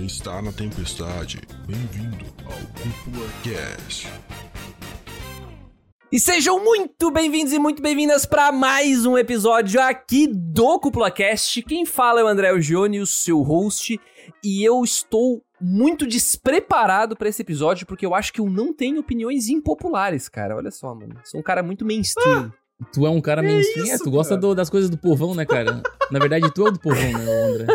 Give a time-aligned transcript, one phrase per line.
[0.00, 1.42] Você está na tempestade.
[1.66, 4.08] Bem-vindo ao Cúpula Cast.
[6.10, 11.60] E sejam muito bem-vindos e muito bem-vindas para mais um episódio aqui do Cúpula Cast.
[11.64, 14.00] Quem fala é o André Gione, o seu host,
[14.42, 19.00] e eu estou muito despreparado para esse episódio porque eu acho que eu não tenho
[19.00, 20.56] opiniões impopulares, cara.
[20.56, 21.16] Olha só, mano.
[21.24, 22.50] Sou um cara muito mainstream.
[22.94, 25.44] Tu é um cara mainstream, é, isso, tu gosta do- das coisas do povão, né,
[25.44, 25.82] cara?
[26.10, 27.66] Na verdade, tu é o do povão, né, André?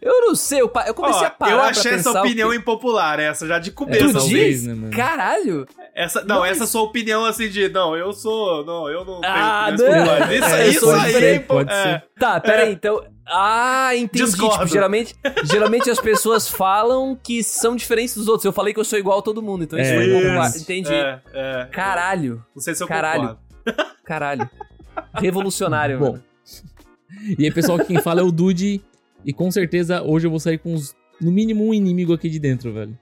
[0.00, 2.50] Eu não sei, eu, pa- eu comecei Ó, a parar eu pra achei essa opinião
[2.50, 2.56] quê?
[2.56, 4.12] impopular, essa já de É, começo.
[4.20, 4.64] Tu diz?
[4.66, 4.90] né, mano?
[4.92, 5.66] Caralho!
[5.94, 9.90] Essa, não, essa sua opinião assim de, não, eu sou, não, eu não Ah, tenho
[9.90, 10.32] não.
[10.32, 11.82] Isso, É, isso aí, ser, é pode é.
[11.82, 12.04] ser.
[12.18, 13.02] Tá, pera aí, então...
[13.30, 14.30] Ah, entendi.
[14.30, 18.44] Tipo, geralmente, geralmente as pessoas falam que são diferentes dos outros.
[18.46, 20.56] Eu falei que eu sou igual a todo mundo, então isso É, foi impopular.
[20.56, 20.94] Entendi.
[20.94, 21.68] É, é.
[21.70, 23.36] Caralho, Não sei se eu Caralho.
[24.04, 24.48] caralho.
[25.14, 26.12] Revolucionário, Bom.
[26.12, 26.24] mano.
[27.38, 28.80] E aí, pessoal, quem fala é o Dude.
[29.24, 32.38] E com certeza hoje eu vou sair com uns, no mínimo um inimigo aqui de
[32.38, 32.96] dentro, velho.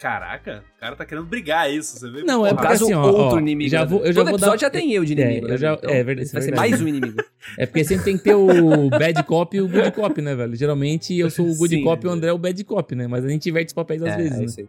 [0.00, 2.22] Caraca, o cara tá querendo brigar é isso, você vê?
[2.22, 3.68] Não, é porque assim, ó, outro ó, inimigo.
[3.70, 3.86] já né?
[3.86, 5.46] vou- eu já Todo vou episódio dar- já tem eu de É, inimigo.
[5.46, 5.56] eu né?
[5.58, 6.70] já- Então, é verdade, é Vai ser verdade.
[6.70, 7.22] mais um inimigo.
[7.58, 10.56] É porque sempre tem que ter o bad cop e o good cop, né, velho?
[10.56, 11.84] Geralmente eu sou o good Sim.
[11.84, 13.06] cop e o André é o bad cop, né?
[13.06, 14.44] Mas a gente inverte os papéis às é, vezes, é né?
[14.46, 14.68] isso aí.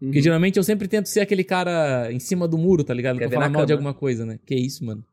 [0.00, 0.22] Porque Uhum.
[0.24, 3.18] geralmente eu sempre tento ser aquele cara em cima do muro, tá ligado?
[3.18, 3.78] Quer Pra falar mal de cama.
[3.80, 4.38] alguma coisa, né?
[4.46, 5.04] Que isso, mano?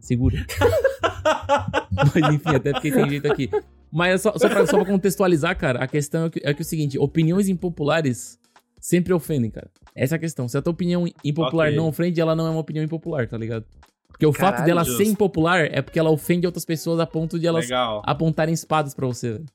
[0.00, 0.36] Segura.
[1.92, 3.50] Mas enfim, até porque tem jeito aqui.
[3.90, 6.62] Mas é só, só, pra, só pra contextualizar, cara, a questão é que, é que
[6.62, 8.38] é o seguinte: opiniões impopulares
[8.80, 9.70] sempre ofendem, cara.
[9.94, 10.48] Essa é a questão.
[10.48, 11.76] Se a tua opinião impopular Ok.
[11.76, 13.64] não ofende, ela não é uma opinião impopular, tá ligado?
[14.08, 14.98] Porque o fato Caralho, dela justo.
[14.98, 18.02] ser impopular é porque ela ofende outras pessoas a ponto de elas Legal.
[18.04, 19.46] apontarem espadas pra você, velho.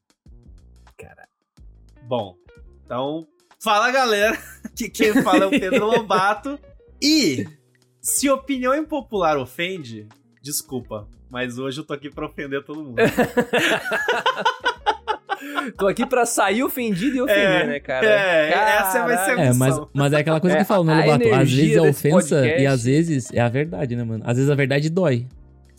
[2.04, 2.36] Bom,
[2.86, 3.28] então,
[3.62, 4.38] fala galera,
[4.76, 6.58] que quem fala é o Pedro Lobato.
[7.02, 7.46] E
[8.08, 10.08] se opinião impopular ofende,
[10.42, 12.96] desculpa, mas hoje eu tô aqui pra ofender todo mundo.
[15.78, 18.06] Tô aqui pra sair ofendido e ofender, É, né, cara?
[18.08, 19.90] é, essa vai ser a É, mas, Função.
[19.94, 21.34] mas é aquela coisa que É, eu falo, né, a Lobato?
[21.34, 24.24] Às vezes é ofensa podcast- e às vezes é a verdade, né, mano?
[24.26, 25.28] Às vezes a verdade dói.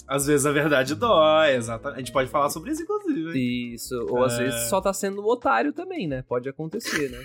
[0.06, 1.96] Às vezes a verdade dói, exatamente.
[1.96, 3.30] A gente pode falar sobre isso, inclusive.
[3.36, 3.74] hein?
[3.74, 4.44] Isso, ou às É.
[4.44, 6.22] vezes só tá sendo otário também, né?
[6.28, 7.18] Pode acontecer, né?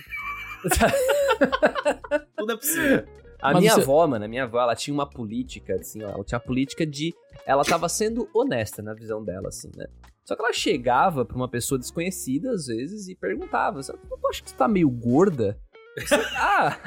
[2.36, 3.04] Tudo é possível.
[3.44, 6.08] A Mas minha você- avó, mano, a minha avó, ela tinha uma política, assim, ó,
[6.08, 7.12] ela tinha a política de.
[7.44, 9.86] Ela tava sendo honesta na visão dela, assim, né?
[10.24, 14.42] Só que ela chegava pra uma pessoa desconhecida, às vezes, e perguntava: "Você- Eu acho
[14.42, 15.58] que você tá meio gorda?
[16.36, 16.78] Ah!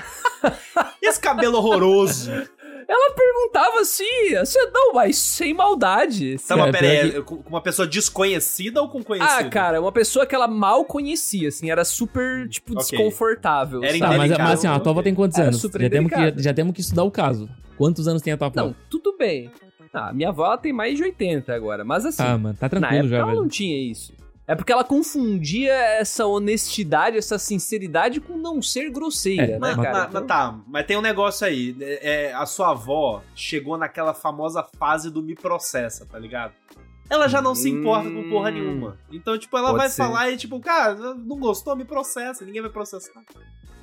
[1.01, 2.31] E esse cabelo horroroso?
[2.87, 4.05] Ela perguntava assim,
[4.39, 6.37] você não, mas sem maldade.
[6.47, 9.39] Tá, mas pera aí, pior com uma pessoa desconhecida ou com conhecida?
[9.39, 12.83] Ah, cara, uma pessoa que ela mal conhecia, assim, era super, tipo, Ok.
[12.97, 13.83] desconfortável.
[13.83, 13.99] Era?
[13.99, 15.59] Tá, mas, Indelicado, mas assim, a tua avó tem quantos anos?
[15.59, 16.41] super Já temos, que, indelicado.
[16.43, 17.49] já temos que estudar o caso.
[17.77, 18.55] Quantos anos tem a tua avó?
[18.55, 19.51] Não, tudo bem.
[19.93, 22.93] Ah, minha avó tem mais de 80 agora, mas assim, Ah, mano, tá na tranquilo
[22.99, 23.39] época já, ela velho.
[23.41, 24.13] não tinha isso.
[24.47, 29.75] É porque ela confundia essa honestidade, essa sinceridade com não ser grosseira, É, né, Mas,
[29.75, 29.91] cara?
[29.91, 31.75] mas- Então- mas tá, mas tem um negócio aí.
[31.81, 36.53] É, é, a sua avó chegou naquela famosa fase do me processa, tá ligado?
[37.09, 38.53] Ela já não se importa com porra Hum.
[38.53, 38.97] nenhuma.
[39.11, 39.97] Então, tipo, ela Pode vai ser.
[39.97, 42.45] falar e, tipo, cara, não gostou, me processa.
[42.45, 43.21] Ninguém vai processar.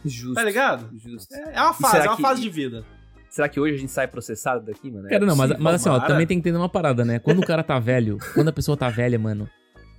[0.05, 0.35] Justo.
[0.35, 0.91] Tá ligado?
[0.99, 1.35] Justo.
[1.35, 2.85] É, é uma E fase, é uma que- fase de vida.
[3.31, 5.09] Será que hoje a gente sai processado daqui, mano?
[5.09, 7.19] Cara, não, mas, mas assim, ó, também tem que entender uma parada, né?
[7.19, 9.49] Quando o cara tá velho, quando a pessoa tá velha, mano.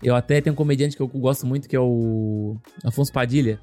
[0.03, 3.59] Eu até tenho um comediante que eu gosto muito, que é o Afonso Padilha.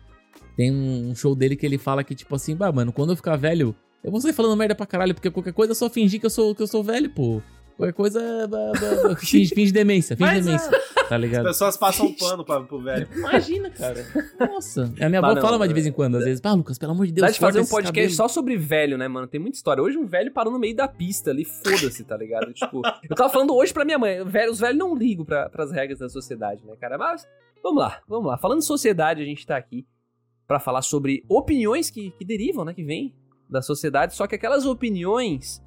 [0.56, 3.36] Tem um show dele que ele fala que, tipo assim, bah, mano, quando eu ficar
[3.36, 6.26] velho, eu vou sair falando merda pra caralho, porque qualquer coisa é só fingir que
[6.26, 7.40] eu sou, que eu sou velho, pô.
[7.82, 9.16] Qualquer coisa é.
[9.26, 10.70] finge, finge demência, finge Mas, demência.
[11.08, 11.44] Tá As ligado?
[11.44, 13.08] pessoas passam um pano pra, pro velho.
[13.16, 14.06] Imagina, cara.
[14.38, 14.84] Nossa.
[15.00, 16.40] A minha Mas avó não, fala mais de é- vez em quando, às vezes.
[16.44, 18.96] Ah, Lucas, pelo amor de Deus, Dá de fazer um podcast cabelos." só sobre velho,
[18.96, 19.26] né, mano?
[19.26, 19.82] Tem muita história.
[19.82, 22.52] Hoje um velho parou no meio da pista ali, foda-se, tá ligado?
[22.54, 25.72] tipo, eu tava falando hoje pra minha mãe, velho- os velhos não ligam pra, pras
[25.72, 26.96] regras da sociedade, né, cara?
[26.96, 27.26] Mas,
[27.62, 28.38] vamos lá, vamos lá.
[28.38, 29.84] Falando em sociedade, a gente tá aqui
[30.46, 33.12] pra falar sobre opiniões que, que derivam, né, que vêm
[33.50, 35.60] da sociedade, só que aquelas opiniões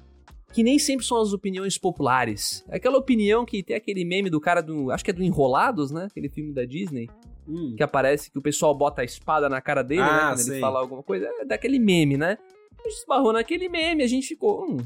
[0.52, 2.64] que nem sempre são as opiniões populares.
[2.68, 4.90] É aquela opinião que tem aquele meme do cara do.
[4.90, 6.06] Acho que é do Enrolados, né?
[6.10, 7.08] Aquele filme da Disney
[7.48, 7.74] Hum.
[7.76, 10.08] que aparece que o pessoal bota a espada na cara dele, né?
[10.10, 10.54] Ah, Quando sei.
[10.54, 11.28] ele fala alguma coisa.
[11.38, 12.38] É daquele meme, né?
[12.78, 14.64] A gente esbarrou naquele meme, a gente ficou.
[14.64, 14.78] Hum,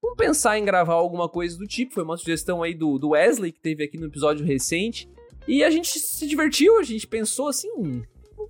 [0.00, 1.92] vamos pensar em gravar alguma coisa do tipo.
[1.92, 5.10] Foi uma sugestão aí do, do Wesley, que teve aqui no episódio recente.
[5.46, 8.02] E a gente se divertiu, a gente pensou assim, hum,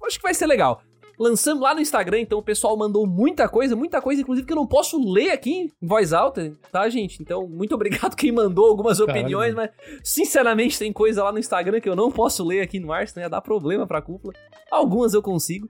[0.06, 0.82] acho que vai ser legal.
[1.20, 4.56] Lançamos lá no Instagram, então o pessoal mandou muita coisa, muita coisa, inclusive que eu
[4.56, 7.20] não posso ler aqui em voz alta, tá, gente?
[7.20, 9.68] Então, muito obrigado quem mandou algumas Caralho, opiniões, mas
[10.02, 13.26] sinceramente tem coisa lá no Instagram que eu não posso ler aqui no ar, senão
[13.26, 14.32] ia dar problema pra cúpula.
[14.70, 15.68] Algumas eu consigo.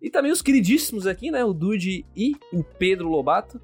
[0.00, 1.44] E também os queridíssimos aqui, né?
[1.44, 3.60] O Dude e o Pedro Lobato.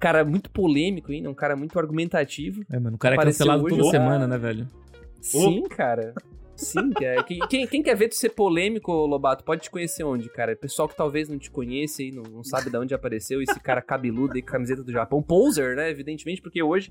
[0.00, 2.64] Cara muito polêmico ainda, um cara muito argumentativo.
[2.68, 4.66] É, mano, o cara é cancelado toda semana, né, velho?
[5.20, 6.14] Sim, cara.
[6.62, 7.22] Sim, cara.
[7.24, 10.54] Quem, quem, quer ver tu ser polêmico, Lobato, pode te conhecer onde, cara?
[10.56, 13.82] Pessoal que talvez não te conheça e não, não sabe de onde apareceu esse cara
[13.82, 15.22] cabeludo e camiseta do Japão.
[15.22, 15.90] Poser, né?
[15.90, 16.90] Evidentemente, porque hoje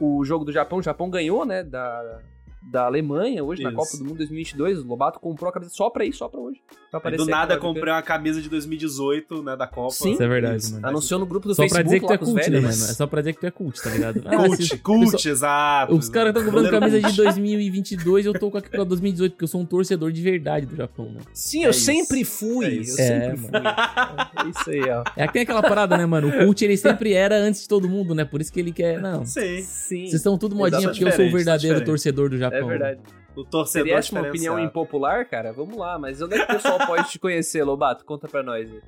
[0.00, 1.62] o jogo do Japão, o Japão ganhou, né?
[1.62, 2.20] Da,
[2.62, 3.78] da Alemanha hoje na Isso.
[3.78, 4.78] Copa do Mundo 2022.
[4.80, 6.60] O Lobato comprou a camisa só pra ir, só pra hoje.
[6.90, 9.90] Pra do nada comprei uma camisa de 2018, né, da Copa.
[9.94, 10.12] Sim.
[10.12, 10.74] Isso é verdade, Isso.
[10.74, 10.86] mano.
[10.88, 12.60] Anunciou no grupo do Só pra Facebook dizer que tu é com os cult, né,
[12.60, 12.68] mano?
[12.72, 14.22] É só pra dizer que tu é cult, tá ligado?
[14.30, 15.94] Ah, Cult, se- cult, pessoal- exato.
[15.94, 17.16] Os caras estão comprando camisa de cult.
[17.22, 20.76] 2022 eu tô com aqui pra 2018, porque eu sou um torcedor de verdade do
[20.76, 21.20] Japão, né?
[21.32, 21.80] Sim, É eu isso.
[21.84, 22.66] sempre fui.
[22.66, 23.50] É eu sempre É, fui.
[23.54, 25.04] É isso aí, ó.
[25.16, 26.28] É que tem aquela parada, né, mano?
[26.28, 28.24] O cult ele sempre era antes de todo mundo, né?
[28.24, 29.00] Por isso que ele quer.
[29.00, 29.24] Não.
[29.24, 29.62] Sim.
[29.62, 30.00] Sim.
[30.06, 32.49] Vocês estão tudo modinha Exato, porque eu sou o diferente, verdadeiro torcedor do Japão.
[32.52, 33.00] É verdade.
[33.36, 35.52] O torcedor Seria essa uma opinião impopular, cara?
[35.52, 38.04] Vamos lá, mas onde é que o pessoal pode te conhecer, Lobato?
[38.04, 38.70] Conta pra nós.
[38.70, 38.82] aí.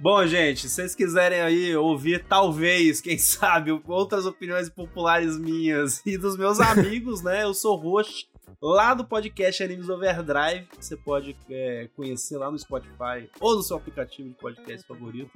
[0.00, 6.16] Bom, gente, se vocês quiserem aí ouvir, talvez, quem sabe, outras opiniões populares minhas e
[6.16, 7.42] dos meus amigos, né?
[7.42, 8.28] Eu sou host
[8.62, 13.62] lá do podcast Animes Overdrive, que você pode é, conhecer lá no Spotify ou no
[13.62, 15.30] seu aplicativo de podcast favorito.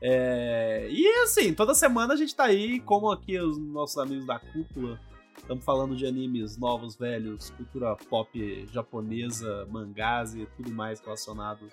[0.00, 4.38] É, E assim, toda semana a gente tá aí, como aqui os nossos amigos da
[4.38, 4.98] cúpula,
[5.48, 11.66] estamos falando de animes novos, velhos, cultura pop japonesa, mangás e tudo mais relacionado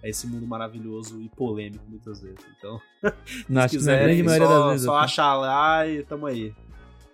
[0.00, 2.38] a esse mundo maravilhoso e polêmico muitas vezes.
[2.56, 2.80] Então,
[3.48, 4.86] Não, se na grande quiserem, maioria só, das vezes.
[4.86, 6.54] só achar lá e tamo aí.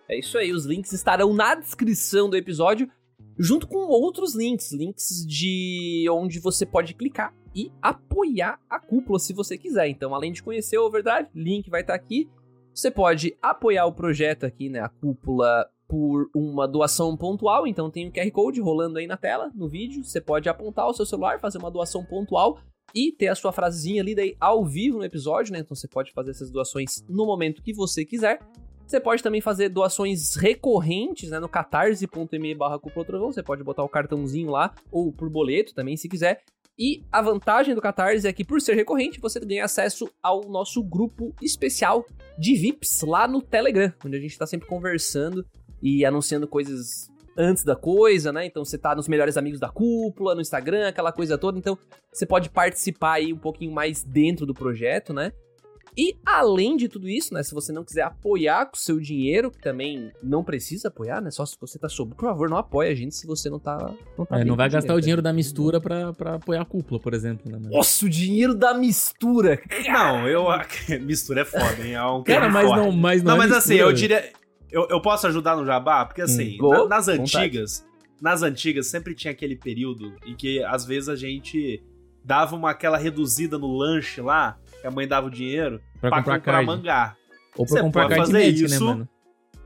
[0.06, 2.90] É isso aí, os links estarão na descrição do episódio,
[3.38, 9.32] junto com outros links, links de onde você pode clicar e apoiar a cúpula se
[9.32, 9.88] você quiser.
[9.88, 12.28] Então, além de conhecer o Overdrive, link vai estar aqui.
[12.74, 18.08] Você pode apoiar o projeto aqui, né, a cúpula por uma doação pontual, então tem
[18.08, 20.02] o QR Code rolando aí na tela, no vídeo.
[20.02, 22.58] Você pode apontar o seu celular, fazer uma doação pontual
[22.94, 25.58] e ter a sua frasezinha ali daí ao vivo no episódio, né?
[25.58, 28.40] Então você pode fazer essas doações no momento que você quiser.
[28.86, 32.80] Você pode também fazer doações recorrentes, né, no catarse.me barra.
[33.26, 36.42] Você pode botar o cartãozinho lá, ou por boleto também, se quiser.
[36.78, 40.82] E a vantagem do Catarse é que, por ser recorrente, você ganha acesso ao nosso
[40.82, 42.04] grupo especial
[42.38, 45.44] de VIPs lá no Telegram, onde a gente tá sempre conversando
[45.82, 48.44] e anunciando coisas antes da coisa, né?
[48.46, 51.58] Então você tá nos melhores amigos da cúpula, no Instagram, aquela coisa toda.
[51.58, 51.76] Então
[52.12, 55.32] você pode participar aí um pouquinho mais dentro do projeto, né?
[55.96, 57.42] E além de tudo isso, né?
[57.42, 61.30] Se você não quiser apoiar com o seu dinheiro, que também não precisa apoiar, né?
[61.30, 62.16] Só se você tá sobrando.
[62.16, 63.76] Por favor, não apoie a gente se você não tá.
[64.16, 65.28] Não, tá É, não vai gastar o dinheiro tá?
[65.28, 67.58] da mistura pra, pra apoiar a cúpula, por exemplo, né?
[67.70, 69.60] Nossa, o dinheiro da mistura.
[69.86, 70.46] Não, eu.
[71.02, 71.92] Mistura é foda, hein?
[71.92, 72.80] É um Cara, mas forte.
[72.82, 73.90] não, mas não, Não, é mas assim, mistura.
[73.90, 74.32] eu diria.
[74.72, 76.04] Eu, eu posso ajudar no jabá?
[76.06, 76.70] Porque assim, Hum.
[76.70, 77.20] na- nas vontade.
[77.36, 77.86] antigas,
[78.20, 81.82] nas antigas sempre tinha aquele período em que às vezes a gente
[82.24, 86.18] dava uma aquela reduzida no lanche lá, que a mãe dava o dinheiro, Pra pra,
[86.20, 87.16] comprar comprar mangá.
[87.56, 88.80] Ou pra Você comprar pode fazer Magic, isso.
[88.80, 89.08] né, mano?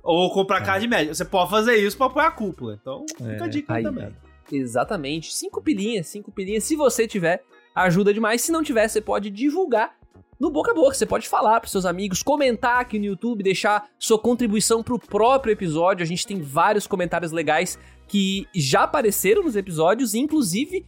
[0.02, 0.64] Ou comprar É.
[0.64, 1.14] card médio.
[1.14, 2.78] Você pode fazer isso pra apoiar a cúpula.
[2.80, 3.32] Então, É.
[3.32, 4.14] fica a dica aí Aí, também.
[4.52, 5.34] Exatamente.
[5.34, 6.64] Cinco pilinhas, cinco pilinhas.
[6.64, 7.42] Se você tiver,
[7.74, 8.40] ajuda demais.
[8.42, 9.94] Se não tiver, você pode divulgar
[10.38, 10.94] no boca a boca.
[10.94, 15.52] Você pode falar pros seus amigos, comentar aqui no YouTube, deixar sua contribuição pro próprio
[15.52, 16.02] episódio.
[16.02, 20.84] A gente tem vários comentários legais que já apareceram nos episódios, inclusive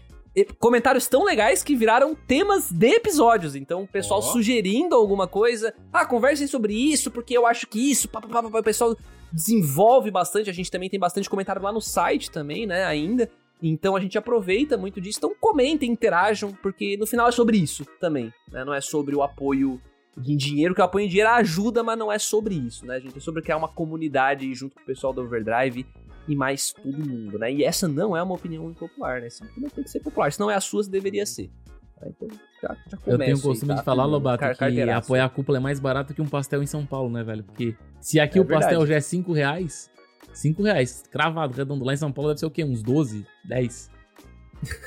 [0.58, 3.54] comentários tão legais que viraram temas de episódios.
[3.54, 4.22] Então, o pessoal Ó.
[4.22, 5.74] sugerindo alguma coisa.
[5.92, 8.08] Ah, conversem sobre isso, porque eu acho que isso.
[8.08, 8.58] Pá, pá, pá.
[8.58, 8.96] O pessoal
[9.32, 10.50] desenvolve bastante.
[10.50, 12.84] A gente também tem bastante comentário lá no site também, né?
[12.84, 13.30] Ainda.
[13.62, 15.18] Então a gente aproveita muito disso.
[15.18, 18.32] Então comentem, interajam, porque no final é sobre isso também.
[18.52, 18.64] Né?
[18.64, 19.80] Não é sobre o apoio
[20.26, 23.16] em dinheiro, que o apoio em dinheiro ajuda, mas não é sobre isso, né, gente?
[23.16, 25.86] É sobre criar uma comunidade junto com o pessoal do Overdrive
[26.26, 27.52] e mais todo mundo, né?
[27.52, 29.28] E essa não é uma opinião impopular, né?
[29.28, 30.32] Essa opinião tem que ser popular.
[30.32, 31.50] Se não é a sua, deveria ser.
[31.98, 32.06] Tá?
[32.08, 32.28] Então
[32.62, 33.78] já, já começa Eu tenho o costume tá?
[33.78, 36.66] de falar, Lobato, Car- que apoiar a cúpula é mais barato que um pastel em
[36.66, 37.44] São Paulo, né, velho?
[37.44, 38.88] Porque se aqui É o pastel verdade.
[38.90, 39.90] já é 5 reais,
[40.32, 42.64] 5 reais, cravado, redondo, lá em São Paulo deve ser o quê?
[42.64, 43.90] Uns 12, 10?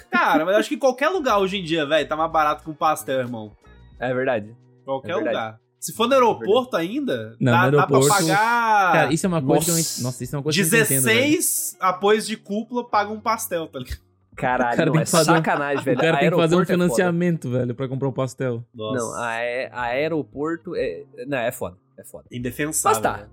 [0.10, 2.69] Cara, mas eu acho que qualquer lugar hoje em dia, velho, tá mais barato que
[2.69, 3.51] um pastel, irmão.
[4.00, 4.55] É verdade.
[4.83, 5.36] Qualquer É verdade.
[5.38, 5.60] lugar.
[5.79, 9.29] Se for no aeroporto ainda, Não, dá, no dá pra aeroporto- pagar Cara, isso é
[9.29, 9.75] uma coisa que eu...
[9.75, 10.03] nossa.
[10.03, 11.03] Nossa, isso é uma coisa que eu entendo.
[11.05, 14.00] 16 apoios de cúpula pagam um pastel, tá ligado?
[14.36, 15.98] Caralho, O cara não, tem é que fazer um- sacanagem, velho.
[15.98, 18.63] O cara tem que fazer um Aeroporto é financiamento, velho, pra comprar um pastel.
[18.74, 19.27] Não, a,
[19.71, 21.03] a aeroporto é.
[21.27, 21.77] Não, é foda.
[21.98, 22.25] É foda.
[22.31, 23.01] Indefensável.
[23.01, 23.17] Mas tá.
[23.24, 23.29] né?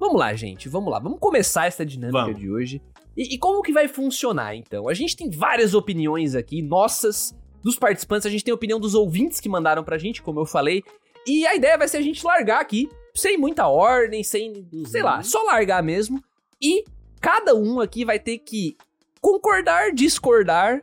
[0.00, 0.66] Vamos lá, gente.
[0.66, 0.98] Vamos lá.
[0.98, 2.40] Vamos começar essa dinâmica Vamos.
[2.40, 2.82] de hoje.
[3.14, 4.88] E, e como que vai funcionar, então?
[4.88, 8.24] A gente tem várias opiniões aqui, nossas, dos participantes.
[8.24, 10.82] A gente tem a opinião dos ouvintes que mandaram pra gente, como eu falei.
[11.26, 14.66] E a ideia vai ser a gente largar aqui, sem muita ordem, sem.
[14.86, 16.24] sei lá, só largar mesmo.
[16.62, 16.82] E
[17.20, 18.78] cada um aqui vai ter que
[19.20, 20.80] concordar, discordar.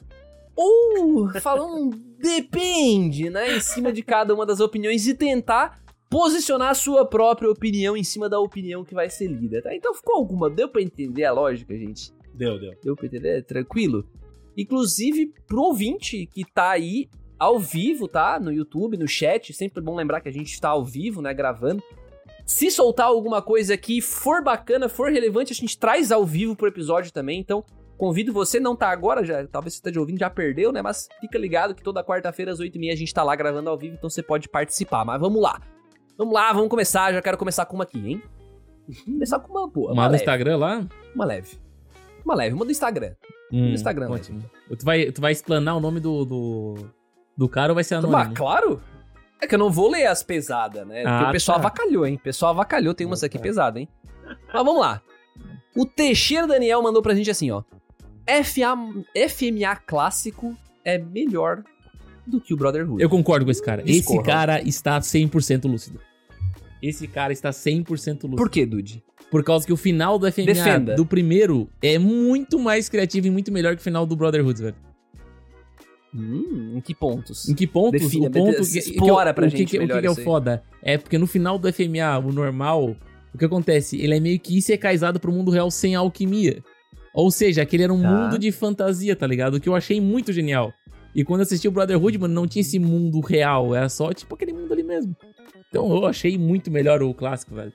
[0.55, 1.89] Ou falar um
[2.21, 3.57] depende, né?
[3.57, 8.03] Em cima de cada uma das opiniões e tentar posicionar a sua própria opinião em
[8.03, 9.75] cima da opinião que vai ser lida, tá?
[9.75, 10.49] Então ficou alguma?
[10.49, 12.11] Deu pra entender a lógica, gente?
[12.33, 12.73] Deu, deu.
[12.83, 13.43] Deu pra entender?
[13.43, 14.07] Tranquilo.
[14.55, 18.39] Inclusive, pro ouvinte que tá aí ao vivo, tá?
[18.39, 21.33] No YouTube, no chat, sempre bom lembrar que a gente tá ao vivo, né?
[21.33, 21.83] Gravando.
[22.45, 26.67] Se soltar alguma coisa aqui, for bacana, for relevante, a gente traz ao vivo pro
[26.67, 27.39] episódio também.
[27.39, 27.63] Então,
[27.97, 30.81] convido você, não tá agora, já, talvez você esteja ouvindo, já perdeu, né?
[30.81, 33.95] Mas fica ligado que toda quarta-feira às 8h30 a gente tá lá gravando ao vivo,
[33.95, 35.03] então você pode participar.
[35.03, 35.61] Mas vamos lá.
[36.17, 37.13] Vamos lá, vamos começar.
[37.13, 38.21] Já quero começar com uma aqui, hein?
[38.88, 39.91] Vamos começar com uma boa.
[39.91, 40.15] Uma, Uma leve.
[40.24, 40.88] Instagram lá?
[41.13, 41.57] Uma leve.
[42.25, 43.13] Uma leve, uma do Instagram.
[43.51, 44.43] Hum, Instagram Ótimo.
[44.77, 46.75] Tu vai, tu vai explanar o nome do, do,
[47.38, 48.36] do cara ou vai ser Ah, anônimo?
[48.36, 48.81] claro.
[49.39, 51.03] É que eu não vou ler as pesadas, né?
[51.03, 51.67] Porque Ah, o pessoal tá.
[51.67, 52.15] avacalhou, hein?
[52.15, 53.43] O pessoal avacalhou, tem umas Ah, aqui tá.
[53.43, 53.88] pesadas, hein?
[54.25, 55.01] Mas vamos lá.
[55.75, 57.62] O Teixeira Daniel mandou pra gente assim, ó.
[58.43, 58.75] FA,
[59.29, 61.63] FMA clássico é melhor
[62.27, 63.01] do que o Brotherhood.
[63.01, 63.81] Eu concordo com esse cara.
[63.84, 64.19] Discorra.
[64.19, 66.00] Esse cara está 100% lúcido.
[66.81, 67.88] Esse cara está 100%
[68.24, 68.36] lúcido.
[68.36, 69.03] Por quê, Dude?
[69.31, 70.96] Por causa que o final do FMA Defenda.
[70.96, 74.75] do primeiro é muito mais criativo e muito melhor que o final do Brotherhood, velho.
[76.15, 77.48] Hum, em que pontos?
[77.50, 78.01] Em que pontos?
[78.01, 80.07] Defina, o ponto que, que explora eu- pra o que, gente que, o que que
[80.07, 80.63] é o foda?
[80.81, 82.96] É porque no final do FMA, o normal,
[83.34, 84.00] o que acontece?
[84.01, 86.63] Ele é meio que isecaizado pro mundo real sem alquimia.
[87.13, 88.10] Ou seja, aquele era um Tá.
[88.10, 89.55] mundo de fantasia, tá ligado?
[89.55, 90.72] O que eu achei muito genial.
[91.17, 93.74] E quando eu assisti o Brotherhood, mano, não tinha esse mundo real.
[93.74, 95.15] Era só, tipo, aquele mundo ali mesmo.
[95.67, 97.74] Então eu achei muito melhor o clássico, velho.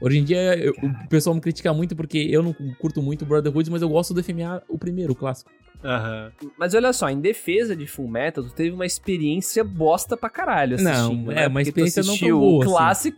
[0.00, 3.26] Hoje em dia, eu- o pessoal me critica muito porque eu não curto muito o
[3.26, 5.50] Brotherhood, mas eu gosto do FMA, o primeiro, o clássico.
[5.82, 6.30] Aham.
[6.56, 10.76] Mas olha só, em defesa de Full Metal, tu teve uma experiência bosta pra caralho
[10.80, 11.46] Não, assistindo, é, né?
[11.48, 13.10] uma Porque tu experiência não tão boa, o assim.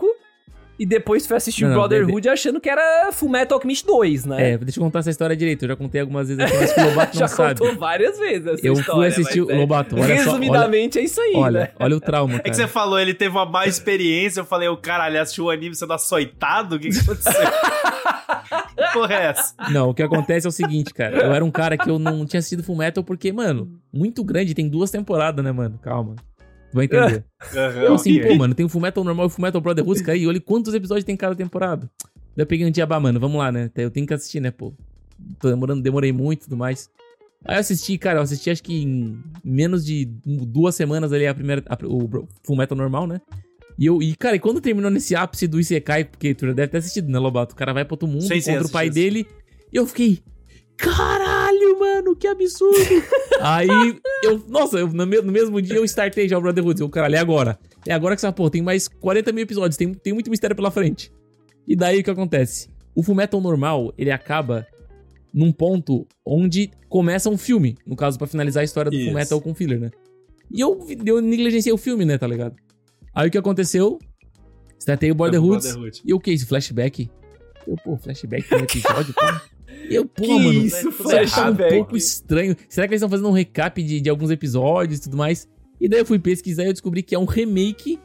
[0.79, 3.85] E depois tu foi assistir Não, o não, Brotherhood achando que era Full Metal Alchemist
[3.87, 4.53] 2, né?
[4.53, 5.65] É, deixa eu contar essa história direito.
[5.65, 7.61] Eu já contei algumas vezes aqui, mas que o Lobato não Já sabe.
[7.61, 10.11] contou várias vezes essa Eu história, fui assistir o mas, é, Lobato, olha só.
[10.13, 11.69] Olha, Resumidamente é isso aí, olha, né?
[11.81, 12.55] olha o trauma, É que cara.
[12.55, 14.41] você falou, ele teve uma má experiência.
[14.41, 16.77] Eu falei, o caralho, assistiu o anime sendo açoitado?
[16.77, 17.33] O que, que aconteceu?
[18.77, 19.55] que porra é essa?
[19.71, 21.17] Não, o que acontece é o seguinte, cara.
[21.17, 24.55] Eu era um cara que eu não tinha assistido Full Metal porque, mano, muito grande,
[24.55, 25.79] tem duas temporadas, né, mano?
[25.83, 26.15] Calma.
[26.73, 27.25] Vai entender.
[27.55, 28.29] Aham, Eu assim, ok.
[28.31, 30.41] pô, mano, tem o Full Metal normal e o Full Metal Brotherhood, cara, e olha
[30.41, 31.89] quantos episódios tem cada temporada.
[32.37, 33.71] Daí eu peguei um dia, bah, mano, vamos lá, né?
[33.77, 34.73] Eu tenho que assistir, né, pô.
[35.41, 36.91] Tô demorando, demorei muito e tudo mais.
[37.45, 41.35] Aí eu assisti, cara, eu assisti acho que em menos de duas semanas ali a
[41.35, 43.21] primeira, a- o Bro- Full Metal normal, né?
[43.79, 46.69] E eu, e cara, e quando terminou nesse ápice do Isekai, porque tu já deve
[46.69, 47.55] ter assistido, né, Lobato?
[47.55, 49.27] O cara vai pra outro mundo, sim, encontra o pai dele,
[49.73, 50.19] e eu fiquei,
[50.79, 52.79] caralho, mano, que absurdo.
[53.41, 53.69] Aí,
[54.23, 57.17] eu, nossa, eu, no, me- no mesmo dia eu startei já o Brotherhood, eu, caralho,
[57.17, 57.59] é agora.
[57.87, 60.71] É agora que essa porra, tem mais 40 mil episódios, tem, tem muito mistério pela
[60.71, 61.13] frente.
[61.67, 62.71] E daí o que acontece?
[62.95, 64.67] O Fullmetal normal, ele acaba
[65.35, 69.07] num ponto onde começa um filme, no caso, pra finalizar a história do Isso.
[69.07, 69.91] Fullmetal com filler, né?
[70.51, 72.57] E eu, eu negligenciei o filme, né, tá ligado?
[73.15, 73.99] Aí o que aconteceu?
[74.79, 75.63] Startei o Brotherhood.
[75.63, 76.03] Brotherhood.
[76.05, 76.31] E o que?
[76.31, 77.11] Esse flashback?
[77.67, 79.21] Eu, pô, flashback no episódio, pô.
[79.91, 82.57] E eu, pô, Que mano, isso, isso tá um pouco estranho.
[82.69, 85.49] Será que eles estão fazendo um recap de, de alguns episódios e tudo mais?
[85.81, 87.99] E daí eu fui pesquisar e eu descobri que é um remake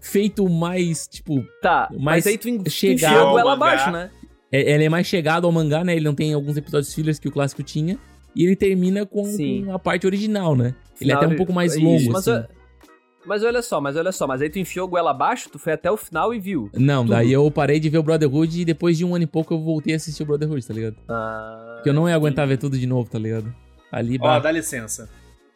[0.00, 3.72] feito mais, tipo, Tá, mas, Mas aí tu chegado enfiou a ao goela mangá.
[3.72, 4.10] abaixo, né?
[4.52, 5.96] é- ele é mais chegado ao mangá, né?
[5.96, 7.98] Ele não tem alguns episódios fillers que o clássico tinha.
[8.36, 9.22] E ele termina com,
[9.64, 10.74] com a parte original, né?
[11.00, 12.46] Ele é até um pouco mais isso, longo, mas, assim.
[13.26, 15.72] Mas olha só, mas olha só, mas aí tu enfiou a goela abaixo, tu foi
[15.72, 16.70] até o final e viu.
[16.74, 17.10] Não, tudo.
[17.14, 19.58] daí eu parei de ver o Brotherhood e depois de um ano e pouco eu
[19.60, 20.96] voltei a assistir o Brotherhood, tá ligado?
[21.08, 23.54] Ah, Porque eu não ia aguentar ver tudo de novo, tá ligado?
[23.90, 25.08] Ali, Ó, bah, dá licença.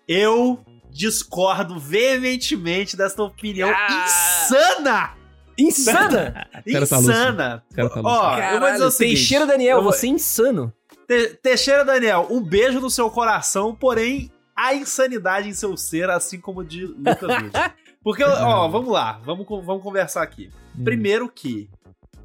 [0.06, 0.60] Eu
[0.90, 4.04] discordo veementemente desta opinião Ah.
[4.06, 5.10] insana!
[5.58, 6.46] Insana!
[6.88, 7.62] Tá insana!
[7.70, 9.16] O cara tá Ó, eu vou dizer o seguinte.
[9.16, 10.72] Teixeira Daniel, eu vou- você é insano.
[11.06, 16.40] Te- Teixeira Daniel, um beijo no seu coração, porém há insanidade em seu ser, assim
[16.40, 17.30] como de Lucas.
[18.02, 20.50] Porque, ó, vamos lá, vamos, vamos conversar aqui.
[20.76, 20.84] hum.
[20.84, 21.70] Primeiro que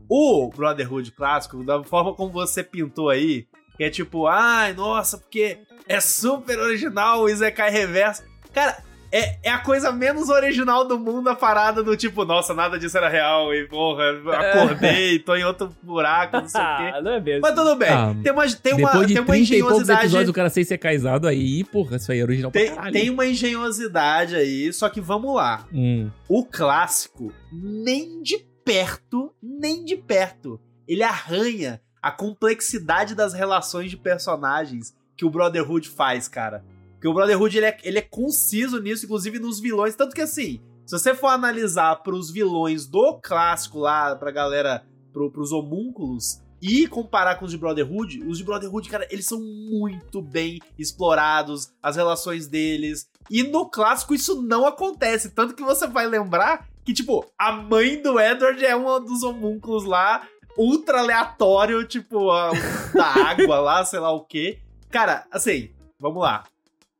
[0.09, 3.47] o Brotherhood clássico, da forma como você pintou aí,
[3.77, 8.23] que é tipo, ai, nossa, porque é super original o Isekai Reverso.
[8.53, 8.83] Cara,
[9.15, 12.97] é, é a coisa menos original do mundo a parada do tipo, nossa, nada disso
[12.97, 16.91] era real, e porra, acordei, tô em outro buraco, não sei o quê.
[16.95, 17.41] Ah, não é mesmo.
[17.41, 19.37] Mas tudo bem, Ah, tem uma, tem uma, Depois de tem uma 30 e poucos
[19.39, 19.99] engenhosidade.
[20.01, 22.93] episódios o cara ser secaizado aí, porra, isso aí é original Tem, pra caralho.
[22.93, 25.67] tem uma engenhosidade aí, só que vamos lá.
[25.71, 26.09] Hum.
[26.27, 33.97] O clássico, nem de perto, nem de perto, ele arranha a complexidade das relações de
[33.97, 36.65] personagens que o Brotherhood faz, cara.
[37.03, 39.93] Porque o Brotherhood ele é, ele é conciso nisso, inclusive nos vilões.
[39.93, 45.29] Tanto que assim, se você for analisar pros vilões do clássico lá, pra galera, pro,
[45.29, 50.21] pros homúnculos, e comparar com os de Brotherhood, os de Brotherhood, cara, eles são muito
[50.21, 53.05] bem explorados, as relações deles.
[53.29, 55.29] E no clássico isso não acontece.
[55.31, 59.83] Tanto que você vai lembrar que, tipo, a mãe do Edward é uma dos homúnculos
[59.83, 60.25] lá.
[60.57, 62.51] ultra aleatório, tipo, a-
[62.93, 64.59] da água lá, sei lá o quê.
[64.89, 65.69] Cara, assim,
[65.99, 66.43] vamos lá.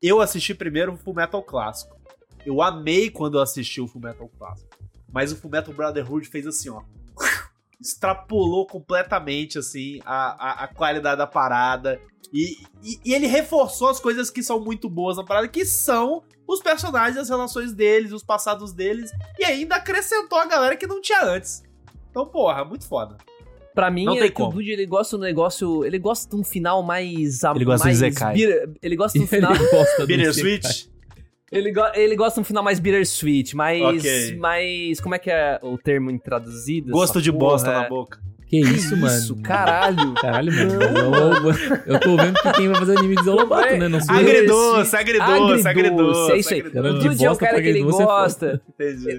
[0.06, 1.98] Eu assisti primeiro o Fullmetal Clássico.
[2.44, 4.68] Eu amei quando eu assisti o Fullmetal Clássico.
[5.10, 6.82] Mas o Fullmetal Brotherhood fez assim, ó.
[7.80, 11.98] Extrapolou completamente, assim, a, a, a qualidade da parada.
[12.30, 16.22] E, e, e ele reforçou as coisas que são muito boas na parada, que são
[16.46, 19.10] os personagens, as relações deles, os passados deles.
[19.38, 21.62] E ainda acrescentou a galera que não tinha antes.
[22.10, 23.16] Então, porra, muito foda.
[23.74, 24.52] Pra mim, Não é tem que o como.
[24.58, 25.84] Dude, ele gosta do negócio...
[25.84, 27.42] Ele gosta de um final mais...
[27.42, 28.34] Ele gosta mais de Zekai.
[28.34, 29.52] bitter- Ele gosta de um final...
[29.98, 30.88] do Bittersweet?
[31.50, 33.82] Ele, go- ele gosta de um final mais bittersweet, mais.
[33.82, 34.36] Ok.
[34.38, 35.00] mais.
[35.00, 36.90] Como é que é o termo traduzido?
[36.90, 37.40] Gosto de porra?
[37.52, 38.18] bosta na boca.
[38.62, 39.16] Que isso, mano?
[39.18, 40.14] Isso, caralho.
[40.14, 40.72] Caralho, mano.
[41.86, 43.88] Eu, eu tô vendo que quem vai fazer o inimigo de Lobato, né?
[43.88, 45.68] Não sou agridoce, agridoce.
[45.68, 46.62] Agridoce, é isso aí.
[46.62, 48.62] Cara, O de Dude é bosta cara que ele é gosta.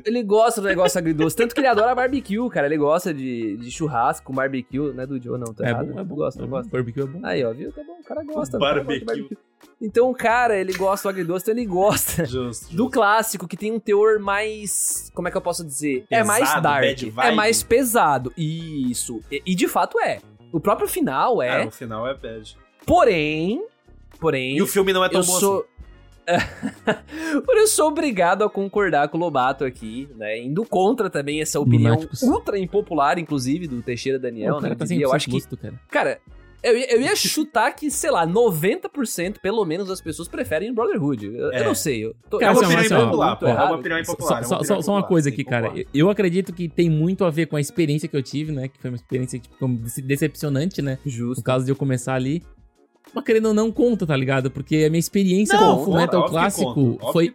[0.06, 1.36] Ele gosta do negócio agridoce.
[1.36, 2.68] Tanto que ele adora barbecue, cara.
[2.68, 5.30] Ele gosta de, de churrasco com barbecue, né, Dude?
[5.30, 5.54] Ou não?
[5.54, 5.88] Tá É errado?
[5.94, 6.16] bom, é bom.
[6.16, 6.56] Gosta, é não bom.
[6.58, 6.72] gosta.
[6.72, 7.20] Barbecue é bom.
[7.24, 7.72] Aí, ó, viu?
[7.72, 7.98] Tá bom.
[8.00, 8.58] O cara gosta.
[8.58, 9.38] o cara gosta de Barbecue.
[9.82, 12.26] Então, cara, ele gosta do agridoce, então ele gosta.
[12.26, 12.76] Justo.
[12.76, 15.12] do clássico, que tem um teor mais.
[15.14, 16.06] Como é que eu posso dizer?
[16.10, 16.82] é Pesado, mais dark.
[16.82, 18.34] bad É mais pesado.
[18.38, 19.22] Isso.
[19.32, 20.20] E, e de fato é.
[20.52, 21.62] O próprio final é.
[21.62, 22.58] É, no final é bad.
[22.86, 23.64] Porém.
[24.20, 24.58] Porém.
[24.58, 25.68] E o filme não é tão eu bom sou.
[27.46, 30.40] Por eu sou obrigado a concordar com o Lobato aqui, né?
[30.40, 32.24] Indo contra também essa opinião Lunáticos.
[32.24, 34.76] ultra impopular, inclusive, do Teixeira Daniel, o cara né?
[34.76, 35.34] tá eu acho que.
[35.34, 35.80] gosto, cara.
[35.90, 36.20] Cara,
[36.72, 41.26] eu, ia- eu ia chutar que, sei lá, 90% pelo menos das pessoas preferem Brotherhood.
[41.28, 41.60] Eu, É.
[41.62, 42.06] eu não sei.
[42.06, 43.46] Eu tô, Cara, É uma opinião impopular, pô.
[43.48, 44.44] É uma opinião Só, impopular.
[44.44, 45.72] é uma só- só uma coisa aqui, cara.
[45.94, 48.68] Eu acredito que tem muito a ver com a experiência que eu tive, né?
[48.68, 49.68] Que foi uma experiência tipo,
[50.04, 50.98] decepcionante, né?
[51.06, 51.40] Justo.
[51.40, 52.44] No caso de eu começar ali.
[53.14, 54.50] Mas querendo ou não, conta, tá ligado?
[54.52, 57.34] Porque a minha experiência Não, com o Fullmetal óbvio que Clássico foi,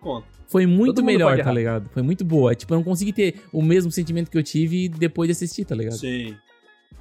[0.49, 1.88] foi muito melhor, tá ligado?
[1.90, 2.54] Foi muito boa.
[2.54, 5.74] Tipo, eu não consegui ter o mesmo sentimento que eu tive depois de assistir, tá
[5.74, 5.96] ligado?
[5.96, 6.35] Sim.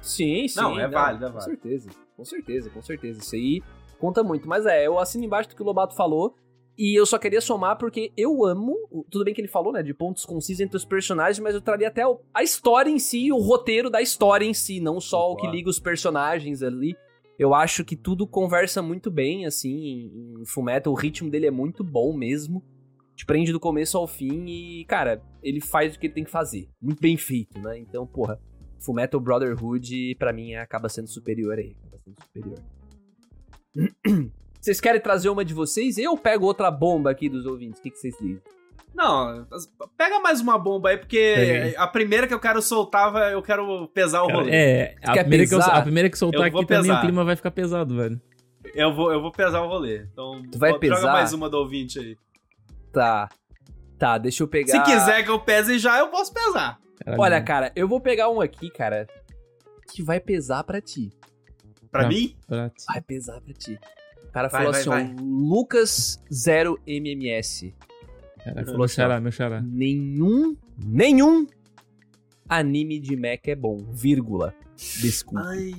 [0.00, 0.60] Sim, sim.
[0.60, 1.60] Não, é válido, é Com válido.
[1.60, 3.18] certeza, com certeza, com certeza.
[3.18, 3.62] Isso aí
[3.98, 4.46] conta muito.
[4.46, 6.34] Mas é, eu assino embaixo do que o Lobato falou.
[6.76, 8.74] E eu só queria somar porque eu amo.
[9.10, 9.82] Tudo bem que ele falou, né?
[9.82, 12.02] De pontos concisos entre os personagens, mas eu traria até
[12.34, 15.68] a história em si, o roteiro da história em si, não só o que liga
[15.68, 16.94] os personagens ali.
[17.38, 20.92] Eu acho que tudo conversa muito bem, assim, em, em Fullmetal.
[20.92, 22.62] O ritmo dele é muito bom mesmo.
[23.16, 26.30] Te prende do começo ao fim e, cara, ele faz o que ele tem que
[26.30, 26.68] fazer.
[26.80, 27.78] Muito bem feito, né?
[27.78, 28.38] Então, porra,
[28.78, 31.76] Fullmetal Brotherhood, pra mim, acaba sendo superior aí.
[32.22, 32.58] Superior.
[34.60, 35.96] Vocês querem trazer uma de vocês?
[35.96, 37.80] Eu pego outra bomba aqui dos ouvintes.
[37.80, 38.42] O que, que vocês dizem?
[38.94, 39.46] Não,
[39.96, 41.76] pega mais uma bomba aí, porque aí.
[41.76, 44.50] a primeira que eu quero soltar, eu quero pesar o rolê.
[44.52, 45.72] É, a primeira, que eu, pesar?
[45.72, 46.98] a primeira que soltar aqui também pesar.
[46.98, 48.20] o clima vai ficar pesado, velho.
[48.74, 50.06] Eu, vou, eu vou pesar o rolê.
[50.12, 51.12] Então, Tu vai joga pesar?
[51.12, 52.16] mais uma do ouvinte aí.
[52.92, 53.28] Tá.
[53.98, 54.72] Tá, deixa eu pegar.
[54.72, 56.78] Se quiser que eu pese já, eu posso pesar.
[57.02, 59.06] Caralho, Olha, cara, eu vou pegar um aqui, cara,
[59.90, 61.10] que vai pesar pra ti.
[61.90, 62.08] Pra Tá.
[62.08, 62.36] mim?
[62.46, 63.78] Pra- Vai pesar pra ti.
[64.28, 65.16] O cara Vai, falou vai, assim, vai.
[65.20, 67.74] Lucas 0MMS.
[68.44, 69.60] Caraca, falou meu assim, xará, meu xará.
[69.60, 71.46] Nenhum, nenhum
[72.48, 74.54] anime de mecha é bom, vírgula.
[75.00, 75.44] Desculpa.
[75.46, 75.72] Ai.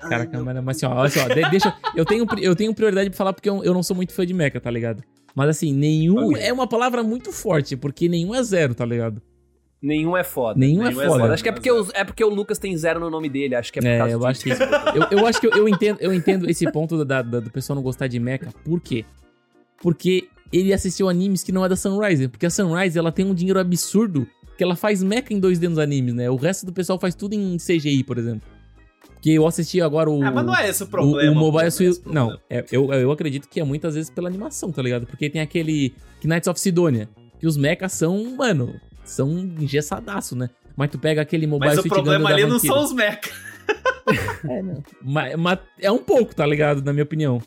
[0.00, 3.16] Caraca, mano, mas assim, ó, olha só, de- deixa, eu tenho, eu tenho prioridade pra
[3.16, 5.02] falar porque eu, eu não sou muito fã de mecha, tá ligado?
[5.34, 6.40] Mas assim, nenhum Ok.
[6.42, 9.20] é uma palavra muito forte, porque nenhum é zero, tá ligado?
[9.86, 10.58] Nenhum é foda.
[10.58, 11.32] Nenhum, Nenhum é é foda.
[11.34, 13.72] Acho que é porque, o, é porque o Lucas tem zero no nome dele, acho
[13.72, 14.26] que é por É, causa eu disso.
[14.26, 17.40] acho que eu, eu acho que eu, eu entendo, eu entendo esse ponto da, da-
[17.40, 18.48] do pessoal não gostar de mecha.
[18.64, 19.04] Por quê?
[19.80, 22.28] Porque ele assistiu animes que não é da Sunrise.
[22.28, 25.78] Porque a Sunrise, ela tem um dinheiro absurdo que ela faz mecha em 2D nos
[25.78, 26.30] animes, né?
[26.30, 28.48] O resto do pessoal faz tudo em CGI, por exemplo.
[29.12, 30.22] Porque eu assisti agora o...
[30.22, 31.30] Ah, mas não é esse o o- problema.
[31.30, 31.90] o, pô, Mobile é Suit.
[31.90, 32.26] esse o problema.
[32.30, 35.06] Não, é, eu, eu acredito que é muitas vezes pela animação, tá ligado?
[35.06, 35.94] Porque tem aquele
[36.24, 38.74] Knights of Sidonia, que os mechas são, mano,
[39.06, 40.50] são engessadaço, né?
[40.76, 43.32] Mas tu pega aquele Mobile Mas o problema ali não são os mechas.
[44.48, 44.80] É, não.
[45.02, 46.80] Mas, mas é um pouco, tá ligado?
[46.80, 47.42] Na minha opinião.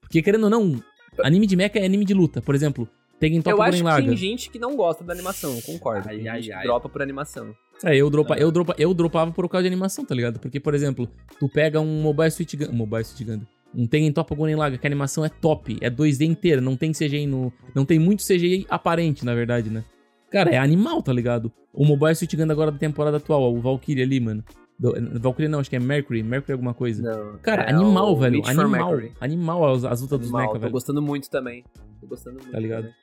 [0.00, 0.82] Porque, querendo ou não,
[1.22, 2.40] anime de mecha é anime de luta.
[2.40, 5.62] Por exemplo, Tekken Top Eu acho que tem gente que não gosta da animação, eu
[5.62, 6.08] concordo.
[6.08, 6.62] Ai, ai, gente ai.
[6.64, 7.54] dropa por animação.
[7.84, 10.40] É, eu, dropa, eu, dropa, eu dropava por causa de animação, tá ligado?
[10.40, 12.74] Porque, por exemplo, tu pega um Mobile Suit Gundam...
[12.74, 13.46] Mobile Suit Gundam.
[13.74, 15.76] Um Top Gurren Laga, que a animação é top.
[15.80, 17.52] É 2D inteira, não tem CGI no...
[17.74, 19.84] Não tem muito CGI aparente, na verdade, né?
[20.30, 21.50] Cara, é animal, tá ligado?
[21.72, 24.44] O Mobile Suit Gundam agora da temporada atual, ó, o Valkyrie ali, mano.
[24.78, 26.22] Do, Valkyrie não, acho que é Mercury.
[26.22, 27.02] Mercury alguma coisa.
[27.02, 28.42] Não, Cara, é animal, velho.
[28.46, 28.68] Animal.
[28.68, 29.12] Mercury.
[29.20, 30.72] Animal as, as lutas dos mecha, tô velho.
[30.72, 31.64] gostando muito também.
[32.00, 32.52] Tô gostando muito.
[32.52, 32.82] Tá ligado?
[32.82, 32.96] também.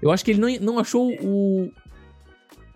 [0.00, 1.70] Eu acho que ele não, não achou o.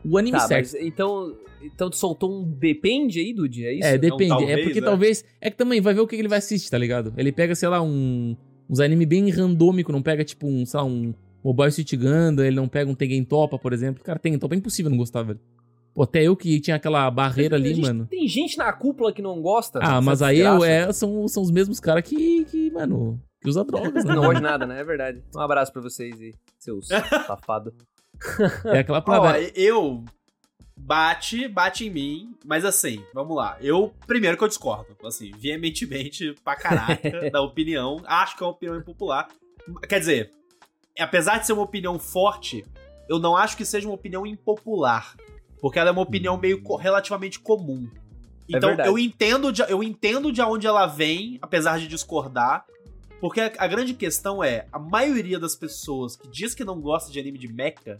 [0.04, 0.72] O anime Tá, certo.
[0.72, 3.66] mas então, então tu soltou um depende aí, Dude?
[3.66, 3.86] É isso?
[3.86, 4.28] É, depende.
[4.28, 4.86] talvez, é porque né?
[4.86, 5.24] talvez.
[5.40, 7.12] É que também vai ver o que ele vai assistir, tá ligado?
[7.16, 8.36] Ele pega, sei lá, um.
[8.70, 11.14] Uns anime bem randômico, não pega, tipo, um, sei lá, um
[11.48, 14.02] Mobile Suit Gundam, ele não pega um Tengen Topa, por exemplo.
[14.04, 15.40] Cara, Tengen Topa é impossível não gostar, velho.
[15.94, 18.06] Pô, até eu que tinha aquela barreira Tem ali, gente- mano.
[18.06, 19.78] Tem gente na cúpula que não gosta.
[19.82, 23.64] Ah, mas aí eu, é, são, são os mesmos caras que, que, mano, que usa
[23.64, 24.14] drogas, né?
[24.14, 24.80] Não gosta de nada, né?
[24.80, 25.22] É verdade.
[25.34, 26.86] Um abraço pra vocês aí, seus
[27.26, 27.72] safados.
[28.66, 29.40] É aquela Ó, parada.
[29.56, 30.04] eu
[30.76, 33.56] bate, bate em mim, mas assim, vamos lá.
[33.60, 38.00] Eu, primeiro que eu discordo, assim, veementemente pra caraca da opinião.
[38.06, 39.28] Acho que é uma opinião impopular.
[39.88, 40.30] Quer dizer,
[41.02, 42.64] apesar de ser uma opinião forte,
[43.08, 45.16] eu não acho que seja uma opinião impopular.
[45.60, 47.88] Porque ela é uma opinião meio co- relativamente comum.
[48.50, 48.88] É Então, verdade.
[48.88, 52.64] eu entendo, de, eu entendo de onde ela vem, apesar de discordar.
[53.20, 57.10] Porque a, a grande questão é, a maioria das pessoas que diz que não gosta
[57.10, 57.98] de anime de mecha,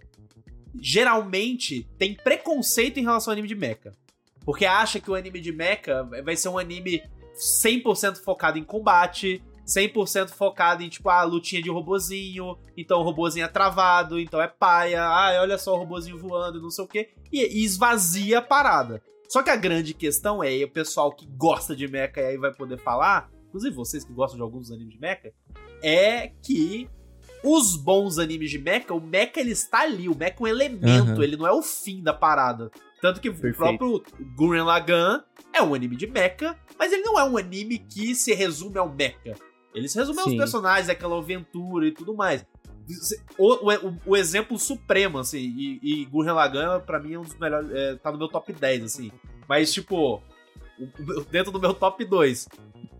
[0.81, 3.93] geralmente tem preconceito em relação ao anime de mecha.
[4.45, 7.03] Porque acha que o anime de mecha vai ser um anime
[7.63, 13.45] 100% focado em combate, 100% focado em, tipo, ah, lutinha de robozinho, então o robozinho
[13.45, 17.11] é travado, então é paia, ah, olha só o robozinho voando, não sei o quê,
[17.31, 19.03] e, e esvazia a parada.
[19.29, 22.39] Só que a grande questão é, e o pessoal que gosta de mecha e aí
[22.39, 25.33] vai poder falar, inclusive vocês que gostam de alguns animes de mecha,
[25.83, 26.89] é que
[27.45, 31.11] os bons animes de mecha, o mecha ele está ali, o mecha é um elemento,
[31.11, 31.23] Aham.
[31.23, 32.71] ele não é o fim da parada.
[33.03, 33.55] Tanto que Perfeito.
[33.55, 34.03] o próprio
[34.35, 35.21] Gurren Lagann
[35.53, 38.89] é um anime de mecha, mas ele não é um anime que se resume ao
[38.89, 39.37] mecha.
[39.75, 40.37] Ele se resume aos Sim.
[40.37, 42.45] personagens, aquela aventura e tudo mais.
[43.37, 47.37] O, o- o exemplo supremo, assim, e, e Gurren Lagann, pra mim, é um dos
[47.39, 47.71] melhores.
[47.71, 49.13] é, tá no meu top 10, assim.
[49.47, 50.23] Mas, tipo,
[51.31, 52.49] dentro do meu top 2.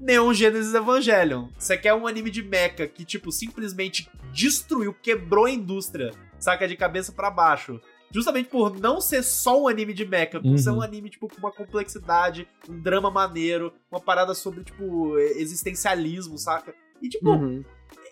[0.01, 1.49] Neon Genesis Evangelion.
[1.59, 6.77] Você quer um anime de mecha que, tipo, simplesmente destruiu, quebrou a indústria, saca de
[6.77, 7.81] cabeça pra baixo.
[8.11, 10.59] Justamente por não ser só um anime de mecha, por Uhum.
[10.59, 15.19] ser um anime, tipo, com uma complexidade, um drama maneiro, uma parada sobre, tipo,
[15.63, 16.75] existencialismo, saca?
[17.03, 17.63] E, tipo, Uhum.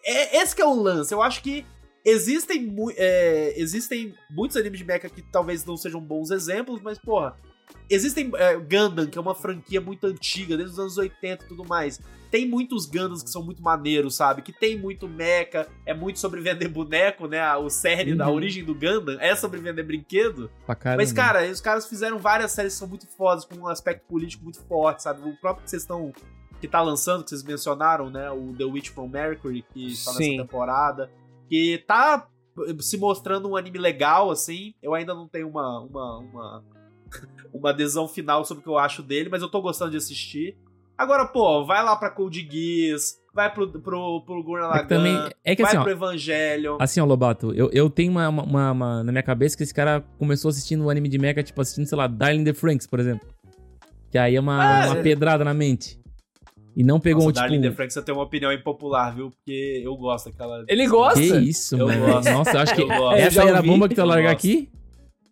[0.05, 1.13] é, esse que é o lance.
[1.15, 1.65] Eu acho que
[2.05, 6.99] existem, mu- é, existem muitos animes de mecha que talvez não sejam bons exemplos, mas,
[6.99, 7.37] porra,
[7.91, 11.65] existem é, Gundam, que é uma franquia muito antiga, desde os anos 80 e tudo
[11.65, 12.01] mais.
[12.31, 14.43] Tem muitos Gundams que são muito maneiros, sabe?
[14.43, 17.55] Que tem muito mecha, é muito sobre vender boneco, né?
[17.57, 18.35] O cerne da Uhum.
[18.35, 20.51] origem do Gundam é sobre vender brinquedo.
[20.97, 24.43] Mas, cara, os caras fizeram várias séries que são muito fodas, com um aspecto político
[24.45, 25.21] muito forte, sabe?
[25.29, 26.13] O próprio que vocês estão.
[26.61, 28.31] que tá lançando, que vocês mencionaram, né?
[28.31, 31.11] O The Witch from Mercury, que tá nessa temporada.
[31.49, 32.27] Que tá
[32.81, 34.75] se mostrando um anime legal, assim.
[34.83, 35.81] Eu ainda não tenho uma.
[35.81, 36.65] uma, uma,
[37.53, 40.57] uma adesão final sobre o que eu acho dele, mas eu tô gostando de assistir.
[40.99, 44.87] Agora, pô, vai lá pra Code Geass, vai pro, pro, pro Gurren É que Lagann,
[44.89, 45.31] também.
[45.45, 45.83] É que vai assim, ó.
[45.83, 46.77] pro Evangelion.
[46.81, 49.75] Assim, ó, Lobato, eu, eu tenho uma, uma- uma- uma- na minha cabeça que esse
[49.75, 52.87] cara começou assistindo o anime de mecha, tipo, assistindo, sei lá, Darling in the Franks,
[52.87, 53.29] por exemplo.
[54.11, 54.55] Que aí é uma,
[54.85, 55.03] Ah, uma é.
[55.03, 56.01] pedrada na mente.
[56.75, 57.43] E não pegou Nossa, um, tipo...
[57.43, 59.31] Darling in the Franxx, você tem uma opinião impopular, viu?
[59.31, 60.65] Porque eu gosto daquela.
[60.69, 61.21] Ele gosta?
[61.21, 62.07] Que isso, Eu mano.
[62.07, 62.31] gosto.
[62.31, 62.89] Nossa, eu acho que Eu.
[62.89, 64.47] Eu essa era a bomba que tu ia eu largar gosto.
[64.47, 64.71] aqui?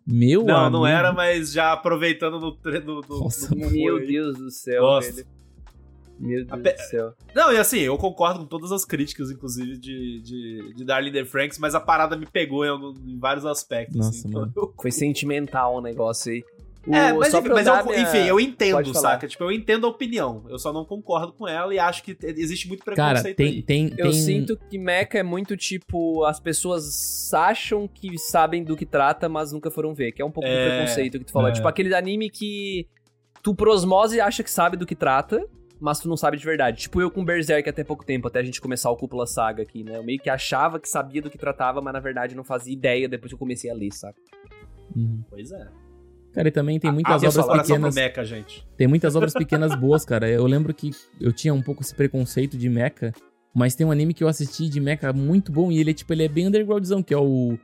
[0.07, 0.77] Meu Não, amigo.
[0.77, 2.57] não era, mas já aproveitando no.
[2.63, 3.99] no, no- Nossa, no- Meu.
[4.05, 5.15] Deus do céu, Gosto.
[5.15, 5.27] velho.
[6.19, 7.13] Meu Deus pe- do céu.
[7.35, 11.13] Não, e assim, eu concordo com todas as críticas, inclusive, de, de, de Darling in
[11.13, 13.95] the Franks, mas a parada me pegou em, algum- em vários aspectos.
[13.97, 14.53] Nossa, assim, então mano.
[14.55, 16.43] eu- Foi sentimental o negócio aí.
[16.87, 19.27] O- É, mas, só enfim, mas eu, minha- enfim, eu entendo, saca?
[19.27, 20.45] Tipo, eu entendo a opinião.
[20.47, 23.47] Eu só não concordo com ela e acho que te- existe muito Cara, preconceito tem,
[23.47, 23.61] aí.
[23.63, 24.13] tem, Eu tem...
[24.13, 29.51] sinto que Mecha é muito tipo, as pessoas acham que sabem do que trata, mas
[29.51, 31.49] nunca foram ver, que é um pouco É, do preconceito que tu falou.
[31.49, 31.53] é.
[31.53, 32.87] Tipo aquele anime que
[33.41, 35.43] tu por osmose acha que sabe do que trata,
[35.79, 36.81] mas tu não sabe de verdade.
[36.81, 39.83] Tipo eu com Berserk até pouco tempo, até a gente começar o Cúpula Saga aqui,
[39.83, 39.97] né?
[39.97, 43.07] Eu meio que achava que sabia do que tratava, mas na verdade não fazia ideia
[43.07, 44.19] depois que eu comecei a ler, saca?
[44.95, 45.23] Uhum.
[45.29, 45.67] Pois é.
[46.33, 47.95] Cara, e também tem muitas Abre obras pequenas...
[47.95, 48.67] pro Mecha, gente.
[48.75, 50.29] Tem muitas obras pequenas boas, cara.
[50.29, 53.13] Eu lembro que eu tinha um pouco esse preconceito de mecha,
[53.53, 56.11] mas tem um anime que eu assisti de mecha muito bom e ele é tipo,
[56.11, 57.57] ele é bem undergroundzão, que é o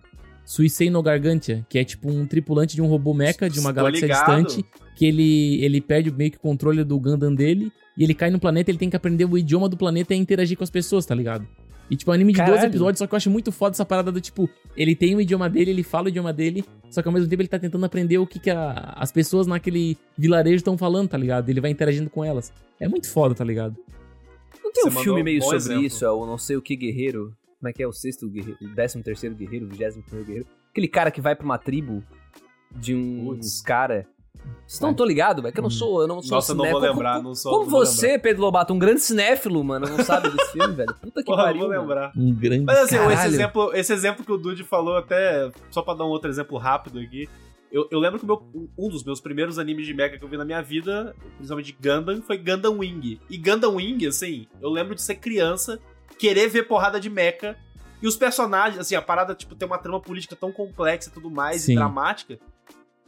[0.45, 4.01] Suisei no Gargantia, que é tipo um tripulante de um robô mecha de uma galáxia
[4.07, 4.43] ligado.
[4.45, 8.29] distante, que ele ele perde meio que o controle do Gundam dele e ele cai
[8.29, 11.05] no planeta, ele tem que aprender o idioma do planeta e interagir com as pessoas,
[11.05, 11.47] tá ligado?
[11.89, 12.69] E tipo, é um anime de 12 Caralho.
[12.71, 15.49] episódios, só que eu acho muito foda essa parada do tipo, ele tem o idioma
[15.49, 18.17] dele, ele fala o idioma dele, só que ao mesmo tempo ele tá tentando aprender
[18.17, 21.49] o que, que a- as pessoas naquele vilarejo estão falando, tá ligado?
[21.49, 22.51] Ele vai interagindo com elas.
[22.79, 23.75] É muito foda, tá ligado?
[24.63, 25.83] Não tem Você um filme meio sobre exemplo.
[25.83, 27.33] isso, é o não sei o que guerreiro.
[27.61, 28.57] Como é que é o sexto guerreiro?
[28.61, 30.49] O décimo terceiro guerreiro, o vigésimo primeiro guerreiro.
[30.71, 32.03] Aquele cara que vai pra uma tribo
[32.75, 33.61] de uns Putz.
[33.61, 34.07] cara.
[34.65, 35.53] Vocês não tô ligado, velho?
[35.53, 37.51] Que eu não sou, eu não sou Nossa, eu não vou lembrar, Como, não sou.
[37.51, 40.95] como você, Pedro Lobato, um grande cinéfilo, mano, não sabe desse filme, velho?
[40.95, 41.59] Puta que Porra, eu pariu.
[41.59, 41.81] vou mano.
[41.81, 42.11] lembrar.
[42.17, 42.63] Um grande.
[42.65, 46.09] Mas assim, esse exemplo, esse exemplo que o Dude falou, até só pra dar um
[46.09, 47.29] outro exemplo rápido aqui.
[47.71, 50.27] Eu, eu lembro que o meu- um dos meus primeiros animes de mecha que eu
[50.27, 53.19] vi na minha vida, principalmente de Gundam, foi Gundam Wing.
[53.29, 55.79] E Gundam Wing, assim, eu lembro de ser criança,
[56.21, 57.57] querer ver porrada de mecha.
[58.01, 61.29] E os personagens, assim, a parada, tipo, tem uma trama política tão complexa e tudo
[61.29, 61.73] mais, Sim.
[61.73, 62.39] e dramática.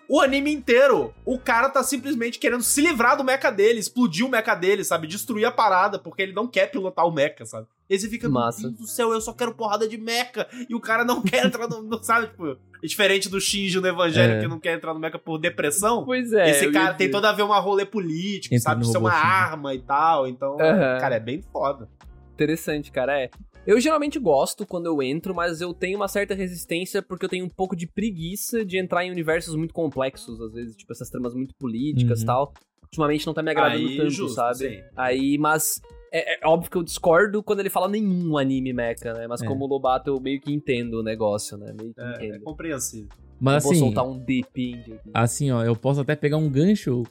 [0.09, 4.29] o anime inteiro, o cara tá simplesmente querendo se livrar do mecha dele, explodir o
[4.29, 5.07] mecha dele, sabe?
[5.07, 7.65] Destruir a parada, porque ele não quer pilotar o mecha, sabe?
[7.89, 8.61] E você fica, Massa.
[8.61, 10.47] meu Deus do céu, eu só quero porrada de mecha.
[10.69, 12.27] E o cara não quer entrar no, no- sabe?
[12.27, 12.47] Tipo,
[12.83, 14.39] é diferente do Shinji no Evangelho, É.
[14.41, 16.03] que não quer entrar no mecha por depressão.
[16.05, 16.49] Pois é.
[16.51, 18.85] Esse cara tem todo a ver uma rolê político, Entra sabe?
[18.85, 20.27] ser uma arma e tal.
[20.27, 20.99] Então, Aham.
[20.99, 21.89] cara, é bem foda.
[22.33, 23.19] Interessante, cara.
[23.21, 23.29] É.
[23.65, 27.45] Eu geralmente gosto quando eu entro, mas eu tenho uma certa resistência porque eu tenho
[27.45, 31.33] um pouco de preguiça de entrar em universos muito complexos, às vezes, tipo, essas tramas
[31.33, 32.25] muito políticas e Uhum.
[32.27, 32.53] tal.
[32.83, 34.57] Ultimamente não tá me agradando Aí, tanto, justo, sabe?
[34.57, 34.81] sim.
[34.95, 39.27] Aí, mas é, é óbvio que eu discordo quando ele fala nenhum anime mecha, né?
[39.27, 39.45] Mas É.
[39.45, 41.73] como o Lobato, eu meio que entendo o negócio, né?
[41.73, 42.43] Meio que É, é entendo.
[42.43, 43.07] compreensível.
[43.39, 45.09] Mas eu vou assim, soltar um deep indie aqui.
[45.13, 47.03] assim, ó, eu posso até pegar um gancho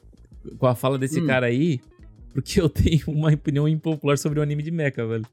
[0.57, 1.25] com a fala desse Hum.
[1.27, 1.81] cara aí,
[2.33, 5.25] porque eu tenho uma opinião impopular sobre o anime de mecha, velho.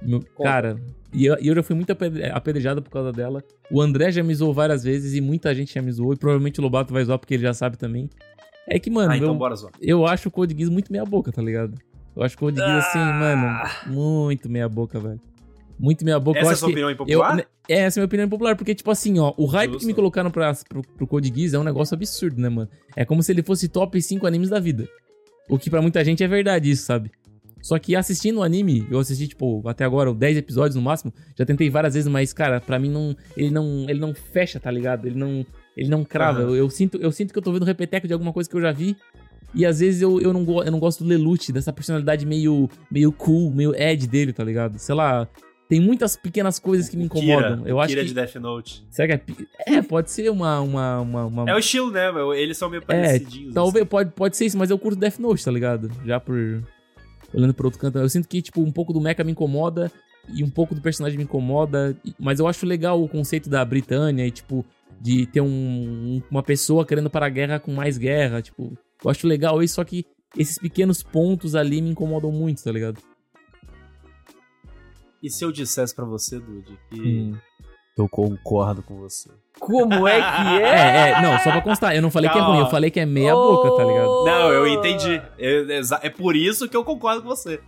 [0.00, 0.78] Meu- cara,
[1.12, 3.42] e eu, eu já fui muito apedre- apedrejado por causa dela.
[3.70, 6.60] O André já me zoou várias vezes e muita gente já me zoou, e provavelmente
[6.60, 8.08] o Lobato vai zoar porque ele já sabe também.
[8.68, 9.72] É que, mano, ah, então eu, bora zoar.
[9.80, 11.74] eu acho o Code Geass muito meia boca, tá ligado?
[12.14, 13.12] Eu acho o Code Geass, assim, Ah.
[13.86, 15.20] mano, muito meia boca, velho.
[15.78, 16.38] Muito meia boca.
[16.40, 17.36] Essa eu é a sua opinião eu, impopular?
[17.36, 19.80] né, é, essa é a minha opinião impopular, porque, tipo assim, ó, o hype Justo.
[19.80, 22.68] que me colocaram pra, pro, pro Code Geass é um negócio absurdo, né, mano?
[22.96, 24.88] É como se ele fosse top 5 animes da vida.
[25.48, 27.10] O que pra muita gente é verdade isso, sabe?
[27.60, 31.44] Só que assistindo o anime, eu assisti, tipo, até agora, 10 episódios no máximo, já
[31.44, 33.16] tentei várias vezes, mas, cara, pra mim não.
[33.36, 33.86] Ele não.
[33.88, 35.06] Ele não fecha, tá ligado?
[35.06, 35.44] Ele não.
[35.76, 36.40] Ele não crava.
[36.40, 36.50] Aham.
[36.50, 38.60] Eu, eu sinto, eu sinto que eu tô vendo repeteco de alguma coisa que eu
[38.60, 38.96] já vi.
[39.54, 43.10] E às vezes eu, eu, não, eu não gosto do Lelouch, dessa personalidade meio, meio
[43.10, 44.78] cool, meio Ed dele, tá ligado?
[44.78, 45.26] Sei lá.
[45.68, 47.58] Tem muitas pequenas coisas que me incomodam.
[47.58, 48.08] Kira, eu acho Kira que.
[48.08, 48.86] de Death Note.
[48.90, 49.32] Será que
[49.66, 49.74] é.
[49.76, 50.60] É, pode ser uma.
[50.60, 52.10] uma, uma, uma- É o estilo, né?
[52.10, 52.32] meu?
[52.32, 53.52] Eles são meio É, parecidinhos.
[53.52, 53.88] Talvez, assim.
[53.90, 55.90] pode, pode ser isso, mas eu curto Death Note, tá ligado?
[56.06, 56.62] Já por.
[57.34, 57.98] Olhando pro outro canto.
[57.98, 59.92] Eu sinto que, tipo, um pouco do mecha me incomoda
[60.34, 61.94] e um pouco do personagem me incomoda.
[62.18, 64.64] Mas eu acho legal o conceito da Britânia e, tipo,
[64.98, 68.40] de ter um, um- uma pessoa querendo para a guerra com mais guerra.
[68.40, 68.72] Tipo,
[69.04, 72.98] eu acho legal isso, só que esses pequenos pontos ali me incomodam muito, tá ligado?
[75.22, 77.36] E se eu dissesse pra você, Dude, que Hum.
[77.96, 79.30] eu concordo com você?
[79.58, 80.22] Como é que
[80.62, 80.68] é?
[80.68, 83.00] É, é, não, só pra constar, eu não falei que é ruim, eu falei que
[83.00, 84.24] é meia boca, tá ligado?
[84.24, 85.20] Não, eu entendi.
[85.38, 87.60] É, é por isso que eu concordo com você.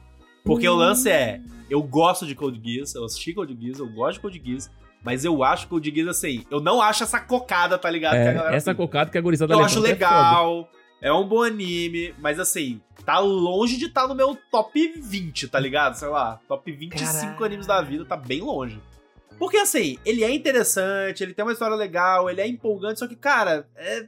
[0.44, 4.14] Porque o lance é, eu gosto de Code Geass, eu assisti Code Geass, eu gosto
[4.14, 4.70] de Code Geass,
[5.04, 8.12] mas eu acho Code Geass assim, eu não acho essa cocada, tá ligado?
[8.12, 8.82] que a É, galera essa fica.
[8.82, 10.79] cocada que a gurizada Eu acho é legal, é
[11.12, 15.94] um bom anime, mas assim, tá longe de estar no meu top 20, tá ligado?
[15.94, 17.44] Sei lá, top 25 Caralho.
[17.44, 18.80] animes da vida, tá bem longe.
[19.38, 23.16] Porque assim, ele é interessante, ele tem uma história legal, ele é empolgante, só que,
[23.16, 24.06] cara, é.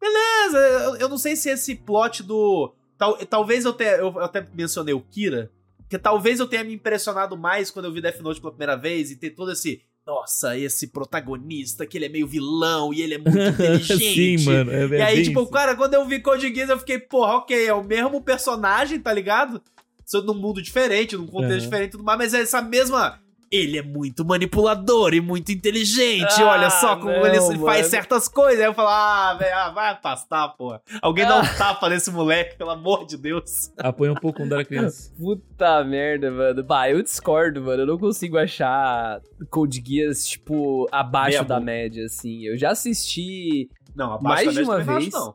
[0.00, 2.74] Beleza, eu, eu não sei se esse plot do.
[2.96, 3.92] Tal, talvez eu tenha.
[3.92, 5.50] Eu até mencionei o Kira.
[5.88, 9.10] Que talvez eu tenha me impressionado mais quando eu vi Death Note pela primeira vez
[9.10, 9.82] e ter todo esse.
[10.06, 14.38] Nossa, esse protagonista, que ele é meio vilão e ele é muito inteligente.
[14.38, 14.70] Sim, mano.
[14.70, 15.50] É, E aí, tipo, isso.
[15.50, 19.12] cara, quando eu vi Code Geass, eu fiquei, porra, ok, é o mesmo personagem, tá
[19.12, 19.60] ligado?
[20.04, 21.60] Só num mundo diferente, num contexto Aham.
[21.64, 23.20] diferente e tudo mais, mas é essa mesma.
[23.50, 26.40] Ele é muito manipulador e muito inteligente.
[26.40, 27.64] Ah, olha só como não, ele mano.
[27.64, 28.60] faz certas coisas.
[28.60, 30.82] Aí eu falo, ah, velho, ah, vai afastar, porra.
[31.00, 33.72] Alguém dá um tapa nesse moleque, pelo amor de Deus.
[33.78, 35.12] Apanha um pouco quando era criança.
[35.16, 36.64] Puta merda, mano.
[36.64, 37.82] Bah, eu discordo, mano.
[37.82, 41.64] Eu não consigo achar Code Geass, tipo, abaixo Meia da boca.
[41.66, 42.42] média, assim.
[42.44, 43.68] Eu já assisti.
[43.94, 45.14] Não, abaixo Mais da de uma vez.
[45.14, 45.34] acho, não.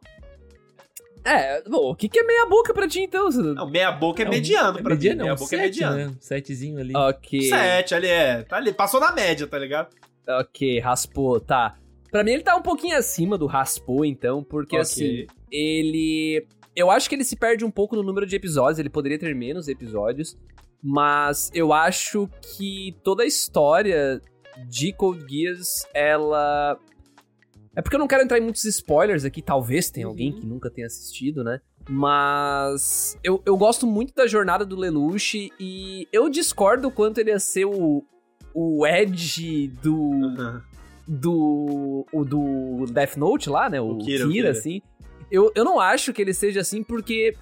[1.23, 3.29] É, bom, o que, que é meia boca pra ti, então?
[3.29, 5.23] Não, meia boca é, um- mediano é pra mediano, mim.
[5.23, 5.97] Meia um boca é sete, mediano.
[6.11, 6.15] Né?
[6.19, 6.95] Setezinho ali.
[6.95, 7.41] Ok.
[7.43, 8.43] Sete, ali é.
[8.43, 8.73] Tá ali.
[8.73, 9.89] Passou na média, tá ligado?
[10.27, 11.77] Ok, raspou, tá.
[12.11, 14.81] Pra mim ele tá um pouquinho acima do raspou, então, porque Ok.
[14.81, 16.45] assim, ele.
[16.75, 19.35] Eu acho que ele se perde um pouco no número de episódios, ele poderia ter
[19.35, 20.37] menos episódios,
[20.81, 24.21] mas eu acho que toda a história
[24.69, 26.77] de Code Geass, ela.
[27.75, 30.39] É porque eu não quero entrar em muitos spoilers aqui, talvez tenha alguém Uhum.
[30.39, 31.59] que nunca tenha assistido, né?
[31.89, 37.29] Mas eu, eu gosto muito da jornada do Lelouch e eu discordo o quanto ele
[37.31, 38.03] ia ser o,
[38.53, 40.61] o Edge do, Aham.
[41.07, 43.79] do, o do Death Note lá, né?
[43.79, 44.51] O, O Kira, Kira, o Kira.
[44.51, 44.81] assim.
[45.31, 47.33] Eu, eu não acho que ele seja assim porque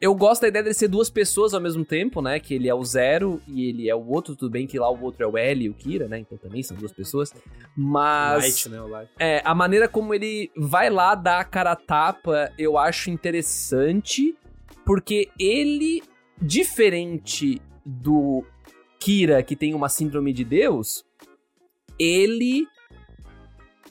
[0.00, 2.38] eu gosto da ideia dele ser duas pessoas ao mesmo tempo, né?
[2.38, 5.02] Que ele é o Zero e ele é o outro, tudo bem que lá o
[5.02, 6.20] outro é o L e o Kira, né?
[6.20, 7.34] Então também são duas pessoas.
[7.76, 8.80] Mas Light, né?
[8.80, 9.10] O Light.
[9.18, 14.36] é, a maneira como ele vai lá dar a cara a tapa, eu acho interessante,
[14.86, 16.02] porque ele,
[16.40, 18.44] diferente do
[19.00, 21.04] Kira, que tem uma síndrome de Deus,
[21.98, 22.66] ele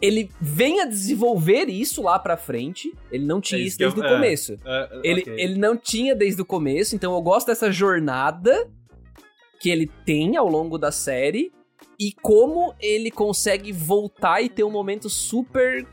[0.01, 2.91] ele vem a desenvolver isso lá pra frente.
[3.11, 4.09] Ele não tinha É isso eu- desde o é.
[4.15, 4.57] começo.
[4.65, 5.33] É, Ele, ok.
[5.37, 8.67] ele não tinha desde o começo, então eu gosto dessa jornada
[9.59, 11.51] que ele tem ao longo da série
[11.99, 15.85] e como ele consegue voltar e ter um momento super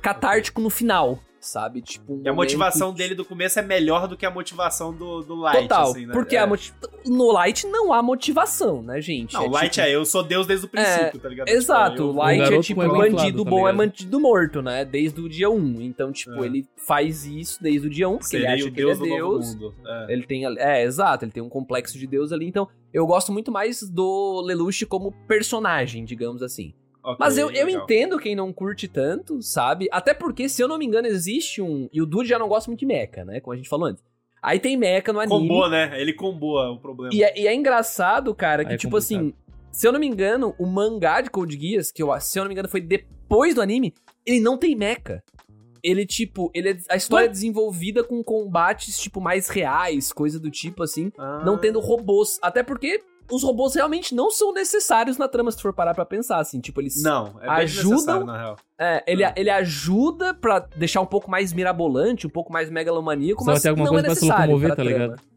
[0.00, 1.80] catártico no final, sabe?
[1.80, 4.92] Tipo, um E a motivação momento- dele do começo é melhor do que a motivação
[4.92, 6.12] do, do Light, Total, assim, né?
[6.12, 6.40] porque é.
[6.40, 6.72] a moti-
[7.06, 9.32] no Light não há motivação, né, gente?
[9.34, 11.48] Não, É o Light tipo- é eu sou Deus desde o princípio, tá ligado?
[11.48, 14.84] Exato, Tipo, o Light é garoto tipo inflado, bandido tá bom é bandido morto, né?
[14.84, 15.80] Desde o dia 1.
[15.80, 16.46] Então, tipo, É.
[16.46, 18.94] ele faz isso desde o dia 1, porque ele Serei acha o que ele é
[18.94, 19.54] Deus do novo Deus.
[19.54, 19.74] mundo.
[19.86, 20.12] É.
[20.12, 20.44] Ele tem.
[20.58, 22.46] É, exato, ele tem um complexo de Deus ali.
[22.46, 26.74] Então, eu gosto muito mais do Lelouch como personagem, digamos assim.
[27.02, 27.82] Ok, Mas eu, eu legal.
[27.84, 29.88] entendo quem não curte tanto, sabe?
[29.90, 31.88] Até porque, se eu não me engano, existe um.
[31.92, 33.40] E o Dude já não gosta muito de mecha, né?
[33.40, 34.02] Como a gente falou antes.
[34.42, 35.38] Aí tem mecha no anime.
[35.48, 36.00] Combou, né?
[36.00, 37.14] Ele comboa o problema.
[37.14, 39.20] E é, e é engraçado, cara, que, é tipo complicado.
[39.28, 39.34] assim,
[39.72, 42.48] se eu não me engano, o mangá de Code Geass, que eu, se eu não
[42.48, 43.94] me engano foi depois do anime,
[44.26, 45.22] ele não tem mecha.
[45.82, 50.50] Ele, tipo, ele é- a história é desenvolvida com combates, tipo, mais reais, coisa do
[50.50, 51.42] tipo, assim, Ah.
[51.44, 52.38] não tendo robôs.
[52.42, 56.04] Até porque os robôs realmente não são necessários na trama, se tu for parar pra
[56.04, 57.02] pensar, assim, tipo, eles...
[57.02, 58.56] Não, é bem Ajudam- necessário, na real.
[58.78, 59.32] É, ele, Ah.
[59.36, 63.68] ele ajuda pra deixar um pouco mais mirabolante, um pouco mais megalomaníaco, Só mas ter
[63.68, 65.04] alguma não coisa é pra se necessário locomover, pra tá trama.
[65.06, 65.29] ligado?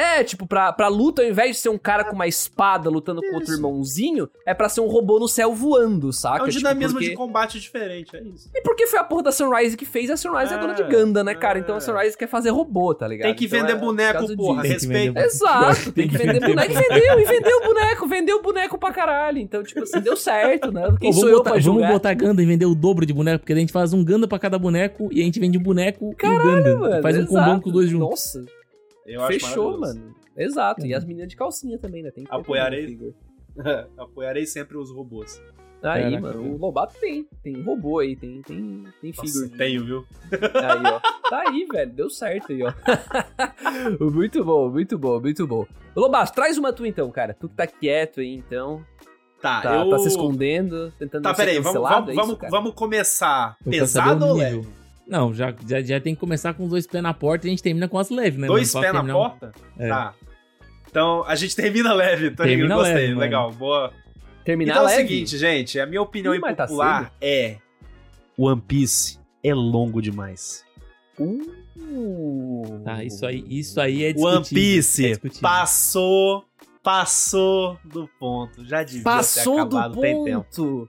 [0.00, 3.20] É, tipo, pra, pra luta, ao invés de ser um cara com uma espada lutando
[3.20, 3.54] com outro Isso.
[3.54, 6.44] irmãozinho, é pra ser um robô no céu voando, É saca?
[6.44, 7.10] um Tipo, dinamismo porque...
[7.10, 8.48] de combate diferente, é isso.
[8.54, 10.82] E porque foi a porra da Sunrise que fez, a Sunrise é, É, dona de
[10.84, 11.58] Ganda, né, cara?
[11.58, 11.62] é.
[11.62, 13.26] Então a Sunrise quer fazer robô, tá ligado?
[13.28, 14.62] Tem que Então vender é boneco, porra.
[14.62, 15.12] Respeita.
[15.12, 16.72] vender Exato, tem que vender boneco.
[16.72, 19.38] E vendeu, e vendeu o boneco, vendeu o boneco pra caralho.
[19.38, 20.82] Então, tipo assim, deu certo, né?
[21.00, 23.12] Quem Pô, sou vamos, eu botar, pra vamos botar Ganda e vender o dobro de
[23.12, 25.58] boneco, porque daí a gente faz um Ganda pra cada boneco e a gente vende
[25.58, 26.76] um boneco e um Ganda.
[26.76, 27.34] Mano, faz um exato.
[27.34, 28.08] combão com os dois juntos.
[28.10, 28.44] Nossa,
[29.06, 30.14] Eu fechou, mano.
[30.36, 30.86] Exato.
[30.86, 32.10] E as meninas de calcinha também, né?
[32.10, 32.98] Tem que ter Apoiarei.
[33.98, 35.42] Apoiarei sempre os robôs.
[35.82, 37.26] Aí, Caraca, mano, o Lobato tem.
[37.42, 39.48] Tem robô aí, tem, tem, tem Nossa, figure.
[39.56, 40.06] tenho, viu?
[40.30, 41.00] Aí, ó.
[41.30, 41.90] Tá aí, velho.
[41.92, 42.72] Deu certo aí, ó.
[44.12, 45.66] muito bom, muito bom, muito bom.
[45.94, 47.32] Ô, Lobato, traz uma tua então, cara.
[47.32, 48.84] Tu que tá quieto aí, então.
[49.40, 49.88] Tá, Tá, eu...
[49.88, 53.56] tá se escondendo, tentando Tá, não ser peraí, vamos, vamos, é isso, vamos, vamos começar
[53.64, 54.60] pesado ou nível.
[54.60, 54.68] leve?
[55.10, 57.50] Não, já, já, já tem que começar com os dois pés na porta e a
[57.50, 58.46] gente termina com as leves, né?
[58.46, 58.82] Dois mano?
[58.86, 59.52] pés na um- porta?
[59.76, 59.88] É.
[59.88, 60.14] Tá.
[60.88, 62.78] Então, a gente termina leve, tá Termina ligado?
[62.78, 63.20] Gostei, leve, mano.
[63.20, 63.92] legal, boa.
[64.44, 65.08] Terminar então é o leve.
[65.08, 67.56] seguinte, gente, a minha opinião Ih, mas tá impopular é
[68.38, 70.64] One Piece é longo demais.
[71.18, 72.80] Uh.
[72.84, 74.54] Tá, isso aí, isso aí é One discutível.
[74.54, 75.42] Piece é discutível.
[75.42, 76.44] passou,
[76.82, 78.64] passou do ponto.
[78.64, 80.88] Já devia Passou ter do acabado tem tempo.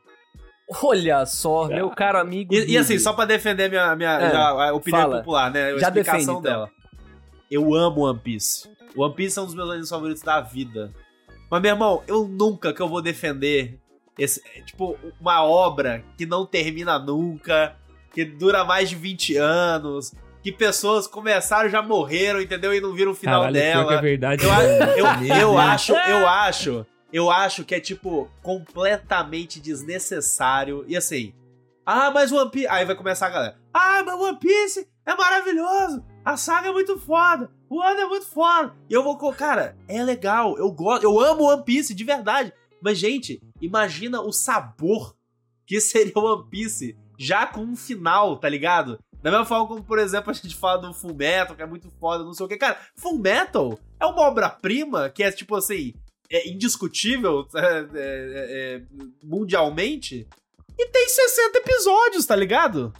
[0.84, 2.54] Olha só, meu caro amigo.
[2.54, 5.18] E, e assim, só pra defender minha, minha É, já, a opinião fala.
[5.18, 5.72] popular, né?
[5.74, 6.42] A Já explicação defende, então.
[6.42, 6.70] dela.
[7.50, 8.70] Eu amo One Piece.
[8.96, 10.92] One Piece é um dos meus animes favoritos da vida.
[11.50, 13.78] Mas, meu irmão, eu nunca que eu vou defender
[14.18, 17.76] esse, é, tipo, uma obra que não termina nunca,
[18.14, 22.74] que dura mais de 20 anos, que pessoas começaram e já morreram, entendeu?
[22.74, 23.94] E não viram o final Caralho, que dela.
[23.96, 24.46] é verdade.
[24.46, 25.18] Eu, a- eu, eu
[25.52, 25.58] Deus.
[25.60, 30.86] acho, eu acho, eu acho que é, tipo, completamente desnecessário.
[30.88, 31.34] E assim,
[31.86, 32.68] ah, mas One Piece.
[32.68, 33.60] Aí vai começar a galera.
[33.74, 36.04] Ah, mas One Piece é maravilhoso.
[36.24, 37.50] A saga é muito foda.
[37.70, 38.76] O ano é muito foda.
[38.90, 40.58] E eu vou colocar, cara, é legal.
[40.58, 42.54] Eu gosto, eu amo One Piece de verdade.
[42.82, 45.16] Mas, gente, imagina o sabor
[45.66, 49.00] que seria One Piece já com um final, tá ligado?
[49.22, 51.92] Da mesma forma como, por exemplo, a gente fala do Full Metal, que é muito
[52.00, 52.58] foda, não sei o que.
[52.58, 55.94] Cara, Full Metal é uma obra-prima que é, tipo assim,
[56.32, 58.82] é indiscutível é, é, é,
[59.22, 60.28] mundialmente.
[60.78, 62.94] E tem 60 episódios, tá ligado?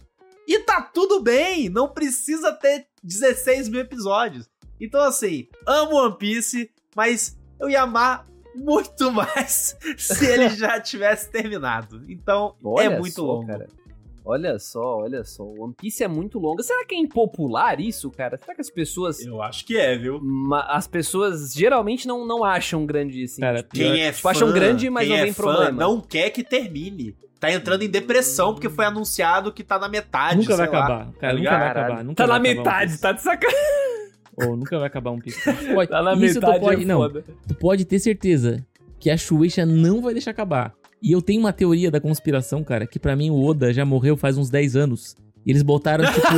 [0.46, 4.48] E tá tudo bem, não precisa ter 16 mil episódios.
[4.80, 11.30] Então, assim, amo One Piece, mas eu ia amar muito mais se ele já tivesse
[11.30, 12.04] terminado.
[12.08, 13.46] Então, Olha é muito só, longo.
[13.46, 13.68] cara.
[14.24, 15.42] Olha só, olha só.
[15.44, 16.62] One Piece é muito longo.
[16.62, 18.38] Será que é impopular isso, cara?
[18.38, 19.20] Será que as pessoas.
[19.24, 20.20] Eu acho que é, viu?
[20.22, 23.40] ma- As pessoas geralmente não, não acham grande assim.
[23.40, 25.72] Cara, tipo, Quem é tipo, fã, acham grande, mas quem não é tem fã problema.
[25.72, 27.16] não quer que termine.
[27.40, 30.78] Tá entrando em depressão porque foi anunciado que tá na metade, nunca vai lá.
[30.78, 31.12] acabar.
[31.18, 31.58] Cara, nunca ligado?
[31.58, 32.04] vai acabar.
[32.04, 33.60] Nunca tá na vai acabar um metade, tá de sacanagem.
[34.46, 35.40] Ou nunca vai acabar um Piece.
[35.74, 38.64] Pode, Tá na isso metade, tu pode, é não, tu pode ter certeza
[39.00, 40.72] que a Shueisha não vai deixar acabar.
[41.02, 44.16] E eu tenho uma teoria da conspiração, cara, que pra mim o Oda já morreu
[44.16, 45.16] faz uns 10 anos.
[45.44, 46.28] E eles botaram, tipo,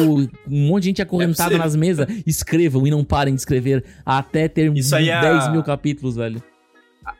[0.50, 1.58] um monte de gente acorrentada possível.
[1.58, 2.06] nas mesas.
[2.26, 6.42] Escrevam e não parem de escrever até ter Isso é 10 a- mil capítulos, velho.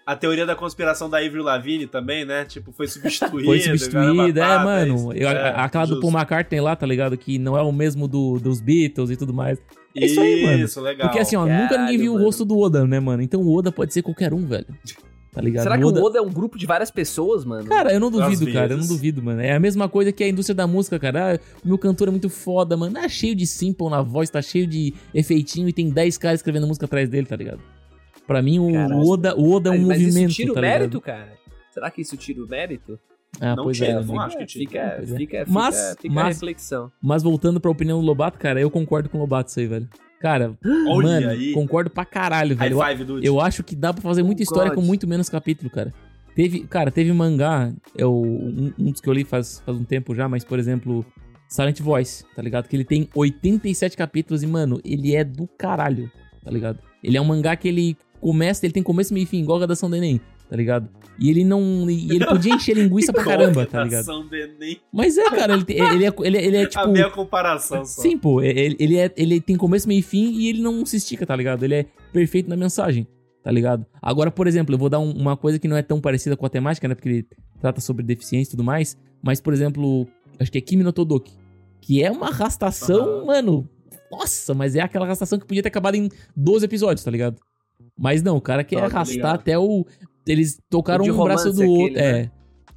[0.07, 2.47] A teoria da conspiração da Avril Lavigne também, né?
[2.47, 3.45] Tipo, foi substituída.
[3.45, 5.13] Foi substituída, é, mano.
[5.13, 6.01] Eu, é, a- aquela do justo.
[6.01, 7.19] Paul McCartney lá, tá ligado?
[7.19, 9.59] Que não é o mesmo do, dos Beatles e tudo mais.
[9.95, 10.65] É isso aí, mano.
[10.65, 11.07] Isso, legal.
[11.09, 12.25] Porque assim, ó, nunca ninguém Caralho, viu o mano.
[12.25, 13.23] rosto do Oda, né, mano?
[13.23, 14.67] Então o Oda pode ser qualquer um, velho.
[15.35, 15.65] Tá ligado?
[15.65, 16.01] Será que Oda...
[16.01, 17.69] o Oda é um grupo de várias pessoas, mano?
[17.69, 18.73] Cara, eu não duvido, cara.
[18.73, 19.41] Eu não duvido, mano.
[19.41, 21.35] É a mesma coisa que a indústria da música, cara.
[21.35, 22.97] Ah, o meu cantor é muito foda, mano.
[22.99, 26.69] Ah, cheio de simple na voz, tá cheio de efeitinho e tem 10 caras escrevendo
[26.69, 27.61] música atrás dele, tá ligado?
[28.29, 29.01] Pra mim, o Caralho.
[29.01, 31.03] Oda, o Oda é um mas, mas movimento, isso tira o tá mérito, ligado?
[31.03, 31.33] cara?
[31.73, 32.99] Será que isso tira o mérito?
[33.41, 34.65] Ah, Não pois tinha, é, não acho que tinha.
[34.69, 35.03] Fica, é.
[35.03, 36.93] fica, fica, Mas- fica mas- reflexão.
[37.03, 39.89] Mas voltando pra opinião do Lobato, cara, eu concordo com o Lobato isso aí, velho.
[40.25, 40.57] Cara,
[40.89, 41.53] Olha mano, aí.
[41.53, 42.81] concordo pra caralho, High velho.
[42.81, 43.27] Eu, five, dude.
[43.27, 44.77] eu acho que dá pra fazer muita Oh, história God.
[44.79, 45.93] com muito menos capítulo, cara.
[46.35, 49.85] Teve, cara, teve mangá, é o, um, um dos que eu li faz, faz um
[49.85, 51.05] tempo já, mas, por exemplo,
[51.47, 52.69] Silent Voice, tá ligado?
[52.69, 56.11] Que ele tem 87 capítulos e, mano, ele é do caralho,
[56.43, 56.79] tá ligado?
[57.03, 59.61] Ele é um mangá que ele começa, ele tem começo, meio e fim, igual a
[59.61, 60.19] Redação do Enem,
[60.49, 60.89] tá ligado?
[61.19, 61.89] E ele não.
[61.89, 64.07] E ele podia encher linguiça pra caramba, tá ligado?
[64.93, 66.89] Mas é, cara, ele, ele, é, ele, é- ele é A tipo.
[66.89, 68.03] minha comparação só.
[68.03, 70.97] Sim, pô, ele, ele, é, ele tem começo, meio e fim e ele não se
[70.97, 71.63] estica, tá ligado?
[71.65, 73.07] Ele é perfeito na mensagem,
[73.43, 73.87] tá ligado?
[74.03, 76.45] Agora, por exemplo, eu vou dar um- uma coisa que não é tão parecida com
[76.47, 76.95] a temática, né?
[76.95, 77.27] Porque ele
[77.61, 78.97] trata sobre deficiência e tudo mais.
[79.23, 80.07] Mas, por exemplo,
[80.41, 81.33] acho que é Kimi no Todoki.
[81.81, 83.25] Que é uma arrastação, Aham.
[83.27, 83.69] mano.
[84.11, 87.37] Nossa, mas é aquela arrastação que podia ter acabado em 12 episódios, tá ligado?
[87.97, 89.35] Mas não, o cara quer tô arrastar ligado.
[89.37, 89.85] até o.
[90.27, 91.85] Eles tocaram um braço do romance outro.
[91.99, 92.13] aquele, É.
[92.25, 92.31] né?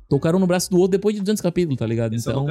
[0.10, 2.14] Tocaram no braço do outro depois de 200 capítulos, tá ligado?
[2.14, 2.46] Eu então,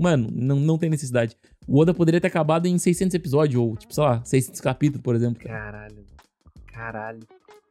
[0.00, 1.36] mano, não, não tem necessidade.
[1.68, 5.14] O Oda poderia ter acabado em 600 episódios, ou, tipo, sei lá, 600 capítulos, por
[5.14, 5.42] exemplo.
[5.42, 6.04] Caralho.
[6.72, 7.20] Caralho.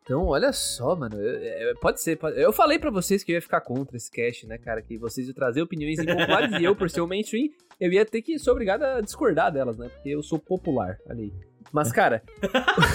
[0.04, 1.16] Então, olha só, mano.
[1.16, 2.18] eu- eu- pode ser.
[2.18, 4.82] pode- Eu falei pra vocês que eu ia ficar contra esse cast, né, cara?
[4.82, 8.22] Que vocês iam trazer opiniões impopulares e eu, por ser o mainstream, eu ia ter
[8.22, 9.90] que ser obrigado a discordar delas, né?
[9.90, 10.98] Porque eu sou popular.
[11.08, 11.34] Olha aí.
[11.72, 12.24] Mas, cara,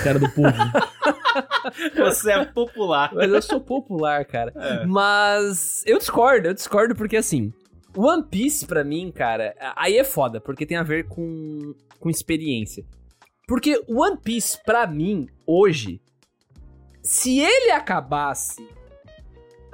[0.03, 0.53] Cara do povo.
[1.97, 3.11] Você é popular.
[3.15, 4.53] mas eu sou popular, cara.
[4.55, 4.87] É.
[4.87, 7.53] Mas eu discordo, eu discordo porque assim,
[7.97, 12.85] One Piece pra mim, cara, aí é foda, porque tem a ver com, com experiência.
[13.47, 16.01] Porque One Piece pra mim, hoje,
[17.03, 18.67] se ele acabasse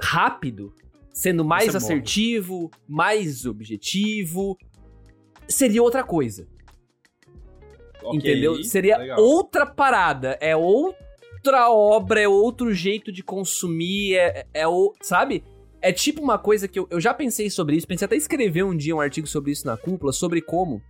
[0.01, 0.73] rápido,
[1.13, 1.85] sendo mais Você morre.
[1.85, 4.57] assertivo, mais objetivo,
[5.47, 6.47] seria outra coisa.
[8.03, 8.63] Ok, Entendeu?
[8.63, 9.19] Seria legal.
[9.19, 10.37] outra parada.
[10.41, 14.93] É outra obra, é outro jeito de consumir, é, é o.
[15.01, 15.43] Sabe?
[15.81, 18.75] É tipo uma coisa que eu, eu já pensei sobre isso, pensei até escrever um
[18.75, 20.81] dia um artigo sobre isso na cúpula, sobre como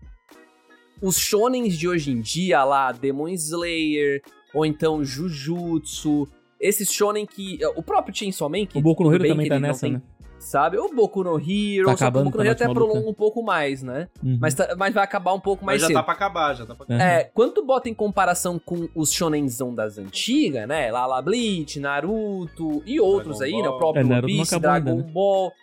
[1.01, 4.22] os shonens de hoje em dia, lá, Demon Slayer,
[4.53, 6.28] ou então Jujutsu,
[6.59, 7.59] esses shonen que.
[7.76, 10.01] O próprio Chainsaw Man, que O Boku no Hero também tá nessa, tem- né?
[10.43, 10.77] Sabe?
[10.77, 13.13] O Boku no Hero, Tá que o acabando, Boku tá no Hero até prolonga um
[13.13, 14.09] pouco mais, né?
[14.21, 14.37] Uhum.
[14.41, 15.95] Mas, tá- mas vai acabar um pouco mais Mas já cedo.
[15.95, 17.01] tá pra acabar, já tá pra acabar.
[17.01, 17.21] É.
[17.21, 20.91] É, quando tu bota em comparação com os shonenzão das antigas, né?
[20.91, 23.69] Lala Bleach, Naruto e outros Dragon aí, né?
[23.69, 25.11] O próprio É, Naruto acabou Dragon ainda, né?
[25.13, 25.53] Ball.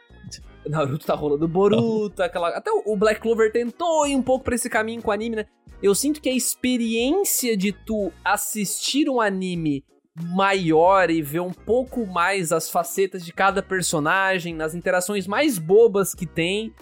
[0.67, 2.49] Naruto tá rolando Boruto, aquela...
[2.51, 5.37] Até o o Black Clover tentou ir um pouco pra esse caminho com o anime,
[5.37, 5.47] né?
[5.83, 9.85] Eu sinto que a experiência de tu assistir um anime
[10.21, 16.15] maior e ver um pouco mais as facetas de cada personagem, nas interações mais bobas
[16.15, 16.75] que tem,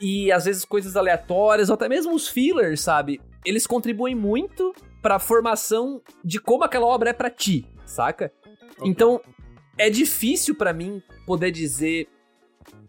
[0.00, 3.20] e às vezes coisas aleatórias, ou até mesmo os fillers, sabe?
[3.44, 8.32] Eles contribuem muito pra formação de como aquela obra é pra ti, saca?
[8.82, 9.20] Então,
[9.78, 12.08] é difícil pra mim poder dizer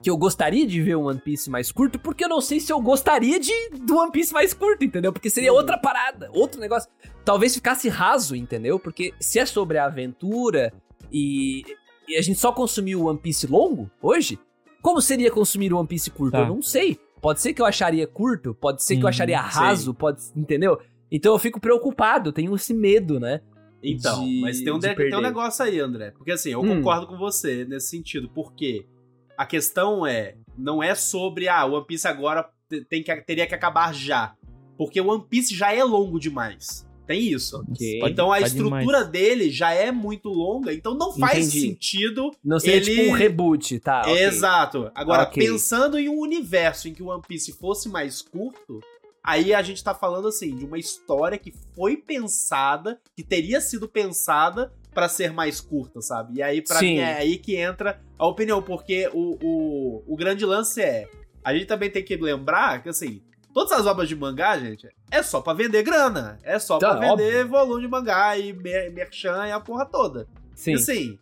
[0.02, 2.72] que eu gostaria de ver um One Piece mais curto, porque eu não sei se
[2.74, 3.54] eu gostaria de
[3.86, 5.14] do One Piece mais curto, entendeu?
[5.14, 5.58] Porque seria Uhum.
[5.60, 6.90] outra parada, outro negócio.
[7.24, 8.80] Talvez ficasse raso, entendeu?
[8.80, 10.74] Porque se é sobre a aventura
[11.12, 11.64] e,
[12.08, 14.40] e a gente só consumiu o One Piece longo hoje,
[14.82, 16.32] como seria consumir o One Piece curto?
[16.32, 16.40] Tá.
[16.40, 17.00] Eu não sei.
[17.22, 20.80] Pode ser que eu acharia curto, pode ser que eu Uhum, acharia raso, pode, entendeu?
[21.12, 23.42] Então eu fico preocupado, tenho esse medo, né?
[23.84, 26.12] Então, de- mas tem um, de tem um negócio aí, André.
[26.12, 26.78] Porque assim, eu Hum.
[26.78, 28.30] concordo com você nesse sentido.
[28.34, 28.86] Porque
[29.38, 33.48] a questão é, não é sobre, ah, o One Piece agora te- tem que, teria
[33.48, 34.34] que acabar já.
[34.78, 36.88] Porque o One Piece já é longo demais.
[37.08, 37.58] Tem isso.
[37.70, 38.00] Ok.
[38.00, 39.08] Pode- então a tá estrutura demais.
[39.10, 41.62] dele já é muito longa, então não faz Entendi.
[41.62, 42.32] sentido.
[42.44, 44.02] Não seria Ele- tipo um reboot, tá?
[44.02, 44.24] ok.
[44.24, 44.92] Exato.
[44.96, 45.44] Agora, Ok.
[45.46, 48.80] pensando em um universo em que o One Piece fosse mais curto,
[49.24, 53.90] aí a gente tá falando assim de uma história que foi pensada, que teria sido
[53.90, 56.40] pensada pra ser mais curta, sabe?
[56.40, 56.96] E aí, pra Sim.
[56.96, 61.08] mim, é aí que entra a opinião, porque o, o, o grande lance é.
[61.44, 63.22] A gente também tem que lembrar que, assim,
[63.54, 66.38] todas as obras de mangá, gente, é só pra vender grana.
[66.44, 70.28] É só Tá, pra vender volume de mangá e mer merchan e a porra toda.
[70.54, 70.72] Sim.
[70.72, 71.20] E assim,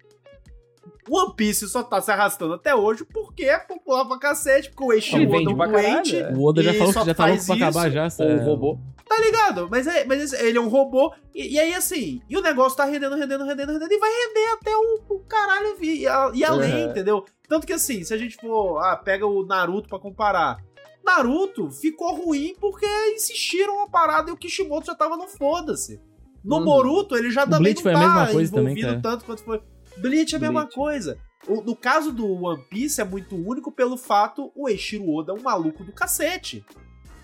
[1.09, 4.91] One Piece só tá se arrastando até hoje porque é popular pra cacete, porque o
[4.93, 6.31] Ele Oda é um caralho, doente, é.
[6.33, 8.05] O Oda já falou que já tá louco pra acabar já.
[8.05, 8.77] Essa- um robô.
[9.07, 9.67] tá ligado?
[9.71, 12.77] Mas, é, mas esse- ele é um robô, e, e aí assim, e o negócio
[12.77, 16.31] tá rendendo, rendendo, rendendo, rendendo, e vai render até o, o caralho vi- e, a-
[16.33, 16.89] e além, Uhum.
[16.91, 17.25] entendeu?
[17.47, 20.57] Tanto que assim, se a gente for, ah, pega o Naruto pra comparar,
[21.03, 22.85] Naruto ficou ruim porque
[23.15, 25.99] insistiram uma parada e o Kishimoto já tava no foda-se.
[26.43, 26.65] No Uhum.
[26.65, 29.01] Boruto, ele já O também Bleach não foi a tá mesma coisa também, envolvido cara.
[29.01, 29.61] tanto quanto foi.
[30.01, 30.75] Bleach é a mesma Bleach.
[30.75, 31.17] coisa.
[31.47, 35.35] O- no caso do One Piece é muito único pelo fato o Eiichiro Oda é
[35.35, 36.63] um maluco do cacete.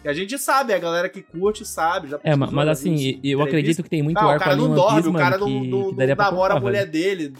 [0.03, 2.09] E a gente sabe, a galera que curte sabe.
[2.09, 4.61] Já É, mas assim, viu eu acredito que tem muito Ah, o arco cara ali
[4.61, 7.34] não dorme, One Piece, o cara não, não- não namora a mulher dele,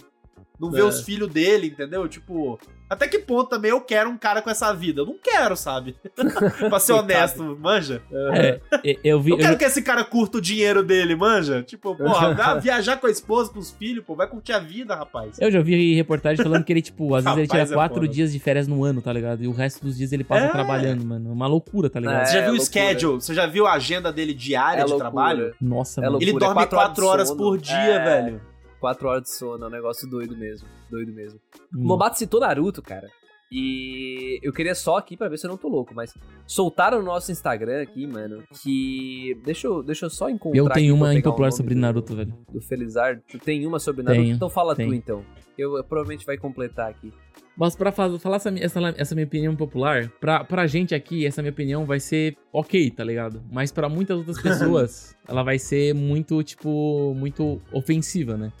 [0.60, 0.84] não vê É.
[0.84, 2.06] os filhos dele, entendeu?
[2.08, 2.58] Tipo,
[2.88, 5.00] Até que ponto também eu quero um cara com essa vida?
[5.00, 5.96] Eu não quero, sabe?
[6.68, 8.00] pra ser honesto, manja.
[8.32, 8.60] É,
[9.02, 9.30] eu vi.
[9.30, 11.62] Eu eu quero vi- que esse cara curta o dinheiro dele, manja.
[11.62, 14.94] Tipo, porra, vai viajar com a esposa, com os filhos, pô, vai curtir a vida,
[14.94, 15.36] rapaz.
[15.40, 18.08] Eu já vi reportagem falando que ele, tipo, às vezes ele tira é quatro foda.
[18.08, 19.42] dias de férias no ano, tá ligado?
[19.42, 20.48] E o resto dos dias ele passa É.
[20.48, 21.30] trabalhando, mano.
[21.30, 22.22] É uma loucura, tá ligado?
[22.22, 23.20] É, Você já viu o schedule?
[23.20, 25.10] Você já viu a agenda dele diária É de loucura.
[25.10, 25.54] trabalho?
[25.60, 26.12] Nossa, É mano.
[26.12, 26.30] loucura.
[26.30, 27.38] Ele dorme quatro 4 horas sono.
[27.40, 28.04] por dia, É.
[28.04, 28.40] velho.
[28.80, 30.68] Quatro horas de sono, é um negócio doido mesmo.
[30.90, 31.40] Doido mesmo.
[31.74, 31.86] O Hum.
[31.86, 33.08] Lobato citou Naruto, cara.
[33.50, 36.12] E eu queria só aqui pra ver se eu não tô louco, mas
[36.46, 39.40] soltaram no nosso Instagram aqui, mano, que.
[39.44, 40.58] Deixa eu, deixa eu só encontrar.
[40.58, 42.34] Eu tenho uma impopular sobre do- Naruto, velho.
[42.52, 43.22] Do Felizardo.
[43.30, 44.22] Tu tem uma sobre Naruto?
[44.22, 44.94] Tenho, então fala tu tenho.
[44.94, 45.24] então.
[45.56, 47.12] Eu, eu provavelmente vai completar aqui.
[47.56, 51.40] Mas pra fa- falar essa, essa, essa minha opinião popular, pra, pra gente aqui, essa
[51.40, 53.42] minha opinião vai ser ok, tá ligado?
[53.50, 58.52] Mas pra muitas outras pessoas, ela vai ser muito, tipo, muito ofensiva, né?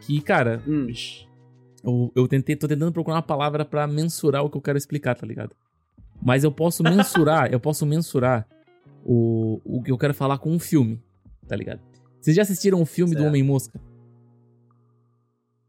[0.00, 0.88] Que, cara, Hum.
[1.82, 5.14] Eu, eu tentei, tô tentando procurar uma palavra pra mensurar o que eu quero explicar,
[5.14, 5.54] tá ligado?
[6.22, 8.46] Mas eu posso mensurar, eu posso mensurar
[9.04, 11.00] o, o que eu quero falar com um filme,
[11.48, 11.80] tá ligado?
[12.20, 13.28] Vocês já assistiram o filme do Certo.
[13.28, 13.80] Homem-Mosca?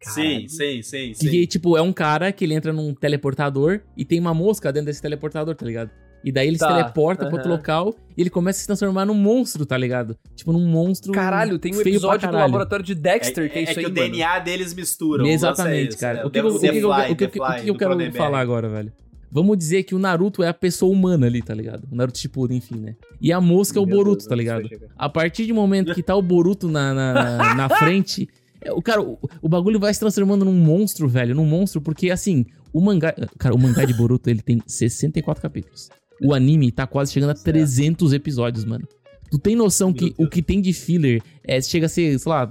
[0.01, 1.45] Sim, sim, sim, Que, sim.
[1.45, 5.01] tipo, é um cara que ele entra num teleportador e tem uma mosca dentro desse
[5.01, 5.89] teleportador, tá ligado?
[6.24, 9.06] E daí ele Tá, se teleporta pra outro local e ele começa a se transformar
[9.06, 10.18] num monstro, tá ligado?
[10.36, 11.12] Tipo, num monstro.
[11.12, 13.90] Caralho, tem um episódio do laboratório de Dexter que é, é, isso que aí, o
[13.90, 14.12] mano.
[14.12, 15.26] DNA deles misturam.
[15.26, 16.20] é Exatamente, cara.
[16.20, 17.26] é O que, eu- o que, o que, o que,
[17.72, 18.92] o que quero falar agora, velho?
[19.32, 21.88] Vamos dizer que o Naruto é a pessoa humana ali, tá ligado?
[21.92, 22.96] O Naruto Shippuden, enfim, né?
[23.20, 24.70] E a mosca é o Meu Boruto, Deus, tá ligado?
[24.96, 28.30] A partir do momento que tá o Boruto na, na, na frente,
[28.62, 32.12] é, o cara, o, o bagulho vai se transformando num monstro, velho, num monstro, porque
[32.12, 35.90] assim, o mangá, cara, o mangá de Boruto, ele tem 64 capítulos.
[36.22, 38.88] O anime tá quase chegando a 300 episódios, mano.
[39.30, 42.49] Tu tem noção que o que tem de filler é, chega a ser, sei lá,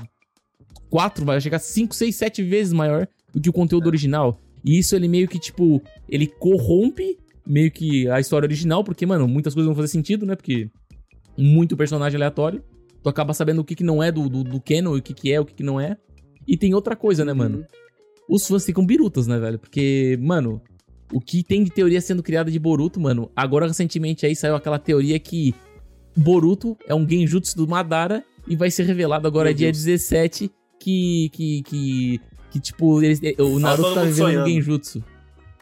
[0.90, 4.40] 4, vai chegar a 5, 6, 7 vezes maior do que o conteúdo original.
[4.64, 9.26] E isso ele meio que, tipo, ele corrompe meio que a história original, porque, mano,
[9.26, 10.36] muitas coisas vão fazer sentido, né?
[10.36, 10.70] Porque
[11.36, 12.62] muito personagem aleatório.
[13.02, 15.32] Tu acaba sabendo o que, que não é do, do, do canon, o que, que
[15.32, 15.96] é, o que, que não é.
[16.46, 17.58] E tem outra coisa, né, mano?
[17.58, 17.64] Uhum.
[18.36, 19.58] Os fãs ficam birutas, né, velho?
[19.58, 20.62] Porque, mano,
[21.12, 24.78] o que tem de teoria sendo criada de Boruto, mano, agora recentemente aí saiu aquela
[24.78, 25.54] teoria que
[26.16, 29.84] Boruto é um genjutsu do Madara e vai ser revelado agora Meu dia Deus.
[29.84, 30.50] 17
[30.80, 34.48] que, que, que, que tipo, eles, o Naruto todo tá mundo vivendo um sonhando.
[34.48, 35.04] genjutsu.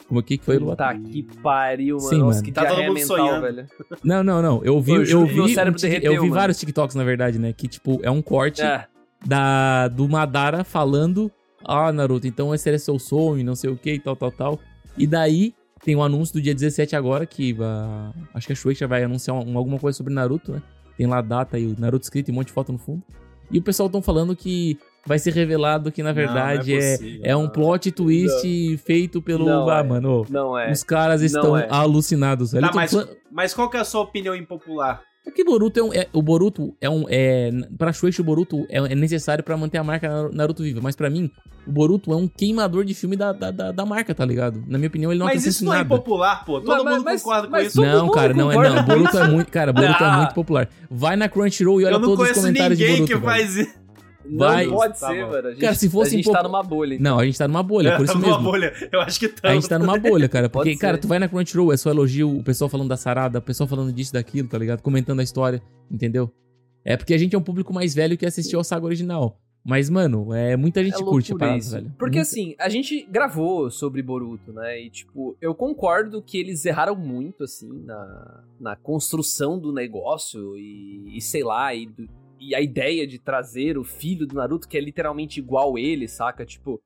[0.09, 0.75] Como que que foi, Luan?
[0.75, 2.09] Tá que pariu, mano.
[2.09, 2.43] Sim, Nossa, mano.
[2.43, 3.43] que Tá todo mundo mental, sonhando.
[3.43, 3.69] velho.
[4.03, 4.65] Não, não, não.
[4.65, 6.35] Eu vi, Eu eu, vi, um derreteu, eu vi mano.
[6.41, 7.53] vários TikToks, na verdade, né?
[7.53, 8.87] Que, tipo, é um corte É.
[9.25, 11.31] da, do Madara falando:
[11.65, 14.59] Ah, Naruto, então esse era seu sonho, não sei o que e tal, tal, tal.
[14.97, 18.87] E daí tem o anúncio do dia 17 agora, que ah, acho que a Shueisha
[18.87, 20.63] vai anunciar um- alguma coisa sobre Naruto, né?
[20.97, 23.03] Tem lá a data e o Naruto escrito e um monte de foto no fundo.
[23.51, 26.97] E o pessoal tão falando que vai ser revelado que, na verdade, Não, não é,
[26.97, 27.49] possível, é um não.
[27.51, 29.47] plot twist feito pelo.
[29.47, 29.83] Não ah, é.
[29.83, 30.71] mano, Não é.
[30.71, 31.67] os caras estão é.
[31.71, 32.53] alucinados.
[32.53, 32.67] velho.
[32.67, 32.95] Tá, mas,
[33.33, 35.03] mas qual que é a sua opinião impopular?
[35.27, 35.93] É que Boruto é um.
[35.95, 37.05] É, o Boruto é um.
[37.09, 40.81] É, pra Shueisha, o Boruto é, é necessário pra manter a marca Naru- Naruto viva.
[40.83, 41.31] Mas pra mim,
[41.67, 44.63] o Boruto é um queimador de filme da, da, da, da marca, tá ligado?
[44.67, 45.95] Na minha opinião, ele não mas isso não é nada.
[45.95, 46.61] impopular, pô.
[46.61, 47.77] Todo Mas- mundo mas- concorda com mas isso.
[47.77, 48.77] todo Não, cara, não é não.
[48.77, 49.51] com Boruto é muito.
[49.53, 50.17] Cara, Boruto é Ah.
[50.19, 50.69] muito popular.
[50.91, 53.15] Vai na Crunchyroll e olha Eu não todos os conheço comentários de ninguém Boruto.
[53.21, 53.33] que velho.
[53.33, 53.81] faz isso.
[54.25, 54.67] Não Vai.
[54.69, 55.31] pode Tá ser, bom.
[55.31, 55.49] mano.
[55.49, 56.95] A gente, Cara, se fosse a gente um tá numa bolha.
[56.95, 57.13] então.
[57.13, 58.43] Não, a gente tá numa bolha, por isso Uma mesmo.
[58.43, 58.73] bolha.
[58.93, 59.49] Eu acho que tá.
[59.51, 60.49] A gente tá numa bolha, cara.
[60.49, 63.43] Porque, cara, tu vai na Crunchyroll, é só elogio, o pessoal falando da sarada, o
[63.43, 64.83] pessoal falando disso, daquilo, tá ligado?
[64.83, 66.31] Comentando a história, entendeu?
[66.85, 69.39] É porque a gente é um público mais velho que assistiu a saga original.
[69.63, 71.71] Mas, mano, é muita gente É curte a parada, isso.
[71.73, 71.93] velho.
[71.99, 74.81] Porque Muita- assim, a gente gravou sobre Boruto, né?
[74.81, 81.15] E tipo, eu concordo que eles erraram muito, assim, na, na construção do negócio e,
[81.15, 82.09] e sei lá, e, do-
[82.41, 86.45] e a ideia de trazer o filho do Naruto, que é literalmente igual ele, saca?
[86.47, 86.83] Tipo,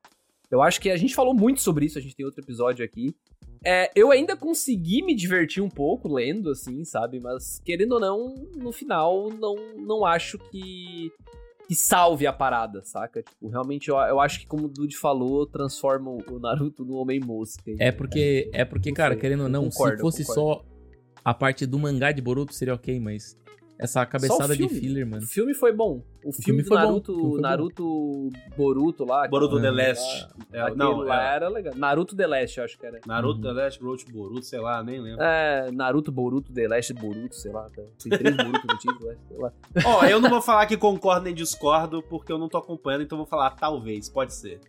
[0.50, 3.14] eu acho que a gente falou muito sobre isso, a gente tem outro episódio aqui.
[3.64, 7.18] É, eu ainda consegui me divertir um pouco lendo, assim, sabe?
[7.18, 11.10] Mas, querendo ou não, no final, não, não acho que
[11.66, 13.22] que salve a parada, saca?
[13.22, 17.74] Tipo, realmente eu, eu acho que, como o Dude falou, transforma o Naruto no Homem-Mosca.
[17.78, 20.62] É porque, é porque, cara, sei, querendo ou não, concordo, se fosse concordo.
[20.62, 20.64] só
[21.24, 23.34] a parte do mangá de Boruto seria ok, mas
[23.78, 25.26] essa cabeçada de filler, O mano.
[25.26, 26.02] filme foi bom.
[26.24, 27.42] O filme, filme do foi bom, Naruto, o filme foi bom.
[27.42, 29.28] Naruto Boruto lá.
[29.28, 30.28] Boruto aquela- The Last.
[30.52, 31.74] É, aquele não, lá é era legal.
[31.76, 33.00] Naruto The Last, eu acho que era.
[33.06, 33.42] Naruto Uhum.
[33.54, 35.22] The Last Road Boruto, sei lá, nem lembro.
[35.22, 37.62] É, Naruto Boruto, The Last Boruto, sei lá.
[37.70, 37.82] tá?
[38.02, 39.52] Tem três Boruto no título, é, sei lá.
[39.84, 43.16] Ó, eu não vou falar que concordo nem discordo, porque eu não tô acompanhando, então
[43.18, 44.60] eu vou falar talvez, pode ser.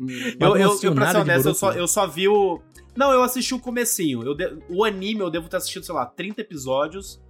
[0.00, 0.06] Hum,
[0.40, 1.54] Eu, eu, eu, pra ser honesto, eu Boruto?
[1.58, 2.60] só, eu só vi o.
[2.96, 4.22] Não, eu assisti o comecinho.
[4.22, 7.20] Eu de- O anime eu devo ter assistido, sei lá, 30 episódios.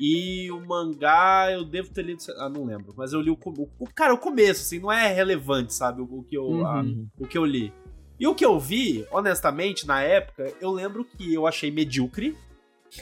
[0.00, 2.22] E o mangá eu devo ter lido.
[2.38, 2.92] Ah, não lembro.
[2.96, 3.38] Mas eu li o.
[3.78, 6.00] o, cara, o começo, assim, não é relevante, sabe?
[6.02, 6.66] O, o que eu, Uhum.
[6.66, 7.08] a- Uhum.
[7.18, 7.72] o que eu li.
[8.18, 12.36] E o que eu vi, honestamente, na época, eu lembro que eu achei medíocre.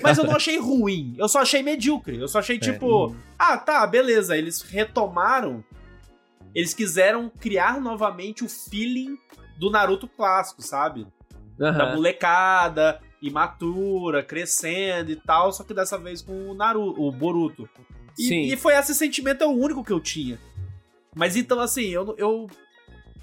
[0.02, 1.14] Mas eu não achei ruim.
[1.18, 2.16] Eu só achei medíocre.
[2.18, 4.36] Eu só achei tipo, ah, tá, beleza.
[4.36, 5.64] Eles retomaram.
[6.54, 9.16] Eles quiseram criar novamente o feeling
[9.58, 11.06] do Naruto clássico, sabe?
[11.58, 11.94] Da Aham.
[11.96, 17.68] molecada, imatura, crescendo e tal, só que dessa vez com o Naruto, o Boruto.
[18.18, 18.42] E, Sim.
[18.42, 20.38] e foi esse sentimento, é o único que eu tinha.
[21.14, 22.46] Mas então, assim, eu, eu,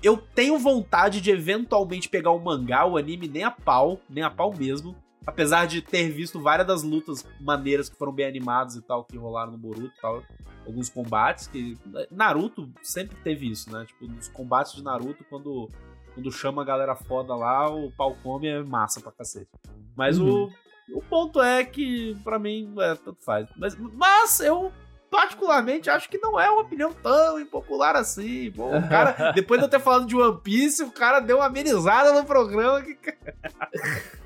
[0.04, 4.30] eu tenho vontade de eventualmente pegar o mangá, o anime, nem a pau, nem a
[4.30, 4.96] pau mesmo.
[5.26, 9.18] Apesar de ter visto várias das lutas maneiras que foram bem animadas e tal, que
[9.18, 10.24] rolaram no Boruto e tal.
[10.66, 11.78] Alguns combates que.
[12.10, 13.86] Naruto sempre teve isso, né?
[13.86, 15.70] Tipo, nos combates de Naruto, quando,
[16.18, 19.50] quando chama a galera foda lá, o pau come é massa pra cacete.
[19.96, 20.50] Mas Uhum.
[20.92, 23.48] o, o ponto é que, pra mim, é, tanto faz.
[23.56, 24.72] Mas, mas eu
[25.12, 28.52] particularmente acho que não é uma opinião tão impopular assim.
[28.52, 31.46] Pô, o cara, depois de eu ter falado de One Piece, o cara deu uma
[31.46, 32.98] amenizada no programa que.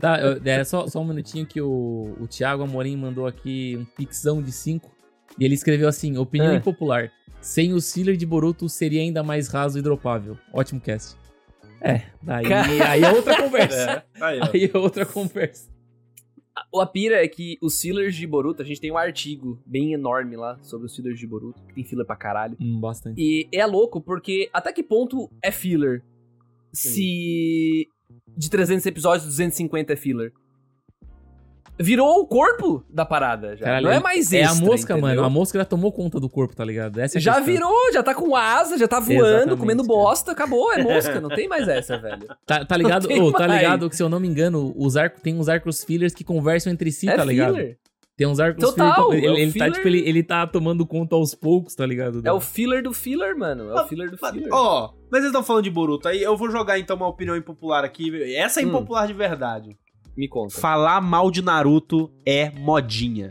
[0.00, 3.84] Tá, eu- é só, só um minutinho que o, o Thiago Amorim mandou aqui um
[3.84, 4.90] pixão de 5.
[5.38, 6.56] E ele escreveu assim: opinião Ah.
[6.56, 7.10] impopular.
[7.42, 10.38] Sem o Sealer de Boruto seria ainda mais raso e dropável.
[10.52, 11.16] Ótimo cast.
[11.80, 12.46] É, daí,
[12.82, 14.04] aí é outra conversa.
[14.14, 14.48] É, aí, ó.
[14.52, 15.70] Aí é outra conversa.
[16.72, 20.36] O Apira é que os fillers de Boruto, a gente tem um artigo bem enorme
[20.36, 22.56] lá sobre os fillers de Boruto, que tem filler pra caralho.
[22.60, 23.20] Hum, bastante.
[23.20, 26.02] E é louco porque até que ponto é filler?
[26.72, 27.88] Se
[28.36, 30.32] de 300 episódios, 250 é filler.
[31.80, 33.64] Virou o corpo da parada já.
[33.64, 35.08] Caralho, não é mais É extra, a mosca, entendeu?
[35.16, 35.24] mano.
[35.24, 36.98] A mosca já tomou conta do corpo, tá ligado?
[37.00, 37.52] Essa é Já questão.
[37.52, 39.94] virou, já tá com asa, já tá voando, Exatamente, comendo cara.
[39.94, 42.26] bosta, acabou, é mosca, não tem mais essa, velho.
[42.46, 43.06] Tá, tá ligado?
[43.10, 43.60] Ô, tá mais.
[43.62, 46.72] ligado que, se eu não me engano, os arcos, tem uns arcos fillers que conversam
[46.72, 47.54] entre si, é tá ligado?
[47.54, 47.78] filler.
[48.16, 49.24] Tem uns arcos Total, filler.
[49.24, 51.86] é o Ele, ele tá, filler- tipo, ele, ele tá tomando conta aos poucos, tá
[51.86, 52.20] ligado?
[52.22, 53.70] É o filler do filler, mano.
[53.70, 54.48] É o filler do filler.
[54.52, 56.06] Ó, mas eles estão falando de Boruto.
[56.06, 58.34] Aí eu vou jogar então uma opinião impopular aqui.
[58.34, 58.68] Essa é Hum.
[58.68, 59.74] impopular de verdade.
[60.16, 60.58] Me conta.
[60.60, 63.30] Falar mal de Naruto é modinha.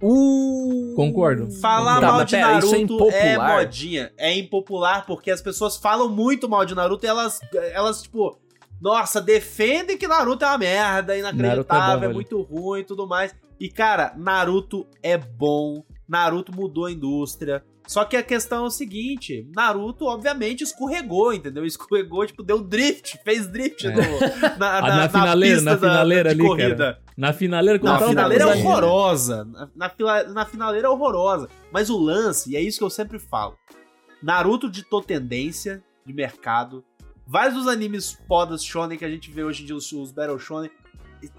[0.00, 1.50] Uh, Concordo.
[1.50, 3.56] Falar Tá, mal de pera, é Naruto é, impopular?
[3.56, 4.12] modinha.
[4.16, 7.40] É impopular porque as pessoas falam muito mal de Naruto e elas,
[7.72, 8.38] elas tipo,
[8.80, 12.84] nossa, defendem que Naruto é uma merda, inacreditável, Naruto é bom, é, muito ruim e
[12.84, 13.34] tudo mais.
[13.58, 15.82] E cara, Naruto é bom.
[16.08, 17.64] Naruto mudou a indústria.
[17.88, 21.64] Só que a questão é o seguinte: Naruto, obviamente, escorregou, entendeu?
[21.64, 23.90] Escorregou, tipo, deu drift, fez drift É.
[23.90, 26.76] no- na, Ah, na, na finaleira, na da- finaleira de ali, corrida.
[26.76, 27.02] cara.
[27.16, 28.68] Na finaleira, quando Não, a tava finaleira é na cozinha.
[28.70, 29.44] horrorosa.
[29.44, 31.48] Na, na, na finaleira é horrorosa.
[31.72, 33.56] Mas o lance, e é isso que eu sempre falo:
[34.22, 36.84] Naruto ditou tendência de mercado.
[37.26, 40.38] Vários dos animes fodas shonen que a gente vê hoje em dia, os, os Battle
[40.38, 40.70] Shonen,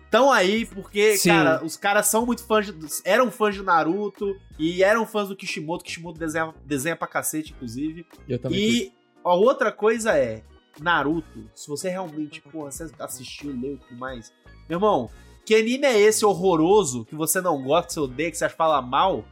[0.10, 1.30] estão aí porque, Sim.
[1.30, 2.74] cara, os caras são muito fãs, de,
[3.06, 5.86] eram fãs de Naruto e eram fãs do Kishimoto.
[5.86, 8.06] Kishimoto desenha, desenha pra cacete, inclusive.
[8.28, 8.60] Eu também.
[8.60, 8.94] E
[9.24, 10.42] a outra coisa é,
[10.82, 14.34] Naruto, se você realmente, porra, você assistiu, leu e tudo mais,
[14.68, 15.10] meu irmão,
[15.46, 18.82] que anime é esse horroroso que você não gosta, que você odeia, que você fala
[18.82, 19.24] mal,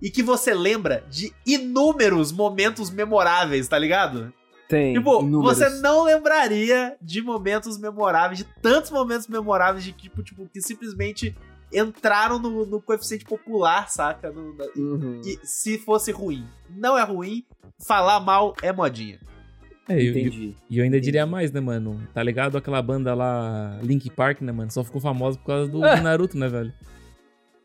[0.00, 4.32] e que você lembra de inúmeros momentos memoráveis, tá ligado?
[4.68, 4.92] Tem.
[4.94, 5.56] Tipo, inúmeros.
[5.58, 11.34] você não lembraria de momentos memoráveis, de tantos momentos memoráveis de tipo, tipo que simplesmente
[11.72, 14.30] entraram no, no coeficiente popular, saca?
[14.30, 15.20] No- na- Uhum.
[15.24, 16.44] e se fosse ruim.
[16.70, 17.44] Não é ruim,
[17.86, 19.18] falar mal é modinha.
[19.88, 20.54] É, Entendi.
[20.68, 22.06] E eu ainda diria mais, né, mano?
[22.12, 24.70] Tá ligado aquela banda lá, Link Park, né, mano?
[24.70, 26.72] Só ficou famosa por causa do, do Naruto, né, velho?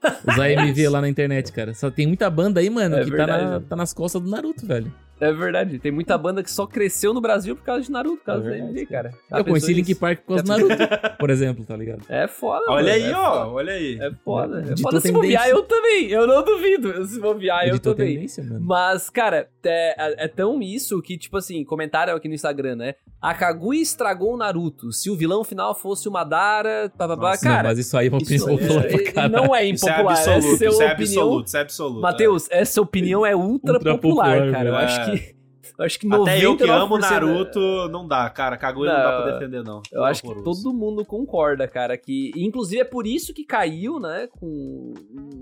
[0.01, 1.74] Os AMV lá na internet, cara.
[1.74, 3.66] Só tem muita banda aí, mano, É que tá, verdade, na- né?
[3.68, 4.93] tá nas costas do Naruto, velho.
[5.20, 5.80] É verdade.
[5.80, 8.43] Tem muita banda que só cresceu no Brasil por causa de Naruto, por causa É
[8.43, 9.09] da verdade, MV, cara.
[9.32, 9.95] Já eu conheci Link?
[9.95, 10.76] Park por causa do Naruto,
[11.20, 12.01] por exemplo, tá ligado?
[12.09, 13.47] É foda, Olha mano, aí, é ó, foda.
[13.51, 13.97] olha aí.
[14.01, 14.66] É foda.
[14.70, 16.07] É foda se bobear, eu também.
[16.09, 17.05] Eu não duvido.
[17.05, 18.16] Se bobear, eu também.
[18.16, 18.59] tendência, mano.
[18.66, 22.95] Mas, cara, é, é tão isso que, tipo assim, comentário aqui no Instagram, né?
[23.22, 24.91] A Kaguya estragou o Naruto.
[24.91, 27.64] Se o vilão final fosse o Madara, Nossa, cara.
[27.64, 29.34] não, mas isso aí é uma isso opinião popular é- pra caralho.
[29.34, 30.14] não é Isso é impopular.
[30.18, 31.22] absoluto, essa é isso é a opinião.
[31.24, 32.01] absoluto, isso é absoluto.
[32.01, 34.70] Matheus, essa opinião é ultra, Ultra popular, popular, cara.
[34.70, 34.86] Eu velho.
[35.04, 35.18] Acho É.
[35.18, 35.43] que.
[35.80, 36.16] Eu acho que é.
[36.16, 38.58] Até eu que 99% amo Naruto, não dá, cara.
[38.58, 39.82] Kaguya não, dá Não, pra defender, não.
[39.91, 44.28] Eu acho que todo mundo concorda, cara, que inclusive é por isso que caiu, né,
[44.39, 44.93] com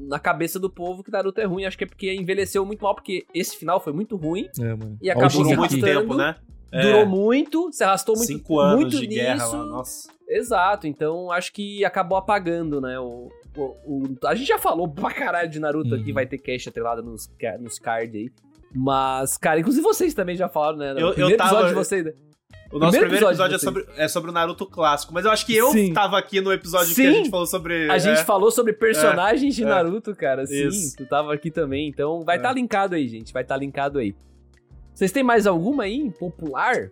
[0.08, 1.66] na cabeça do povo que Naruto é ruim.
[1.66, 4.98] Acho que é porque envelheceu muito mal, porque esse final foi muito ruim É, mano.
[5.02, 6.36] E acabou Durou muito tempo, né?
[6.72, 9.58] É, durou muito, se arrastou muito, Cinco anos muito de guerra nisso.
[9.58, 10.10] lá, nossa.
[10.30, 15.12] Exato, então acho que acabou apagando, né, o, o- o- a gente já falou pra
[15.12, 16.14] caralho de Naruto aqui, Uhum.
[16.14, 18.30] vai ter cash atrelado nos, nos cards aí.
[18.74, 20.94] Mas, cara, inclusive vocês também já falaram, né?
[20.94, 22.14] no Eu- eu tava- episódio de vocês, né?
[22.72, 25.32] O nosso Primeiro primeiro episódio episódio, é, sobre, é sobre o Naruto clássico, mas eu
[25.32, 25.92] acho que eu Sim.
[25.94, 27.08] tava aqui no episódio que Sim.
[27.08, 27.92] a gente falou sobre.
[27.92, 29.66] A gente é, falou sobre personagens de é.
[29.66, 30.46] Naruto, cara.
[30.46, 30.96] Sim, Isso.
[30.96, 31.90] tu tava aqui também.
[31.90, 32.40] Então vai É.
[32.40, 33.34] estar linkado aí, gente.
[33.34, 34.16] Vai estar linkado aí.
[34.94, 36.90] Vocês têm mais alguma aí, popular?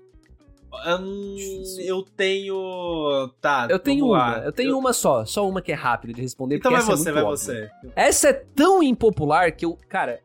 [1.00, 1.36] Hum,
[1.80, 3.30] eu tenho.
[3.42, 3.68] Tá.
[3.70, 4.40] Eu tenho uma, lá.
[4.46, 6.58] eu tenho uma só, só uma que é rápida de responder.
[6.58, 7.52] Então vai essa você, é vai muito você.
[7.52, 7.94] óbvia.
[7.96, 10.20] Essa é tão impopular que eu, cara,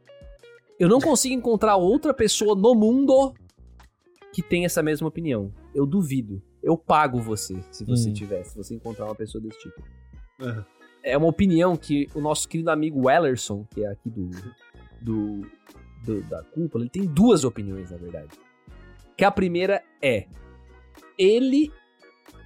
[0.79, 3.35] eu não consigo encontrar outra pessoa no mundo
[4.33, 5.53] que tem essa mesma opinião.
[5.75, 6.43] Eu duvido.
[6.63, 8.15] Eu pago você, se você Hum.
[8.15, 9.83] tiver, se você encontrar uma pessoa desse tipo.
[10.41, 10.65] Aham.
[11.03, 14.31] É uma opinião que o nosso querido amigo Wellerson, que é aqui do,
[15.03, 15.47] do,
[16.03, 18.31] do- da cúpula, ele tem duas opiniões, na verdade.
[19.17, 20.27] Que a primeira é:
[21.19, 21.71] ele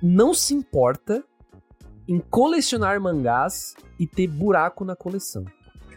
[0.03, 1.24] não se importa
[2.09, 5.45] em colecionar mangás e ter buraco na coleção.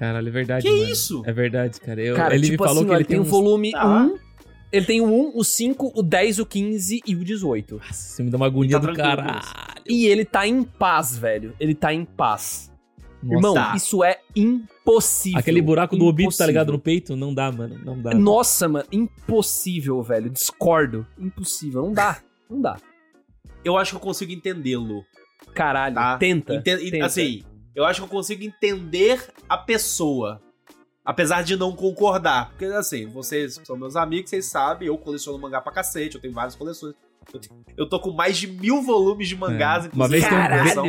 [0.02, 0.90] Caralho, é verdade, Que mano.
[0.92, 1.22] isso?
[1.28, 2.02] É verdade, cara.
[2.02, 3.86] Eu- Cara, ele tipo me falou assim, que ó, ele tem o uns- volume Tá.
[3.88, 4.18] 1,
[4.72, 7.76] ele tem o 1, o 5, o 10, o 15 e o 18.
[7.78, 9.42] Nossa, Você me dá uma agonia Tá do caralho.
[9.86, 11.54] E ele tá em paz, velho.
[11.60, 12.72] Ele tá em paz.
[13.22, 13.36] Nossa.
[13.36, 13.74] Irmão, tá.
[13.76, 15.38] isso é impossível.
[15.38, 16.72] Aquele buraco do Obito, tá ligado?
[16.72, 17.16] No peito?
[17.16, 17.80] Não dá, mano.
[17.86, 18.16] Não dá.
[18.16, 20.32] Nossa, mano, impossível, velho.
[20.32, 21.06] Discordo.
[21.20, 21.84] Impossível.
[21.84, 22.18] Não dá.
[22.50, 22.78] Não dá.
[23.64, 25.04] Eu acho que eu consigo entendê-lo.
[25.54, 25.94] Caralho.
[25.94, 26.18] Tá.
[26.18, 27.06] Tenta, Enten- tenta.
[27.06, 27.44] Assim,
[27.76, 30.42] eu acho que eu consigo entender a pessoa.
[31.04, 32.50] Apesar de não concordar.
[32.52, 36.34] Porque, assim, vocês são meus amigos, vocês sabem, eu coleciono mangá pra cacete, eu tenho
[36.34, 36.94] várias coleções.
[37.78, 39.90] Eu, tô com mais de mil volumes de mangás, É.
[39.94, 40.38] Uma vez tem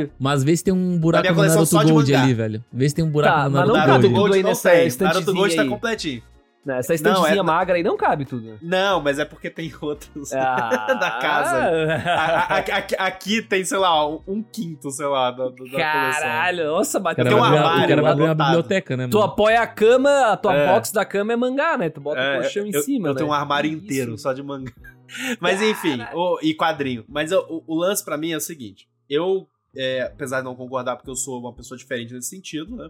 [0.04, 0.08] um-.
[0.18, 2.24] Mas vê se tem um buraco minha no coleção Naruto só de Gold mangá.
[2.24, 2.64] ali, velho.
[2.72, 4.14] Vê se tem um buraco Tá, no Naruto não Naruto Gold.
[4.14, 4.90] Gold não nessa tem.
[4.98, 6.22] Naruto Gold tá completinho.
[6.64, 8.56] Não, essa estantezinha Não, é- magra aí não cabe tudo.
[8.62, 10.94] Não, mas é porque tem outros Ah.
[11.00, 11.56] da casa.
[11.56, 15.78] A- a- a- aqui, aqui tem, sei lá, um, quinto, sei lá, da, da coleção.
[15.78, 19.18] Caralho, nossa, O bateu Tem um armário o cara vai abrir uma biblioteca, né, Tu
[19.18, 19.30] mano?
[19.32, 20.66] apoia a cama, a tua É.
[20.68, 21.90] box da cama é mangá, né?
[21.90, 23.18] Tu bota É, o colchão em eu, cima, Eu né?
[23.18, 23.84] tenho um armário Isso.
[23.84, 24.72] inteiro só de mangá.
[25.40, 27.04] Mas enfim, o- e quadrinho.
[27.08, 29.46] Mas o, o- o lance pra mim é o seguinte: eu,
[29.76, 32.88] é, apesar de não concordar, porque eu sou uma pessoa diferente nesse sentido, né?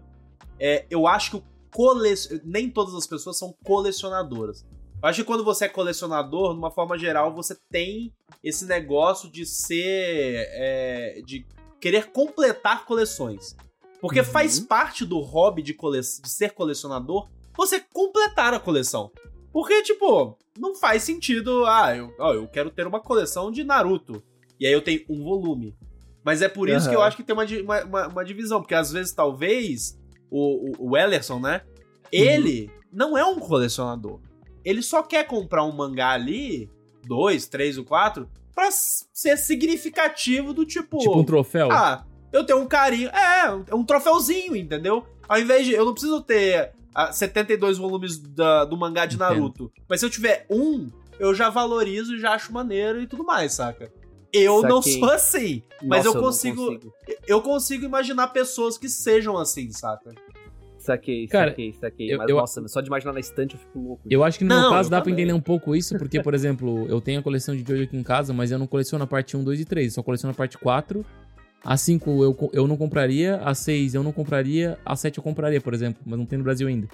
[0.59, 1.43] é, eu acho que o
[2.43, 4.65] nem todas as pessoas são colecionadoras.
[5.01, 8.13] Eu acho que quando você é colecionador, numa forma geral, você tem
[8.43, 10.47] esse negócio de ser.
[10.51, 11.45] é, de
[11.81, 13.55] querer completar coleções.
[13.99, 14.25] Porque Uhum.
[14.25, 15.99] faz parte do hobby de, cole...
[15.99, 19.11] de ser colecionador você completar a coleção.
[19.51, 21.65] Porque, tipo, não faz sentido.
[21.65, 24.23] Ah, eu, ó, eu quero ter uma coleção de Naruto.
[24.59, 25.75] E aí eu tenho um volume.
[26.23, 26.89] Mas é por isso Aham.
[26.89, 28.61] que eu acho que tem uma, uma, uma- uma divisão.
[28.61, 29.99] Porque às vezes, talvez,
[30.37, 31.61] o, o, Ellerson, né?
[32.11, 34.19] Ele não é um colecionador.
[34.63, 36.69] Ele só quer comprar um mangá ali,
[37.05, 40.97] dois, três ou quatro, pra ser significativo do tipo.
[40.99, 41.71] Tipo um troféu.
[41.71, 43.09] Ah, eu tenho um carinho.
[43.09, 45.05] É, um- um troféuzinho, entendeu?
[45.27, 45.73] Ao invés de.
[45.73, 49.29] Eu não preciso ter ah, 72 volumes da- do mangá de Entendo.
[49.29, 49.71] Naruto.
[49.89, 50.87] Mas se eu tiver um,
[51.19, 53.91] eu já valorizo, já acho maneiro e tudo mais, saca?
[54.33, 54.99] Eu não Saquei.
[54.99, 55.63] sou assim.
[55.83, 56.93] Mas Nossa, eu não consigo, consigo.
[57.27, 60.11] Eu consigo imaginar pessoas que sejam assim, saca?
[60.79, 62.13] Saquei, Cara, saquei, saquei.
[62.13, 64.01] eu- Mas, eu- nossa, só de imaginar na estante eu fico louco.
[64.09, 65.13] Eu acho que no Não, meu caso dá pra também.
[65.23, 68.03] entender um pouco isso, porque, por exemplo, eu tenho a coleção de Jojo aqui em
[68.03, 70.57] casa, mas eu não coleciono a parte 1, 2 e 3, só coleciono a parte
[70.57, 71.05] 4.
[71.63, 75.61] A 5 eu, eu não compraria, a 6 eu não compraria, a 7 eu compraria,
[75.61, 76.89] por exemplo, mas não tem no Brasil ainda.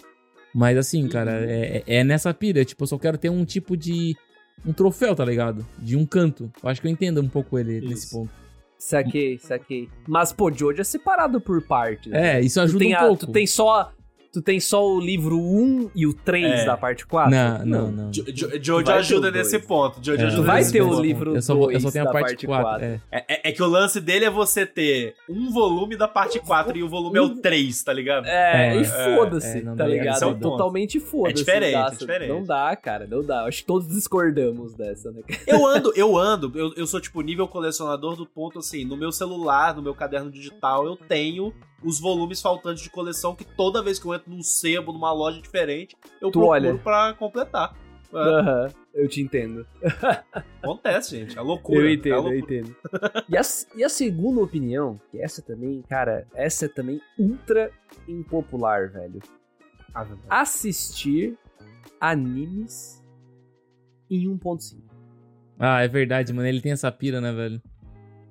[0.53, 1.45] Mas assim, cara, Uhum.
[1.47, 4.15] é, é nessa pira, tipo, eu só quero ter um tipo de.
[4.65, 5.65] Um troféu, tá ligado?
[5.77, 6.51] De um canto.
[6.61, 8.15] Eu acho que eu entendo um pouco ele nesse Isso.
[8.17, 8.31] ponto.
[8.77, 9.89] Saquei, saquei.
[10.07, 12.13] Mas, pô, Jojo é separado por partes.
[12.13, 13.25] É, isso Tu ajuda tem, um a- pouco.
[13.25, 13.91] tu tem só.
[14.31, 16.65] Tu tem só o livro 1 e o 3 É.
[16.65, 17.31] da parte 4?
[17.31, 18.11] Não, não, não.
[18.11, 19.97] Jo- Jo- Jojo ajuda nesse ponto.
[20.05, 20.25] Jojo É.
[20.27, 22.11] ajuda Tu vai nesse ter o livro eu só, vou- eu só tenho a da
[22.13, 22.63] parte parte 4.
[22.63, 22.85] quatro.
[22.85, 23.01] É.
[23.11, 26.77] É, é- é que o lance dele é você ter um volume da parte 4
[26.77, 28.27] e o volume é o 3, tá ligado?
[28.27, 30.23] É, É, e foda-se, é, tá ligado?
[30.23, 31.31] é É totalmente foda-se.
[31.31, 32.29] É diferente, não dá, é diferente.
[32.29, 33.45] Não dá, cara, não dá.
[33.45, 35.21] Acho que todos discordamos dessa, né?
[35.47, 39.11] Eu ando, eu ando, eu, eu sou tipo nível colecionador do ponto assim, no meu
[39.11, 41.51] celular, no meu caderno digital, eu tenho
[41.83, 45.41] os volumes faltantes de coleção que toda vez que eu entro num sebo, numa loja
[45.41, 46.77] diferente, eu Tu procuro olha.
[46.77, 47.75] pra completar.
[48.11, 49.65] É, Aham, eu te entendo.
[50.63, 51.37] acontece, gente.
[51.37, 51.79] É loucura.
[51.81, 52.37] Eu é entendo, eu loucura.
[52.39, 52.75] entendo.
[53.29, 53.41] E a,
[53.75, 57.71] e a segunda opinião, que essa também, cara, essa é também ultra
[58.07, 59.19] impopular, velho.
[60.29, 61.37] Assistir
[61.99, 63.03] animes
[64.09, 64.81] em 1.5.
[65.59, 66.47] Ah, é verdade, mano.
[66.47, 67.61] Ele tem essa pira, né, velho?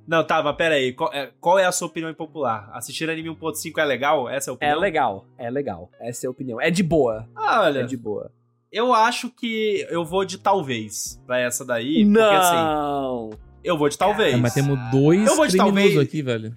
[0.08, 0.92] Não, tá, mas pera aí.
[0.94, 2.70] Qual é, qual é a sua opinião impopular?
[2.72, 4.26] Assistir anime 1.5 é legal?
[4.28, 4.80] Essa é a É opinião?
[4.80, 5.90] legal, é legal.
[6.00, 6.58] Essa é a opinião.
[6.60, 8.32] É de boa, Ah, olha, é de boa.
[8.72, 13.30] eu acho que eu vou de talvez pra essa daí, porque assim, Não!
[13.62, 14.32] eu vou de talvez.
[14.32, 16.08] É, mas temos dois Eu vou de criminosos talvez.
[16.08, 16.54] aqui, velho.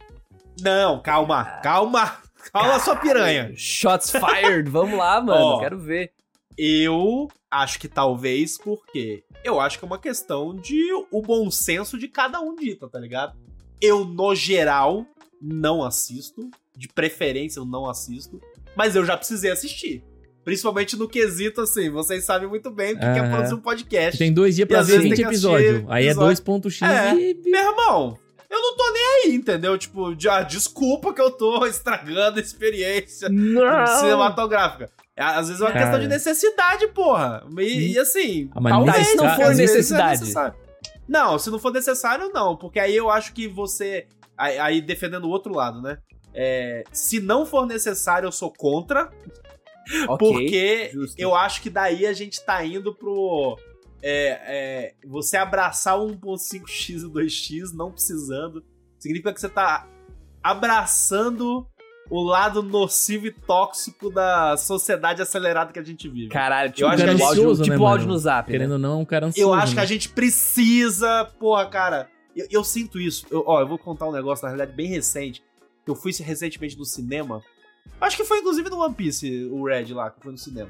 [0.62, 2.18] Não, calma, calma.
[2.52, 3.52] Calma, sua piranha.
[3.56, 5.40] Shots fired, vamos lá, mano.
[5.44, 5.60] Ó.
[5.60, 6.12] Quero ver.
[6.64, 11.98] Eu acho que talvez porque eu acho que é uma questão de o bom senso
[11.98, 13.36] de cada um dita, tá ligado?
[13.82, 15.04] Eu, no geral,
[15.42, 16.52] não assisto.
[16.78, 18.40] De preferência, eu não assisto.
[18.76, 20.04] Mas eu já precisei assistir.
[20.44, 24.20] Principalmente no quesito, assim, vocês sabem muito bem o que, que é produzir um podcast.
[24.20, 25.86] Tem dois dias pra ver vezes 20 tem que assistir episódios.
[25.90, 26.44] Aí é episódio.
[26.44, 27.16] 2.x É.
[27.16, 27.42] e.
[27.44, 29.76] Meu irmão, eu não tô nem aí, entendeu?
[29.80, 33.88] Tipo, já, desculpa que eu tô estragando a experiência Não!
[34.00, 34.92] cinematográfica.
[35.22, 35.86] É, Às vezes é uma Cara.
[35.86, 37.46] questão de necessidade, porra.
[37.60, 40.34] E, e assim, Ah, mas talvez nesse não for às é necessidade.
[41.08, 42.56] Não, se não for necessário, não.
[42.58, 44.08] Porque aí eu acho que você.
[44.38, 46.00] Aí, aí defendendo o outro lado, né?
[46.34, 49.12] É, se não for necessário, eu sou contra.
[50.08, 51.20] Ok, porque justo.
[51.20, 53.58] eu acho que daí a gente tá indo pro.
[54.02, 58.64] É, é, você abraçar o 1.5x e 2x não precisando.
[58.98, 59.88] Significa que você tá
[60.42, 61.68] abraçando
[62.10, 66.30] o lado nocivo e tóxico da sociedade acelerada que a gente vive.
[66.30, 68.58] Caralho, tipo, Eu acho tipo que é áudio, ansioso, tipo né, áudio no zap, né?
[68.58, 69.50] Querendo ou não, é um cara ansioso.
[69.50, 69.82] Eu acho que né?
[69.82, 71.26] a gente precisa.
[71.40, 72.10] Porra, cara.
[72.36, 73.26] Eu, eu sinto isso.
[73.30, 75.44] Eu- ó, eu vou contar um negócio, na realidade, bem recente.
[75.86, 77.42] Eu fui recentemente no cinema.
[78.00, 80.70] Acho que foi inclusive no One Piece, o Red lá, que foi no cinema.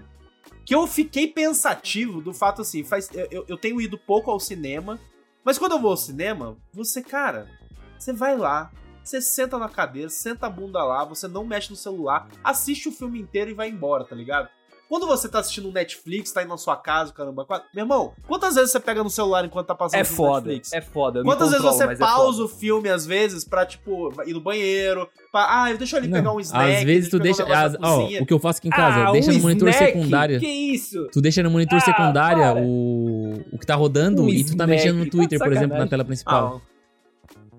[0.65, 4.39] Que eu fiquei pensativo do fato assim, faz, eu- eu, eu tenho ido pouco ao
[4.39, 4.99] cinema,
[5.43, 7.47] mas quando eu vou ao cinema, você, cara,
[7.97, 8.71] você vai lá,
[9.11, 12.91] você senta na cadeira, senta a bunda lá, você não mexe no celular, assiste o
[12.91, 14.47] filme inteiro e vai embora, tá ligado?
[14.89, 18.71] Quando você tá assistindo Netflix, tá aí na sua casa, caramba, meu irmão, quantas vezes
[18.73, 20.73] você pega no celular enquanto tá passando É foda, Netflix?
[20.73, 21.19] é foda.
[21.19, 22.43] eu me Quantas vezes você é pausa foda.
[22.43, 26.17] o filme, às vezes, pra, tipo, ir no banheiro, pra, ah, deixa eu ali Não,
[26.17, 28.67] pegar um snack, Às vezes tu deixa um as- ó, o que eu faço aqui
[28.67, 29.93] em casa, Ah, deixa um no monitor snack?
[29.93, 30.39] secundário.
[30.41, 31.07] Que isso?
[31.13, 32.61] Tu deixa no monitor Ah, secundária para.
[32.61, 35.43] o, o que tá rodando Um e tu tá snack, mexendo no tá Twitter, de
[35.45, 36.61] por exemplo, na tela principal.
[36.67, 36.70] Ah,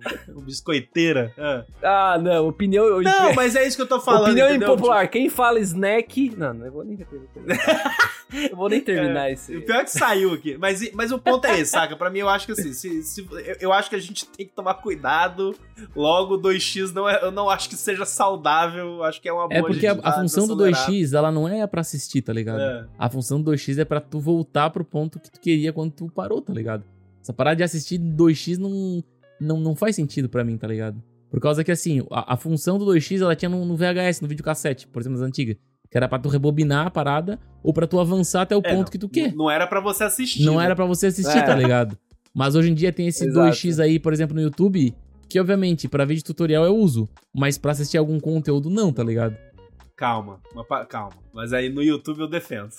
[0.34, 1.32] um biscoiteira.
[1.38, 1.64] ah.
[1.82, 3.00] Ah, não, opinião...
[3.00, 4.68] Não, mas é isso que eu tô falando, opinião entendeu?
[4.68, 5.08] impopular.
[5.08, 6.34] Quem fala snack...
[6.36, 7.96] Não, não eu vou nem terminar.
[8.50, 9.56] eu vou nem terminar esse...
[9.56, 10.56] O pior é que saiu aqui.
[10.58, 11.96] Mas, mas o ponto é esse, saca?
[11.96, 13.26] Pra mim, eu acho que assim, se, se-
[13.60, 15.54] eu, acho que a gente tem que tomar cuidado.
[15.94, 19.02] Logo, 2x não é, eu não acho que seja saudável.
[19.04, 20.90] Acho que é uma boa É porque a, a função do desacelerar.
[20.90, 22.60] 2x, ela não é pra assistir, tá ligado?
[22.60, 22.86] É.
[22.98, 26.10] A função do 2x é pra tu voltar pro ponto que tu queria quando tu
[26.14, 26.84] parou, tá ligado?
[27.22, 29.02] Essa parada de assistir 2x não,
[29.42, 31.02] não, não faz sentido pra mim, tá ligado?
[31.30, 34.28] Por causa que, assim, a, a função do 2x, ela tinha no, no VHS, no
[34.28, 35.56] videocassete, por exemplo, das antigas.
[35.90, 38.84] Que era pra tu rebobinar a parada ou pra tu avançar até o É, ponto
[38.86, 39.34] não, que tu quer.
[39.34, 40.44] Não era pra você assistir.
[40.44, 40.64] Não né?
[40.64, 41.42] era pra você assistir, É.
[41.42, 41.98] tá ligado?
[42.34, 43.50] Mas hoje em dia tem esse Exato.
[43.50, 44.94] 2x aí, por exemplo, no YouTube,
[45.28, 49.36] que obviamente pra vídeo tutorial eu uso, mas pra assistir algum conteúdo não, tá ligado?
[49.96, 50.40] Calma,
[50.88, 51.12] calma.
[51.32, 52.70] Mas aí no YouTube eu defendo.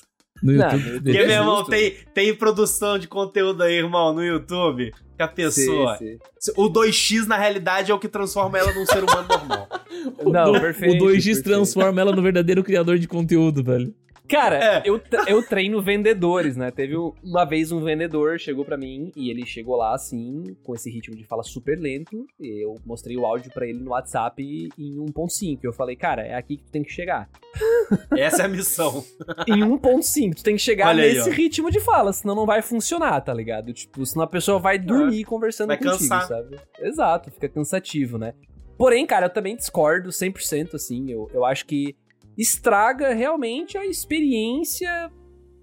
[0.42, 0.84] No Não, YouTube.
[0.84, 4.92] YouTube Porque, É meu irmão, tem, tem produção de conteúdo aí, irmão, no YouTube.
[5.28, 5.98] Que a pessoa.
[5.98, 6.18] Sim,
[6.58, 9.68] O 2x, na realidade, é o que transforma ela num ser humano normal.
[9.72, 10.14] sim.
[10.26, 11.04] O Não, do- perfeito.
[11.04, 11.44] O 2x perfeito.
[11.44, 13.94] transforma ela no verdadeiro criador de conteúdo, velho.
[14.30, 14.82] Cara, É.
[14.86, 16.72] eu, eu treino vendedores, né?
[16.72, 20.74] Teve um- uma vez um vendedor chegou pra mim e ele chegou lá assim, com
[20.74, 22.26] esse ritmo de fala super lento.
[22.40, 24.42] E eu mostrei o áudio pra ele no WhatsApp
[24.78, 25.60] em 1.5.
[25.64, 27.30] Eu falei, cara, é aqui que tu tem que chegar.
[28.18, 29.04] Essa é a missão.
[29.48, 31.34] Em 1.5, tu tem que chegar Olha aí, nesse ó.
[31.34, 33.74] ritmo de fala, senão não vai funcionar, tá ligado?
[33.74, 36.28] Tipo, senão a pessoa vai dormir conversando Vai contigo, cansar.
[36.28, 36.58] sabe?
[36.80, 38.34] Exato, fica cansativo, né?
[38.78, 41.12] Porém, cara, eu também discordo 100%, assim.
[41.12, 41.96] Eu, eu acho que
[42.38, 45.12] estraga realmente a experiência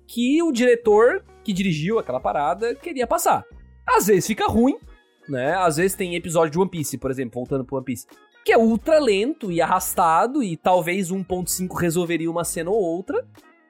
[0.07, 3.45] que o diretor que dirigiu aquela parada queria passar.
[3.87, 4.77] Às vezes fica ruim,
[5.29, 5.55] né?
[5.55, 8.07] Às vezes tem episódio de One Piece, por exemplo, voltando pro One Piece,
[8.45, 13.27] que é ultra lento e arrastado e talvez 1.5 resolveria uma cena ou outra,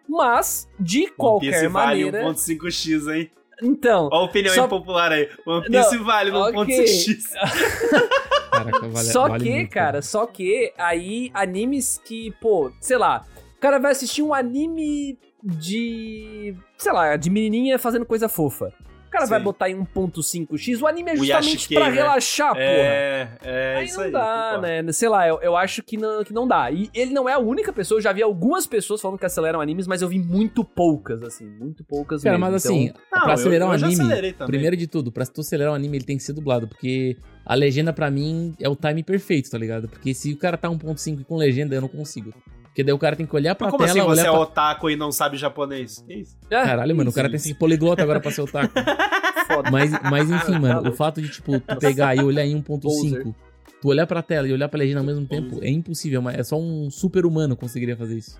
[0.09, 3.31] mas de One qualquer Piece vale maneira, 1.5x, hein?
[3.63, 5.29] Então, Olha a opinião Só- impopular aí.
[5.47, 6.85] One Piece vale no ok.
[6.85, 7.33] 1.5x.
[8.51, 13.25] Caraca, vale, só vale que, muito, cara, só que aí animes que, pô, sei lá,
[13.57, 18.73] o cara vai assistir um anime de, sei lá, de menininha fazendo coisa fofa.
[19.11, 19.31] O cara Sim.
[19.31, 21.95] vai botar em 1.5x, o anime é O justamente Yashikei, pra né?
[21.97, 22.63] relaxar, porra.
[22.65, 24.13] É, é Aí isso não aí.
[24.13, 24.63] dá, concordo.
[24.87, 24.93] né?
[24.93, 26.71] Sei lá, eu, eu acho que não, que não dá.
[26.71, 29.61] E ele não é a única pessoa, eu já vi algumas pessoas falando que aceleram
[29.61, 32.53] animes, mas eu vi muito poucas, assim, muito poucas Cara, mesmo.
[32.53, 35.73] mas Então, assim, Não, pra acelerar eu um anime, primeiro de tudo, pra tu acelerar
[35.73, 39.03] um anime, ele tem que ser dublado, porque a legenda pra mim é o time
[39.03, 39.89] perfeito, tá ligado?
[39.89, 42.33] Porque se o cara tá 1.5 com legenda, eu não consigo.
[42.71, 44.31] Porque daí o cara tem que olhar pra Mas como tela, assim você olhar é
[44.31, 44.41] pra...
[44.41, 46.03] otaku e não sabe japonês?
[46.07, 46.39] Que isso?
[46.47, 48.73] ah, Caralho, mano, o isso, cara tem isso, que ser poliglota agora pra ser otaku.
[49.49, 49.71] foda.
[49.71, 53.35] Mas, mas enfim, mano, o fato de, tipo, tu pegar e olhar em 1.5, Poser.
[53.83, 56.45] tu olhar pra tela e olhar pra legenda ao mesmo tempo, é impossível, mas é
[56.45, 58.39] só um super humano conseguiria fazer isso.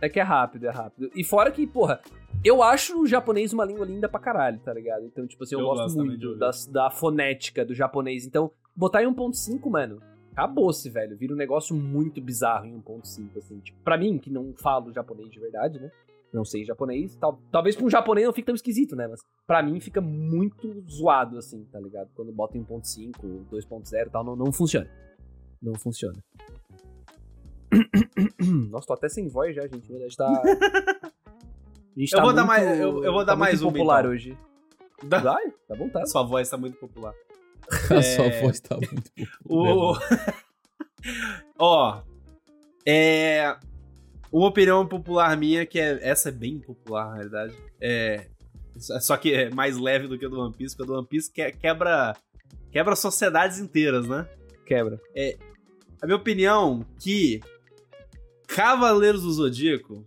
[0.00, 1.10] É que é rápido, é rápido.
[1.12, 1.98] E fora que, porra,
[2.44, 5.04] eu acho o japonês uma língua linda pra caralho, tá ligado?
[5.04, 8.24] Então, tipo assim, eu, Eu gosto, gosto muito das- da, fonética do japonês.
[8.24, 10.00] Então, botar em 1.5, mano,
[10.42, 11.16] acabou-se, velho.
[11.16, 13.58] Vira um negócio muito bizarro em 1.5, assim.
[13.60, 15.90] Tipo, pra mim, que não falo japonês de verdade, né?
[16.32, 17.16] Não sei japonês.
[17.16, 19.08] Tal, talvez pra um japonês não fique tão esquisito, né?
[19.08, 22.08] Mas pra mim fica muito zoado, assim, tá ligado?
[22.14, 24.88] Quando bota em 1.5, 2.0 e tal, não, não funciona.
[25.60, 26.18] Não funciona.
[28.70, 29.92] Nossa, tô até sem voz já, gente.
[29.94, 30.28] A gente tá.
[31.96, 33.60] A gente Eu tá vou dar muito- mais- eu- eu vou tá dar muito mais
[33.62, 34.10] uma, popular então.
[34.12, 34.38] hoje.
[35.04, 36.06] Da- Vai, tá bom, tá.
[36.06, 37.12] Sua voz tá muito popular.
[37.90, 39.10] A sua voz tá muito
[39.48, 39.96] O...
[41.58, 42.02] Ó,
[42.86, 43.56] é...
[44.32, 45.98] Uma opinião popular minha, que é...
[46.02, 47.54] Essa é bem popular, na realidade.
[47.80, 48.26] É...
[48.78, 51.08] Só que é mais leve do que a do One Piece, porque a do One
[51.08, 52.16] Piece que- quebra...
[52.70, 54.28] Quebra sociedades inteiras, né?
[54.66, 55.00] Quebra.
[56.02, 57.40] A minha opinião que
[58.46, 60.04] Cavaleiros do Zodíaco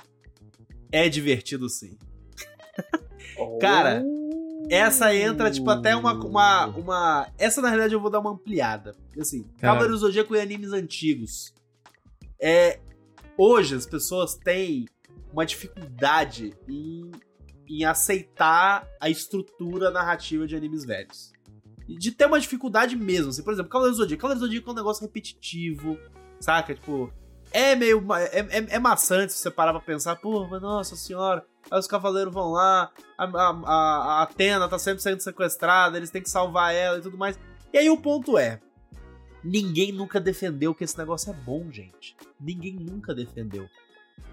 [0.92, 1.98] é divertido sim.
[3.60, 4.04] Cara,
[4.72, 7.28] Essa entra, tipo, até uma, uma, uma.
[7.38, 8.96] Essa, na realidade, eu vou dar uma ampliada.
[9.20, 9.74] Assim, Cara.
[9.74, 11.54] Cavaleiros do Zodíaco e animes antigos.
[12.42, 12.80] É.
[13.38, 14.86] Hoje as pessoas têm
[15.34, 17.12] uma dificuldade em,
[17.68, 21.34] em aceitar a estrutura narrativa de animes velhos.
[21.86, 23.32] E de ter uma dificuldade mesmo.
[23.32, 24.22] Assim, por exemplo, Cavaleiros do Zodíaco.
[24.22, 25.98] Cavaleiros do Zodíaco é um negócio repetitivo,
[26.40, 26.74] saca?
[26.74, 27.12] Tipo,
[27.52, 28.02] é meio.
[28.14, 31.88] É, é, é maçante se você parar pra pensar, pô, mas nossa senhora, aí os
[31.88, 36.76] cavaleiros vão lá, a, a, a- Atena tá sempre sendo sequestrada, eles têm que salvar
[36.76, 37.40] ela e tudo mais.
[37.74, 38.60] E aí o ponto é:
[39.44, 42.16] ninguém nunca defendeu que esse negócio é bom, gente.
[42.40, 43.68] Ninguém nunca defendeu.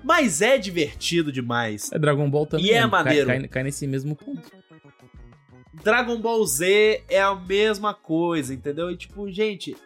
[0.02, 1.90] Mas é divertido demais.
[1.92, 2.66] É Dragon Ball também.
[2.66, 2.80] E é né?
[2.80, 3.26] Cai- maneiro.
[3.26, 4.42] Cai, cai nesse mesmo ponto.
[5.82, 8.90] Dragon Ball Z é a mesma coisa, entendeu?
[8.90, 9.76] E tipo, gente,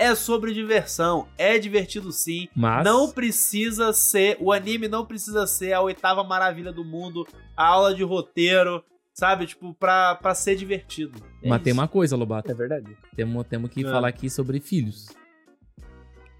[0.00, 2.48] é sobre diversão, é divertido sim.
[2.56, 2.84] Mas.
[2.84, 4.36] Não precisa ser.
[4.40, 7.26] O anime não precisa ser a oitava maravilha do mundo,
[7.56, 8.82] a aula de roteiro,
[9.14, 9.46] sabe?
[9.46, 11.18] Tipo, pra, pra ser divertido.
[11.42, 11.80] É Mas tem isso.
[11.80, 12.50] uma coisa, Lobato.
[12.50, 12.96] É verdade.
[13.14, 13.90] Temos, temos que Ah.
[13.90, 15.06] falar aqui sobre filhos.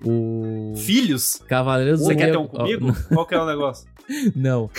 [0.04, 0.72] O.
[0.76, 1.36] Filhos?
[1.46, 2.96] Cavaleiros Você do quer ter um Zodíaco- comigo?
[3.12, 3.86] Qual que é o negócio?
[4.34, 4.70] Não.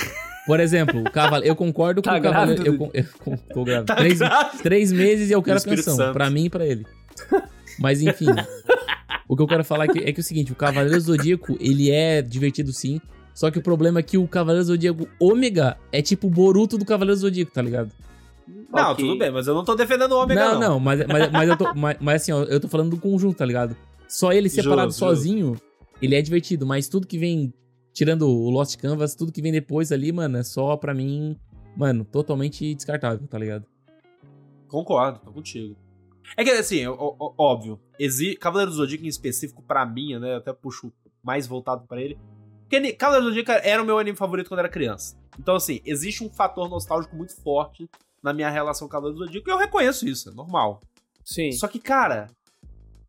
[0.47, 1.47] Por exemplo, o cavale...
[1.47, 2.65] eu concordo Tá com o Cavaleiro.
[2.65, 3.86] Eu, con- eu con- tô grávido.
[3.86, 4.63] Tá três, grávido?
[4.63, 5.95] três meses e eu quero a pensão.
[5.95, 6.13] Santo.
[6.13, 6.84] Pra mim e pra ele.
[7.79, 8.25] Mas enfim.
[9.32, 11.89] o que eu quero falar aqui é que é o seguinte: o Cavaleiro Zodíaco, ele
[11.89, 12.99] é divertido sim.
[13.34, 16.84] Só que o problema é que o Cavaleiro Zodíaco Ômega é tipo o Boruto do
[16.84, 17.89] Cavaleiro Zodíaco, tá ligado?
[18.69, 19.05] Não, Ok.
[19.05, 20.59] tudo bem, mas eu não tô defendendo o Ômega, não, não.
[20.59, 21.71] não, mas, mas, mas eu tô.
[21.75, 23.73] Mas, mas assim, ó, eu tô falando do conjunto, tá ligado?
[24.05, 25.55] Só ele separado Justo, sozinho,
[26.01, 27.53] ele é divertido, mas tudo que vem.
[27.93, 31.38] Tirando o Lost Canvas, tudo que vem depois ali, mano, é só pra mim.
[31.77, 33.65] Mano, totalmente descartável, tá ligado?
[34.67, 35.75] Concordo, tô contigo.
[36.38, 38.36] É que, assim, ó- ó- óbvio, exi...
[38.36, 40.91] Cavaleiro do Zodíaco em específico, pra mim, né, eu até puxo
[41.23, 42.17] mais voltado pra ele,
[42.61, 45.15] porque Cavaleiro do Zodíaco era o meu anime favorito quando era criança.
[45.39, 47.89] Então, assim, existe um fator nostálgico muito forte
[48.23, 50.82] na minha relação com Cavaleiro do Zodíaco, e eu reconheço isso, é normal.
[51.23, 51.51] Sim.
[51.51, 52.27] Só que, cara,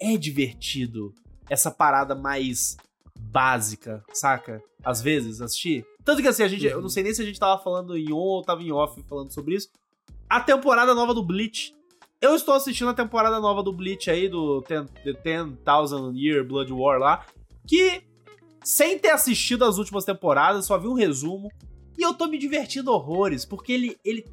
[0.00, 1.14] é divertido
[1.48, 2.76] essa parada mais
[3.18, 4.62] básica, saca?
[4.84, 5.84] Às vezes, assistir.
[6.04, 8.12] Tanto que assim, a gente, eu não sei nem se a gente tava falando em
[8.12, 9.68] on ou tava em off falando sobre isso.
[10.28, 11.72] A temporada nova do Bleach.
[12.22, 16.72] Eu estou assistindo a temporada nova do Bleach aí, do Ten- The 10,000 Year Blood
[16.72, 17.26] War lá,
[17.66, 18.04] que
[18.62, 21.50] sem ter assistido as últimas temporadas, só vi um resumo,
[21.98, 24.24] e eu tô me divertindo horrores, porque ele, ele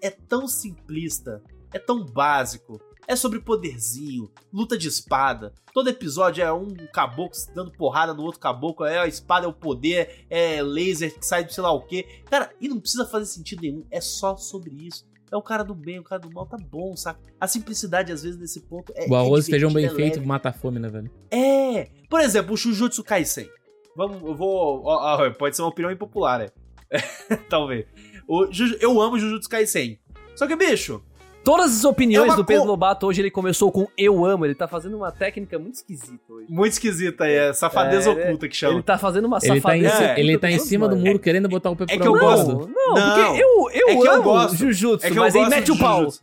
[0.00, 1.42] é tão simplista,
[1.74, 5.52] é tão básico, é sobre poderzinho, luta de espada.
[5.74, 9.52] Todo episódio é um caboclo dando porrada no outro caboclo, é a espada é o
[9.52, 12.22] poder, é laser que sai de sei lá o quê.
[12.30, 15.04] Cara, e não precisa fazer sentido nenhum, é só sobre isso.
[15.32, 17.18] É o cara do bem, o cara do mal, tá bom, saca?
[17.40, 19.08] A simplicidade, às vezes, nesse ponto é.
[19.08, 20.26] o arroz é feijão bem é feito leve.
[20.26, 21.10] mata a fome, né, velho?
[21.30, 21.88] É!
[22.10, 23.48] Por exemplo, o Jujutsu Kaisen.
[23.96, 24.82] Vamos, eu vou.
[24.84, 26.48] ó, ó, pode ser uma opinião impopular, né?
[27.48, 27.86] Talvez.
[28.28, 28.46] O
[28.78, 29.98] eu amo Jujutsu Kaisen.
[30.36, 31.02] Só que, bicho,
[31.44, 34.44] Todas as opiniões É do Pedro co- Lobato hoje ele começou com eu amo.
[34.44, 36.46] Ele tá fazendo uma técnica muito esquisita hoje.
[36.48, 38.74] muito esquisita aí, é safadeza É, oculta que chama.
[38.74, 40.04] Ele tá fazendo uma Ele tá em, safadeza.
[40.12, 42.12] É, ele tá em cima do muro querendo botar o pé é pra que eu
[42.14, 42.68] um gosto.
[42.72, 43.14] Não, Não.
[43.16, 44.56] porque eu, eu É que eu amo gosto.
[44.56, 45.98] Jujutsu, É que eu mas aí gosto mete de o pau.
[45.98, 46.22] Jujutsu.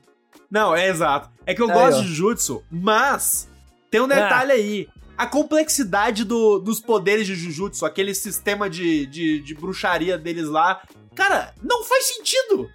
[0.49, 1.29] Não, é exato.
[1.45, 2.01] É que eu Aí, gosto ó.
[2.01, 3.47] de Jujutsu, mas
[3.91, 4.87] tem um detalhe aí.
[5.17, 10.81] A complexidade do- dos poderes de Jujutsu, aquele sistema de, de, de bruxaria deles lá,
[11.13, 12.69] cara, não faz sentido.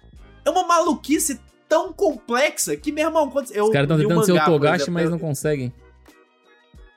[0.45, 4.25] É uma maluquice tão complexa que, meu irmão, quando eu Os caras estão o tentando
[4.25, 5.73] ser o Togashi, exemplo, mas não conseguem.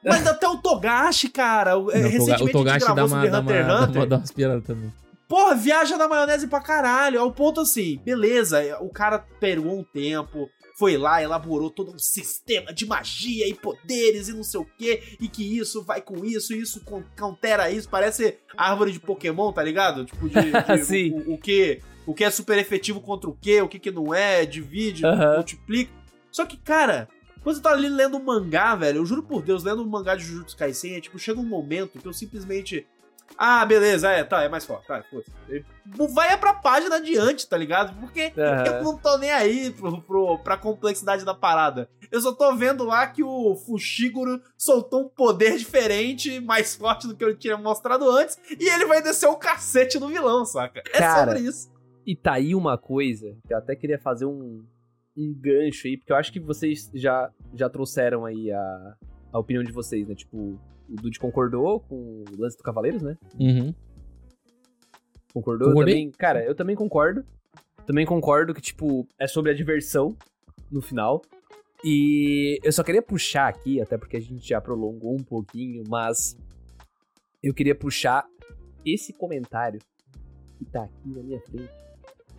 [0.05, 1.77] Mas até o Togashi, cara.
[1.77, 4.93] o- Não, o recentemente o Togashi dá uma, dá, uma, dá, uma, dá piadas também.
[5.29, 7.21] Porra, viaja na maionese pra caralho.
[7.21, 10.49] Ao ponto assim, beleza, o cara pegou um tempo,
[10.79, 15.03] foi lá, elaborou todo um sistema de magia e poderes e não sei o que,
[15.21, 16.81] e que isso vai com isso, isso
[17.19, 20.07] countera isso, parece árvore de Pokémon, tá ligado?
[20.07, 20.35] Tipo, de,
[20.79, 21.11] de Sim.
[21.27, 24.15] o, o que o que é super efetivo contra o que, o que, que não
[24.15, 25.35] é, divide, Aham.
[25.35, 25.93] multiplica.
[26.33, 27.07] Só que, cara,
[27.43, 30.15] quando você tá ali lendo um mangá, velho, eu juro por Deus, lendo um mangá
[30.17, 32.87] de Jujutsu Kaisen, é tipo, chega um momento que eu simplesmente
[33.37, 34.87] Ah, beleza, é, tá, é mais forte.
[34.87, 35.31] Tá, foda-se.
[36.15, 37.95] Vai pra página adiante, tá ligado?
[38.01, 38.65] Porque Aham.
[38.79, 41.91] eu não tô nem aí pro, pro, pra complexidade da parada.
[42.11, 47.15] Eu só tô vendo lá que o Fushiguro soltou um poder diferente, mais forte do
[47.15, 50.83] que eu tinha mostrado antes, e ele vai descer o cacete no vilão, saca?
[50.91, 51.69] É Cara, sobre isso.
[52.09, 54.65] E tá aí uma coisa que eu até queria fazer um,
[55.15, 58.97] um gancho aí, porque eu acho que vocês já, já trouxeram aí a,
[59.31, 60.15] a opinião de vocês, né?
[60.15, 63.19] Tipo, o Dude concordou com o lance do Cavaleiros, né?
[63.39, 63.75] Uhum.
[65.35, 65.69] Concordou?
[65.69, 65.97] Concordei.
[65.97, 67.27] Também, cara, eu também concordo.
[67.85, 70.17] Também concordo que, tipo, é sobre a diversão
[70.71, 71.21] no final.
[71.85, 76.39] E eu só queria puxar aqui, até porque a gente já prolongou um pouquinho, mas
[77.43, 78.27] eu queria puxar
[78.83, 79.79] esse comentário
[80.57, 81.88] que tá aqui na minha frente.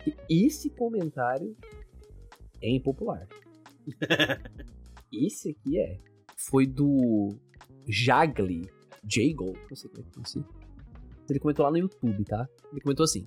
[0.06, 1.56] E esse comentário
[2.62, 3.26] é impopular.
[5.12, 5.98] esse aqui é.
[6.36, 7.36] Foi do
[7.86, 8.70] Jagli.
[9.02, 10.44] Jagol, não sei como é que pronuncia.
[11.28, 12.48] Ele comentou lá no YouTube, tá?
[12.70, 13.26] Ele comentou assim: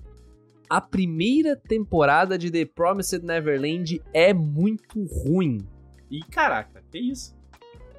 [0.68, 5.58] A primeira temporada de The Promised Neverland é muito ruim.
[6.10, 7.34] Ih, caraca, que isso?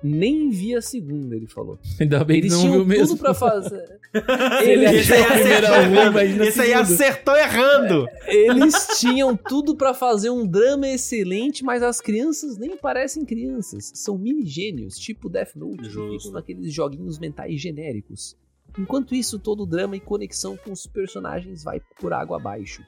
[0.07, 1.79] Nem vi a segunda, ele falou.
[1.99, 3.17] Ainda bem que Eles não tinham viu tudo mesmo.
[3.17, 3.99] pra fazer.
[4.63, 8.05] Ele Eles, achou a primeira acertou ruim, Esse aí acertou errando.
[8.27, 13.91] eles tinham tudo pra fazer um drama excelente, mas as crianças nem parecem crianças.
[13.95, 16.17] São mini gênios, tipo Death Note, que Justo.
[16.19, 18.37] ficam naqueles joguinhos mentais genéricos.
[18.77, 22.83] Enquanto isso, todo o drama e conexão com os personagens vai por água abaixo.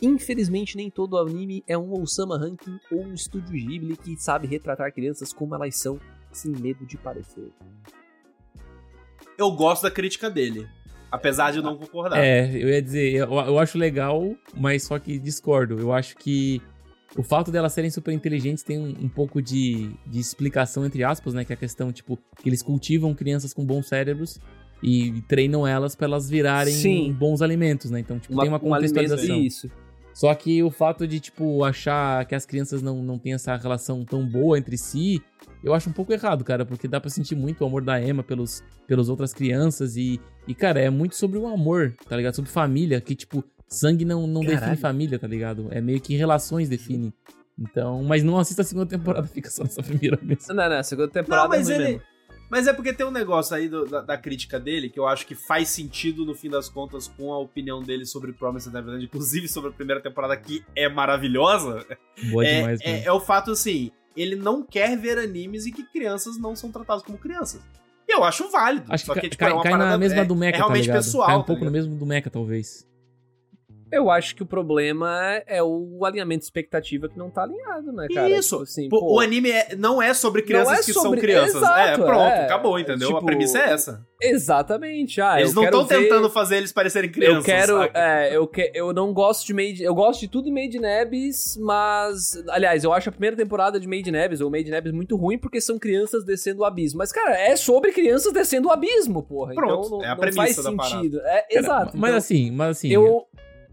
[0.00, 4.92] Infelizmente, nem todo anime é um Osama Ranking ou um estúdio Ghibli que sabe retratar
[4.92, 6.00] crianças como elas são,
[6.36, 7.48] sem medo de parecer.
[9.38, 10.66] Eu gosto da crítica dele.
[11.10, 12.18] Apesar de eu não concordar.
[12.24, 15.78] É, eu ia dizer, eu, eu acho legal, mas só que discordo.
[15.78, 16.60] Eu acho que
[17.16, 21.34] o fato delas serem super inteligentes tem um, um pouco de, de explicação, entre aspas,
[21.34, 21.44] né?
[21.44, 24.40] Que é a questão, tipo, que eles cultivam crianças com bons cérebros
[24.82, 27.12] e treinam elas pra elas virarem Sim.
[27.12, 28.00] bons alimentos, né?
[28.00, 29.36] Então, tipo, tem uma um alimento- contextualização.
[29.42, 29.70] Isso.
[30.14, 34.04] Só que o fato de, tipo, achar que as crianças não, não têm essa relação
[34.04, 35.22] tão boa entre si,
[35.64, 38.22] eu acho um pouco errado, cara, porque dá pra sentir muito o amor da Emma
[38.22, 42.34] pelos, pelas outras crianças e, e, cara, é muito sobre o amor, tá ligado?
[42.34, 45.68] Sobre família, que, tipo, sangue não, não define família, tá ligado?
[45.70, 47.12] É meio que relações definem.
[47.58, 50.54] Então, mas não assista a segunda temporada, fica só nessa primeira mesmo.
[50.54, 51.92] Não, não, a segunda temporada Não, mas é ruim ele.
[51.94, 52.11] mesmo.
[52.52, 55.26] Mas é porque tem um negócio aí do- da, da crítica dele que eu acho
[55.26, 59.48] que faz sentido no fim das contas com a opinião dele sobre Promised Neverland, inclusive
[59.48, 61.82] sobre a primeira temporada que é maravilhosa.
[62.30, 63.04] Boa é, demais, é, né?
[63.06, 67.02] é o fato assim, ele não quer ver animes e que crianças não são tratadas
[67.02, 67.62] como crianças.
[68.06, 68.84] E eu acho válido.
[68.92, 70.88] Acho só que, que, tipo, cai, é cai na mesma é- do Mecha, é realmente
[70.88, 71.26] tá pessoal.
[71.28, 71.86] cai um tá pouco no ligado?
[71.86, 72.86] mesmo do Mecha, talvez.
[73.92, 78.06] Eu acho que o problema é o alinhamento de expectativa que não tá alinhado, né,
[78.12, 78.28] cara?
[78.30, 78.56] Isso.
[78.56, 81.18] Tipo assim, Pô, pô, o anime é- não é sobre crianças é que sobre- são
[81.18, 81.56] crianças.
[81.56, 82.44] Exato, é, pronto, é.
[82.44, 83.08] acabou, entendeu?
[83.08, 84.06] Tipo, a premissa é essa.
[84.20, 85.20] Exatamente.
[85.20, 87.38] Ah, Eles eu não estão ver- tentando fazer eles parecerem crianças.
[87.38, 87.78] Eu quero.
[87.78, 87.98] saca?
[87.98, 89.82] É, eu, que, eu não gosto de Made.
[89.82, 92.42] Eu gosto de tudo em Made in Abyss, mas.
[92.48, 95.16] Aliás, eu acho a primeira temporada de Made in Abyss, ou Made in Abyss, muito
[95.16, 96.98] ruim porque são crianças descendo o abismo.
[96.98, 99.54] Mas, cara, é sobre crianças descendo o abismo, porra.
[99.54, 100.94] Pronto, então não, é a não premissa faz da parada.
[100.96, 101.20] sentido.
[101.24, 101.96] É, exato.
[101.96, 103.26] Mas então, assim, mas assim, eu.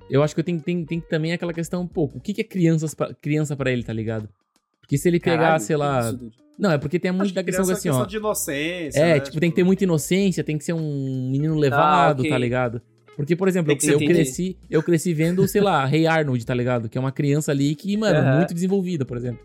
[0.10, 2.94] Eu acho que tem, tem, tem também aquela questão, pô, o que, que é crianças
[2.94, 4.28] pra, criança pra ele, tá ligado?
[4.82, 6.12] Porque se ele pegar, Caralho, sei lá.
[6.58, 8.06] Não, é porque tem muito da que questão é assim, questão ó.
[8.06, 9.00] de inocência.
[9.00, 9.20] É, né?
[9.20, 12.30] tipo, tem que ter muita inocência, tem que ser um menino levado, Ah, ok.
[12.30, 12.82] tá ligado?
[13.16, 16.90] Porque, por exemplo, eu, eu cresci, eu cresci vendo, sei lá, Rei Arnold, tá ligado?
[16.90, 18.38] Que é uma criança ali que, mano, Aham.
[18.38, 19.42] muito desenvolvida, por exemplo.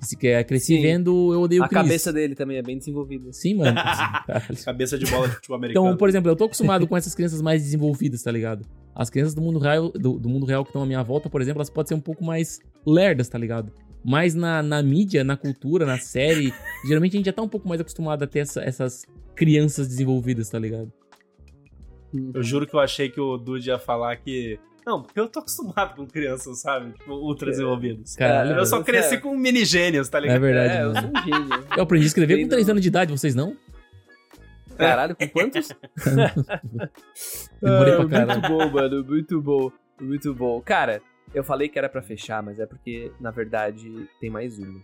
[0.00, 0.82] Se quer, cresci Sim.
[0.82, 1.82] vendo Eu Odeio A Chris.
[1.82, 3.30] cabeça dele também é bem desenvolvida.
[3.32, 3.76] Sim, mano.
[4.64, 5.86] Cabeça de bola de futebol americano.
[5.86, 8.64] Então, por exemplo, eu tô acostumado com essas crianças mais desenvolvidas, tá ligado?
[8.94, 11.40] As crianças do mundo real, do, do mundo real que estão à minha volta, por
[11.40, 13.72] exemplo, elas podem ser um pouco mais lerdas, tá ligado?
[14.04, 16.52] Mas na, na mídia, na cultura, na série,
[16.86, 19.04] geralmente a gente já tá um pouco mais acostumado a ter essa- essas
[19.34, 20.92] crianças desenvolvidas, tá ligado?
[22.34, 24.58] Eu juro que eu achei que o Dude ia falar que.
[24.84, 26.92] Não, porque eu tô acostumado com crianças, sabe?
[26.94, 28.16] Tipo, ultra desenvolvidas.
[28.16, 28.82] Caralho, Eu só É.
[28.82, 30.40] cresci com mini gênios, tá é ligado?
[30.40, 31.64] verdade, É, eu sou um gênio.
[31.76, 32.72] Eu aprendi a escrever com Bem 3 não.
[32.72, 33.56] anos de idade, vocês não?
[34.88, 35.68] Caralho, com quantos?
[37.62, 38.40] Demorei pra Ah, caralho.
[38.40, 39.04] Muito bom, mano.
[39.04, 39.72] Muito bom.
[40.00, 40.60] Muito bom.
[40.62, 41.02] Cara,
[41.34, 44.80] eu falei que era pra fechar, mas é porque, na verdade, tem mais uma.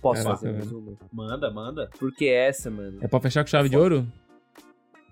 [0.00, 0.78] Posso Caraca, fazer mais velho.
[0.78, 0.96] uma?
[1.12, 1.90] Manda, manda.
[1.98, 2.98] Porque essa, mano.
[3.00, 4.06] É pra fechar com chave de ouro?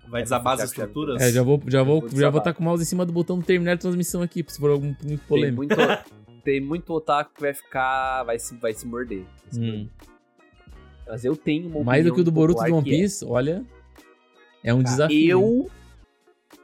[0.09, 1.21] Vai É, desabar as estruturas?
[1.21, 3.13] É, já vou já vou, vou já vou estar com o mouse em cima do
[3.13, 5.57] botão do terminar a transmissão aqui, se for algum muito Tem polêmico.
[5.57, 5.75] muito,
[6.43, 8.23] tem muito otaku que vai ficar.
[8.23, 9.23] Vai se, vai se morder.
[9.23, 9.63] Vai se Hum.
[9.63, 9.89] morder.
[11.07, 13.23] Mas eu tenho uma Mais do que o do Boruto do One que é- Piece,
[13.25, 13.63] olha.
[14.63, 15.17] É um desafio.
[15.17, 15.29] hein?
[15.29, 15.71] Eu.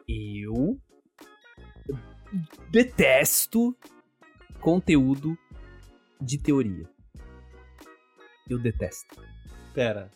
[0.07, 0.79] Eu.
[2.69, 3.75] Detesto
[4.59, 5.37] conteúdo
[6.21, 6.89] de teoria.
[8.49, 9.21] Eu detesto.
[9.73, 10.11] Pera.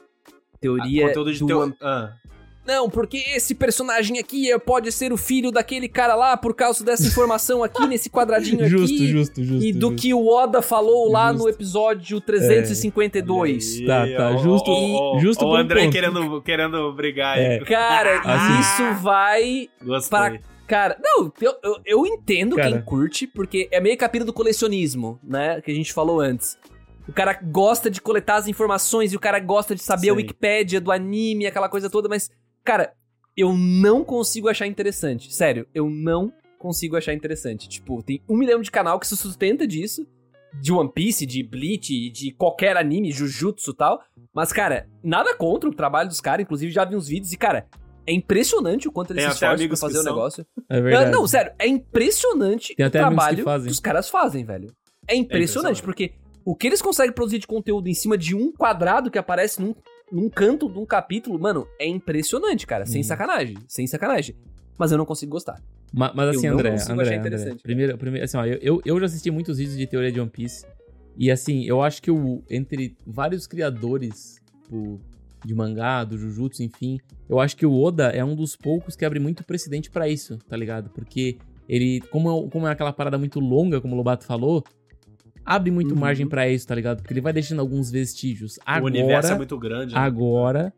[0.60, 1.60] Teoria Ah, conteúdo de do teu...
[1.60, 2.18] One- Ah.
[2.65, 6.83] Não, porque esse personagem aqui é- pode ser o filho daquele cara lá por causa
[6.83, 9.07] dessa informação aqui nesse quadradinho Justo, aqui.
[9.07, 9.65] justo, justo.
[9.65, 10.01] e do justo.
[10.01, 11.49] que o Oda falou lá no Justo.
[11.49, 13.77] episódio 352.
[13.79, 15.91] Olha Tá, aí, tá, justo- ó, ó, justo O André ponto.
[15.91, 17.43] querendo, querendo brigar aí.
[17.43, 17.59] É.
[17.65, 18.59] Cara, Assim.
[18.61, 20.09] isso vai Gostei.
[20.09, 22.71] para Cara, não, eu, eu, eu entendo Cara.
[22.71, 25.59] quem curte, porque é meio capítulo do colecionismo, né?
[25.59, 26.57] Que a gente falou antes.
[27.05, 30.17] O cara gosta de coletar as informações e o cara gosta de saber a Sim.
[30.17, 32.29] Wikipédia do anime, aquela coisa toda, mas,
[32.63, 32.93] cara,
[33.35, 35.33] eu não consigo achar interessante.
[35.33, 37.67] Sério, eu não consigo achar interessante.
[37.67, 40.05] Tipo, tem um milhão de canal que se sustenta disso.
[40.59, 44.01] De One Piece, de Bleach, de qualquer anime, Jujutsu e tal.
[44.33, 46.43] Mas, cara, nada contra o trabalho dos caras.
[46.43, 47.67] Inclusive, já vi uns vídeos e, cara,
[48.05, 50.45] é impressionante o quanto eles Tem se esforçam pra fazer que o negócio.
[50.69, 51.05] É verdade.
[51.05, 53.71] Ah, Não, sério, é impressionante Tem o até amigos que trabalho fazem.
[53.71, 54.73] os caras fazem, velho.
[55.07, 55.83] É impressionante, impressionante.
[55.83, 56.13] porque
[56.43, 59.73] o que eles conseguem produzir de conteúdo em cima de um quadrado que aparece num,
[60.11, 62.85] num canto de um capítulo, mano, é impressionante, cara.
[62.85, 63.03] Sem Hum.
[63.03, 64.35] sacanagem, sem sacanagem.
[64.77, 65.61] Mas eu não consigo gostar.
[65.93, 69.29] Ma- Mas, assim, Eu André, André, André, primeiro, primeiro, assim, ó, eu, eu, já assisti
[69.29, 70.65] muitos vídeos de teoria de One Piece.
[71.17, 74.99] E assim, eu acho que o, entre vários criadores tipo,
[75.45, 79.03] de mangá, do Jujutsu, enfim, eu acho que o Oda é um dos poucos que
[79.03, 80.89] abre muito precedente pra isso, tá ligado?
[80.91, 84.63] Porque ele, como é, como é aquela parada muito longa, como o Lobato falou,
[85.56, 85.99] abre muito Uhum.
[85.99, 86.98] margem pra isso, tá ligado?
[87.02, 88.57] Porque ele vai deixando alguns vestígios.
[88.57, 89.94] o Agora, universo é muito grande.
[89.94, 89.99] né?
[89.99, 90.73] agora,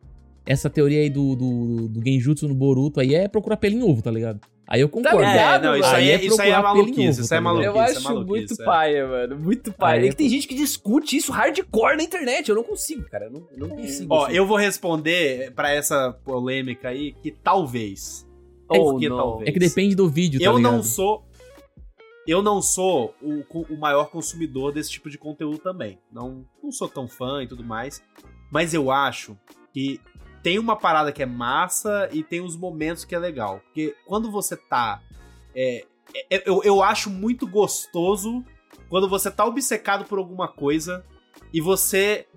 [0.46, 4.02] essa teoria aí do, do, do Genjutsu no Boruto aí é procurar pelo em ovo,
[4.02, 4.40] tá ligado?
[4.66, 5.20] Aí eu concordo.
[5.20, 5.66] ligado?
[5.66, 7.02] É, não, isso aí, Aí é, é isso aí é maluquice.
[7.02, 7.68] ovo, Isso aí é tá maluquice.
[7.68, 8.66] eu é acho maluquice, muito é.
[8.66, 9.40] paia, mano.
[9.40, 10.06] Muito paia.
[10.06, 12.48] É que tem gente que discute isso hardcore na internet.
[12.50, 13.26] Eu não consigo, cara.
[13.26, 14.08] Eu não, eu não consigo.
[14.14, 14.36] Ó, assim.
[14.36, 18.26] eu vou responder pra essa polêmica aí que talvez.
[18.68, 19.18] Por que não.
[19.18, 19.50] talvez?
[19.50, 20.72] É que depende do vídeo, tá eu ligado?
[20.72, 21.24] não sou.
[22.26, 23.44] Eu não sou o,
[23.74, 26.00] o maior consumidor desse tipo de conteúdo também.
[26.12, 28.02] Não, não sou tão fã e tudo mais.
[28.52, 29.38] Mas eu acho
[29.74, 30.00] que
[30.42, 33.60] tem uma parada que é massa e tem os momentos que é legal.
[33.66, 35.02] Porque quando você tá.
[35.56, 35.86] é,
[36.30, 38.44] é, eu, eu acho muito gostoso
[38.90, 41.06] quando você tá obcecado por alguma coisa
[41.54, 42.28] e você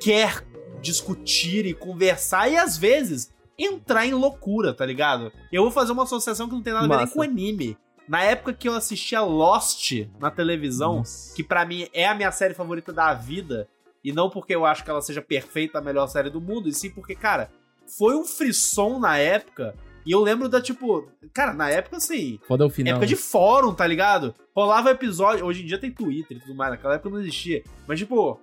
[0.00, 0.46] quer
[0.80, 5.32] discutir e conversar e às vezes entrar em loucura, tá ligado?
[5.52, 7.78] Eu vou fazer uma associação que não tem nada a ver nem com anime.
[8.06, 11.34] Na época que eu assistia Lost na televisão, Nossa.
[11.34, 13.66] que pra mim é a minha série favorita da vida,
[14.04, 16.74] e não porque eu acho que ela seja perfeita, a melhor série do mundo, e
[16.74, 17.50] sim porque, cara,
[17.98, 19.74] foi um frisson na época,
[20.04, 22.92] e eu lembro da, tipo, cara, na época, assim, Foda é o final.
[22.92, 24.34] época de fórum, tá ligado?
[24.54, 27.98] Rolava episódio, hoje em dia tem Twitter e tudo mais, naquela época não existia, mas,
[27.98, 28.38] tipo,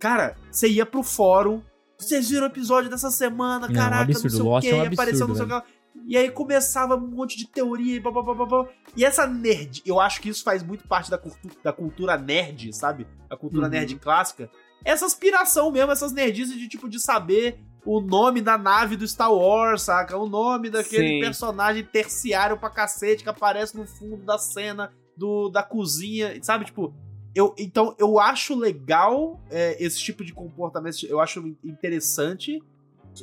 [0.00, 1.62] cara, você ia pro fórum,
[1.96, 4.74] vocês viram o episódio dessa semana, Não, caraca, absurdo, não sei o Lost que, é
[4.74, 5.64] um absurdo, apareceu não sei o que lá.
[6.06, 8.68] E aí começava um monte de teoria e blá, blá, blá, blá, blá.
[8.96, 12.72] E essa nerd, eu acho que isso faz muito parte da, cultu da cultura nerd,
[12.72, 13.06] sabe?
[13.28, 13.72] A cultura Uhum.
[13.72, 14.50] nerd clássica.
[14.84, 19.32] Essa aspiração mesmo, essas nerdices de tipo de saber o nome da nave do Star
[19.32, 20.16] Wars, saca?
[20.16, 21.20] O nome daquele Sim.
[21.20, 26.64] personagem terciário pra cacete que aparece no fundo da cena do, da cozinha, sabe?
[26.66, 26.94] Tipo,
[27.34, 32.62] eu, então eu acho legal é, esse tipo de comportamento, eu acho interessante.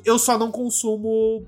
[0.04, 1.46] Eu só não consumo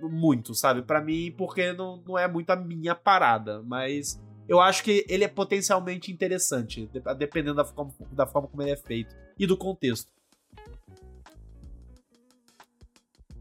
[0.00, 0.82] muito, sabe?
[0.82, 3.62] Pra mim, porque não, não é muito a minha parada.
[3.62, 8.62] Mas eu acho que ele é potencialmente interessante, de- dependendo da forma, da forma como
[8.62, 10.12] ele é feito e do contexto.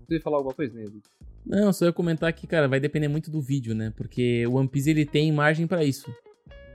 [0.08, 1.02] Você ia falar alguma coisa, Nego?
[1.46, 3.92] Não, só ia comentar que, cara, vai depender muito do vídeo, né?
[3.96, 6.14] Porque o One Piece ele tem margem pra isso.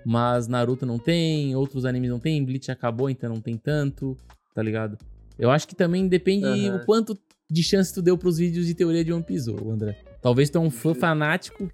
[0.05, 4.17] Mas Naruto não tem, outros animes não tem, Bleach acabou, então não tem tanto,
[4.55, 4.97] tá ligado?
[5.39, 6.77] Eu acho que também depende Aham.
[6.77, 7.19] o quanto
[7.51, 10.03] de chance tu deu pros vídeos de teoria de One Piece, André.
[10.20, 11.70] Talvez tu é um fã fanático,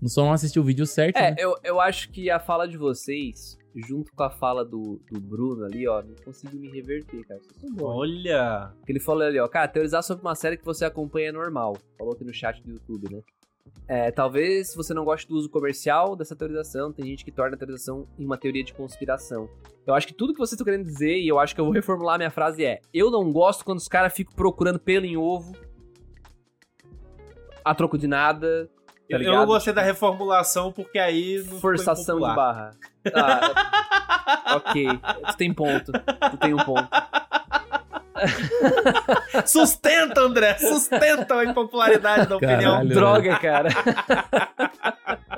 [0.00, 1.36] não só não assistiu o vídeo certo, É, né?
[1.38, 5.64] eu, eu acho que a fala de vocês, junto com a fala do, do Bruno
[5.64, 7.40] ali, ó, não conseguiu me reverter, cara.
[7.40, 7.84] Vocês são bons.
[7.96, 8.72] Olha!
[8.78, 11.76] Porque ele falou ali, ó, cara, teorizar sobre uma série que você acompanha é normal.
[11.98, 13.20] Falou aqui no chat do YouTube, né?
[13.86, 17.58] É, talvez você não goste do uso comercial dessa teorização, tem gente que torna a
[17.58, 19.48] teorização em uma teoria de conspiração.
[19.86, 21.74] Eu acho que tudo que vocês estão querendo dizer, e eu acho que eu vou
[21.74, 25.54] reformular minha frase é: eu não gosto quando os caras ficam procurando pelo em ovo,
[27.62, 28.70] a troco de nada,
[29.10, 32.70] tá eu, não gostei da reformulação porque aí forçação de barra.
[33.14, 34.86] Ah, ok,
[35.26, 36.88] tu tem ponto, tu tem um ponto.
[39.46, 40.54] Sustenta, André!
[40.58, 42.72] Sustenta a impopularidade da opinião.
[42.72, 42.88] Caralho.
[42.94, 43.68] Droga, cara.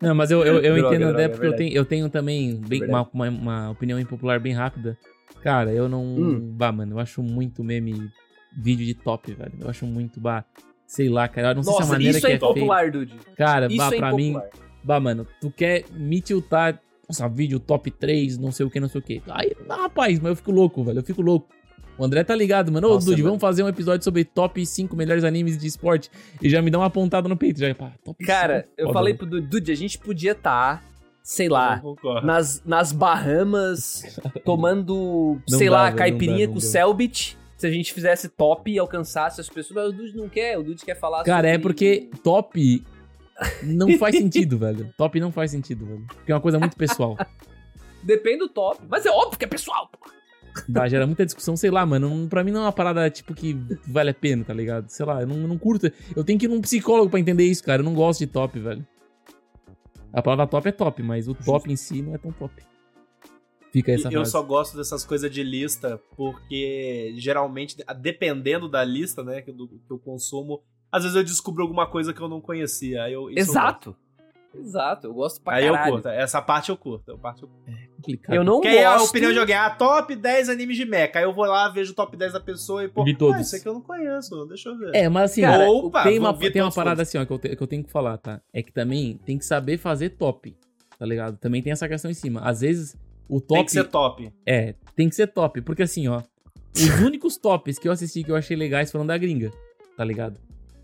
[0.00, 1.68] Não, mas eu, eu, eu Droga, entendo droga, até é porque eu verdade.
[1.70, 4.96] tenho, eu tenho também bem- É uma, uma, uma opinião impopular bem rápida.
[5.42, 6.02] Cara, eu não.
[6.04, 6.52] Hum.
[6.54, 8.10] Bah, mano, eu acho muito meme
[8.56, 9.52] vídeo de top, velho.
[9.60, 10.44] Eu acho muito, bah.
[10.86, 11.48] Sei lá, cara.
[11.50, 13.14] Eu não sei se a Nossa, maneira isso que é é impopular, Dude.
[13.36, 14.28] Cara, Isso bah, é pra mim.
[14.30, 14.50] impopular.
[14.82, 16.80] Bah, mano, tu quer me tiltar.
[17.10, 19.20] Nossa, vídeo top 3, não sei o que, não sei o que.
[19.30, 21.00] Aí, ah, rapaz, mas eu fico louco, velho.
[21.00, 21.48] Eu fico louco.
[21.98, 22.86] O André tá ligado, mano.
[22.88, 23.32] Ô, Nossa, Dude, mano.
[23.32, 26.08] vamos fazer um episódio sobre top 5 melhores animes de esporte.
[26.40, 27.58] E já me dá uma pontada no peito.
[27.60, 29.18] Já, pá, top Cara, 5, eu foda, falei mano.
[29.18, 30.82] pro Dude, Dude, a gente podia estar,
[31.22, 31.82] sei lá,
[32.22, 34.02] nas, nas Bahamas,
[34.46, 36.60] tomando, Não sei dá, lá, velho, caipirinha não dá, não com.
[36.60, 37.38] Selbit.
[37.56, 40.62] Se a gente fizesse top e alcançasse as pessoas, mas o Dude não quer, o
[40.62, 42.82] Dude quer falar Cara, é sobre- porque top
[43.62, 44.92] não faz sentido, velho.
[44.96, 46.04] Top não faz sentido, velho.
[46.06, 47.16] Porque é uma coisa muito pessoal.
[48.02, 48.80] Depende do top.
[48.88, 49.98] Mas é óbvio que é pessoal, pô.
[50.68, 52.26] Dá, gera muita discussão, sei lá, mano.
[52.28, 53.56] Pra mim não é uma parada, tipo, que
[53.86, 54.88] vale a pena, tá ligado?
[54.88, 55.90] Sei lá, eu não, eu não curto.
[56.16, 57.80] Eu tenho que ir num psicólogo pra entender isso, cara.
[57.80, 58.84] Eu não gosto de top, velho.
[60.12, 62.52] A palavra top é top, mas o top em si não é tão top.
[63.72, 64.32] Fica essa E eu frase.
[64.32, 69.90] só gosto dessas coisas de lista porque geralmente, dependendo da lista, né, que eu, que
[69.92, 70.60] eu consumo,
[70.92, 73.04] às vezes eu descubro alguma coisa que eu não conhecia.
[73.04, 73.96] Aí eu, isso eu Exato.
[74.52, 75.42] Exato, eu gosto gosto.
[75.44, 75.92] pra Aí eu caralho.
[75.92, 76.08] curto.
[76.08, 77.12] Essa parte eu curto.
[77.12, 77.70] Essa parte eu curto.
[77.96, 78.34] complicado.
[78.34, 79.10] Eu não Porque aí a gosto...
[79.10, 81.18] opinião de alguém, ah, top 10 animes de mecha.
[81.20, 83.36] Aí eu vou lá, vejo o top 10 da pessoa e, pô, Vi todos.
[83.36, 84.90] ah, isso aqui eu não conheço, deixa eu ver.
[84.92, 87.08] É, mas assim, Cara, ó, opa, tem uma, tem uma parada todos.
[87.08, 88.40] assim, ó, que eu, te- que eu tenho que falar, tá?
[88.52, 90.56] É que também tem que saber fazer top,
[90.98, 91.36] tá ligado?
[91.38, 92.40] Também tem essa questão em cima.
[92.40, 92.96] Às vezes,
[93.28, 93.54] o top...
[93.54, 94.32] Tem que ser top.
[94.44, 96.22] É, tem que ser top, porque assim, ó,
[96.74, 99.52] os únicos tops que eu assisti que eu achei legais foram da gringa,
[99.96, 100.36] tá ligado?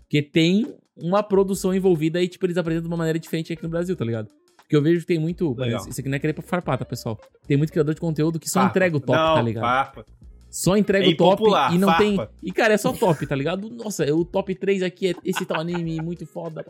[0.07, 3.69] Porque tem uma produção envolvida e, tipo, eles apresentam de uma maneira diferente aqui no
[3.69, 4.29] Brasil, tá ligado?
[4.57, 5.53] Porque eu vejo que tem muito.
[5.53, 5.87] Legal.
[5.87, 7.19] Isso aqui não é querer pra farpar, tá, pessoal?
[7.47, 8.71] Tem muito criador de conteúdo que só Farpa.
[8.71, 9.63] entrega o top, não, tá ligado?
[9.63, 10.05] farpa.
[10.49, 11.43] Só entrega É o top
[11.73, 12.03] e não farpa.
[12.03, 12.27] tem.
[12.41, 13.69] E, cara, é só top, tá ligado?
[13.69, 16.65] Nossa, o top 3 aqui é esse tal anime muito foda.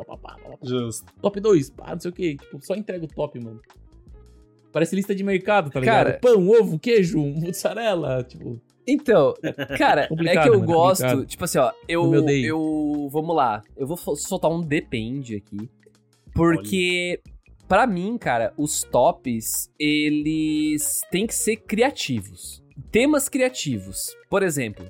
[0.63, 1.05] Justo.
[1.21, 2.37] Top 2, pá, não sei o que.
[2.37, 3.61] Tipo, só entrega o top, mano.
[4.71, 6.05] Parece lista de mercado, tá ligado?
[6.07, 8.59] Cara- Pão, ovo, queijo, mussarela, tipo.
[8.87, 9.33] Então,
[9.77, 11.25] cara, é que eu mano, é gosto, complicado.
[11.25, 15.69] tipo assim, ó, eu, Eu vamos lá, eu vou soltar um depende aqui,
[16.33, 17.19] porque
[17.67, 24.15] pra mim, cara, os tops, eles têm que ser criativos, temas criativos.
[24.29, 24.89] Por exemplo,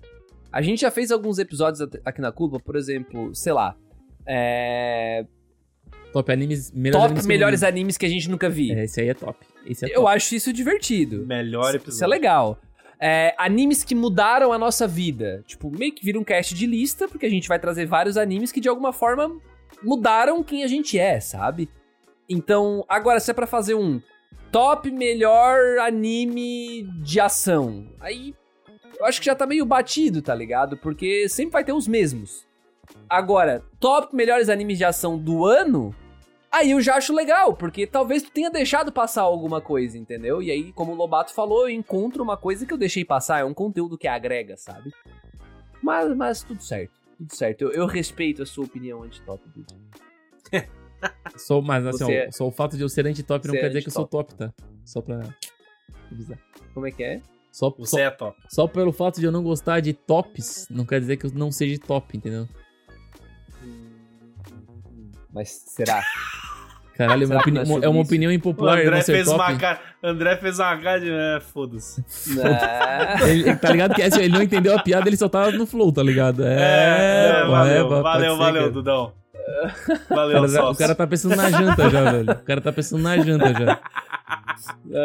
[0.51, 3.75] a gente já fez alguns episódios aqui na Culpa, por exemplo, sei lá,
[4.27, 5.25] é,
[6.13, 8.75] Top animes, melhores top animes melhores animes que a gente nunca viu.
[8.75, 9.37] É, esse aí é top.
[9.65, 10.15] Esse é eu top.
[10.15, 11.25] acho isso divertido.
[11.25, 11.89] Melhor episódio.
[11.89, 12.57] Isso é legal.
[12.99, 15.43] É, animes que mudaram a nossa vida.
[15.45, 18.51] Tipo, meio que vira um cast de lista, porque a gente vai trazer vários animes
[18.51, 19.39] que de alguma forma
[19.83, 21.69] mudaram quem a gente é, sabe?
[22.29, 24.01] Então, agora, se é pra fazer um
[24.51, 28.33] top melhor anime de ação, aí
[28.99, 30.75] eu acho que já tá meio batido, tá ligado?
[30.77, 32.45] Porque sempre vai ter os mesmos.
[33.09, 35.93] Agora, top melhores animes de ação do ano,
[36.57, 40.41] Aí eu já acho legal, porque talvez tu tenha deixado passar alguma coisa, entendeu?
[40.41, 43.45] E aí, como o Lobato falou, eu encontro uma coisa que eu deixei passar, é
[43.45, 44.91] um conteúdo que agrega, sabe?
[45.83, 47.61] Mas, mas tudo certo, tudo certo.
[47.61, 49.43] Eu, eu respeito a sua opinião anti-top.
[51.35, 53.67] Só, mas assim, ó, é- só o fato de eu ser anti-top não é quer
[53.67, 54.51] dizer que eu sou top, tá?
[54.83, 55.29] Só pra
[56.11, 56.39] avisar.
[56.73, 57.21] Como é que é?
[57.51, 58.37] Só, Você só, é top.
[58.49, 61.51] só pelo fato de eu não gostar de tops, não quer dizer que eu não
[61.51, 62.47] seja top, entendeu?
[65.31, 66.01] Mas será?
[66.97, 69.39] Caralho, é uma opini- é é uma opinião O impopular eu André fez, top.
[69.39, 71.09] uma cara, André fez uma cara de.
[71.11, 72.03] É, foda-se.
[72.35, 73.27] Não.
[73.27, 75.91] Ele, tá ligado que assim, ele não entendeu a piada, ele só tava no flow,
[75.91, 76.43] tá ligado?
[76.43, 78.71] É, pô, valeu, pode valeu, ser, valeu, cara.
[78.73, 79.13] Dudão.
[80.09, 80.71] O Valeu, cara, sócio.
[80.73, 82.31] o cara tá pensando na janta já, velho.
[82.31, 83.79] O cara tá pensando na janta já.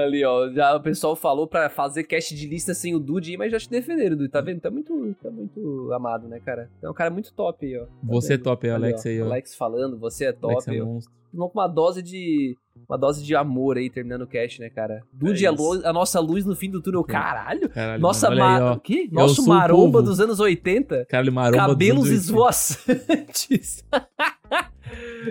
[0.05, 3.53] Ali, ó, já o pessoal falou pra fazer cast de lista sem o Dude, mas
[3.53, 4.61] já te defenderam, Dude, tá vendo?
[4.61, 6.69] Tá muito, tá muito amado, né, cara?
[6.83, 7.85] É um cara muito top aí, ó.
[7.85, 8.45] Tá Você é vendo?
[8.45, 9.27] top, é Ali, Alex aí, ó.
[9.27, 10.55] Alex falando, você é top.
[10.55, 11.13] Alex é monstro.
[11.33, 12.57] Vamos com uma dose de.
[12.89, 15.03] Uma dose de amor aí, terminando o cast, né, cara?
[15.13, 15.63] Dude É é, isso.
[15.63, 17.03] lu- a nossa luz no fim do túnel.
[17.05, 17.69] Caralho!
[17.71, 18.59] Caralho, Nossa, aí, ma...
[18.89, 20.03] Eu Nosso maromba povo.
[20.11, 21.07] dos anos 80.
[21.09, 22.25] Caralho, maromba cabelos dos anos 80.
[22.25, 23.85] esvoaçantes.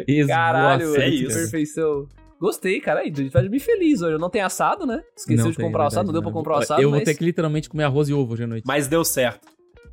[0.08, 1.38] Esvoaçante, Caralho, é isso.
[1.38, 2.08] perfeição.
[2.40, 3.02] Gostei, cara.
[3.02, 4.14] Aí, Dude, faz me feliz hoje.
[4.14, 5.04] Eu não tenho assado, né?
[5.16, 6.82] Esqueceu Não de tem, comprar o assado, não verdade, deu pra comprar o Ó, assado,
[6.82, 7.00] Eu mas...
[7.00, 8.64] vou ter que literalmente comer arroz e ovo hoje à noite.
[8.66, 9.48] Mas deu certo.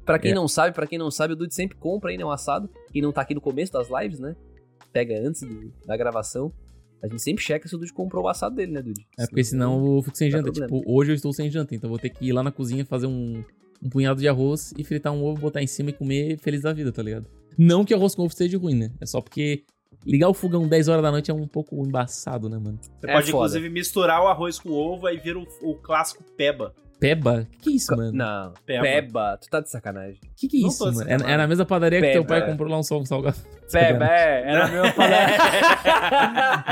[0.06, 0.35] Pra quem É.
[0.35, 2.70] não sabe, pra quem não sabe, o Dude sempre compra aí, né, um assado.
[2.90, 4.35] Quem não tá aqui no começo das lives, né?
[4.93, 6.52] Pega antes do- da gravação.
[7.02, 9.06] A gente sempre checa se o Dude comprou o assado dele, né, Dude?
[9.19, 10.51] É porque senão eu fico sem janta.
[10.51, 12.85] Tipo, hoje eu estou sem janta, então eu vou ter que ir lá na cozinha
[12.85, 13.44] fazer um,
[13.82, 16.73] um punhado de arroz e fritar um ovo, botar em cima e comer feliz da
[16.73, 17.27] vida, tá ligado?
[17.56, 18.90] Não que arroz com ovo seja ruim, né?
[19.01, 19.65] É só porque
[20.05, 22.78] ligar o fogão 10 horas da noite é um pouco embaçado, né, mano?
[22.82, 23.47] Você É pode, foda.
[23.47, 26.74] inclusive, misturar o arroz com o ovo aí vira o, o clássico peba.
[27.00, 27.46] Peba?
[27.52, 28.12] Que que é isso, mano?
[28.12, 28.82] Não, Peba.
[28.82, 29.38] Peba.
[29.40, 30.18] Tu tá de sacanagem.
[30.36, 31.00] Que que é Não isso, mano?
[31.00, 31.32] É, sacanagem.
[31.32, 32.40] é na mesma padaria que teu Peba.
[32.40, 33.36] pai comprou lá um sal- salgado.
[33.70, 34.50] Peba, é.
[34.50, 34.92] Era a mesma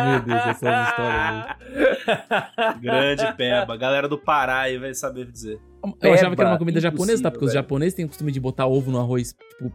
[0.10, 2.80] Meu Deus, essas histórias, velho.
[2.80, 3.76] Grande peba.
[3.76, 5.60] Galera do Pará aí vai saber dizer.
[6.02, 7.30] Eu achava que era uma Peba, comida japonesa, tá?
[7.30, 9.72] Porque os impossível, japoneses têm o costume de botar ovo no arroz, tipo,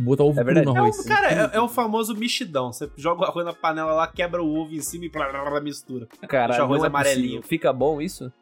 [0.00, 0.66] Botar ovo É verdade.
[0.66, 0.98] no É arroz.
[0.98, 2.72] o, cara, é, é o famoso mexidão.
[2.72, 5.44] Você joga o arroz na panela lá, quebra o ovo em cima e blá, blá,
[5.50, 6.06] blá, mistura.
[6.28, 7.26] Cara, Deixa o arroz é amarelinho.
[7.40, 7.42] possível.
[7.48, 8.32] Fica bom isso?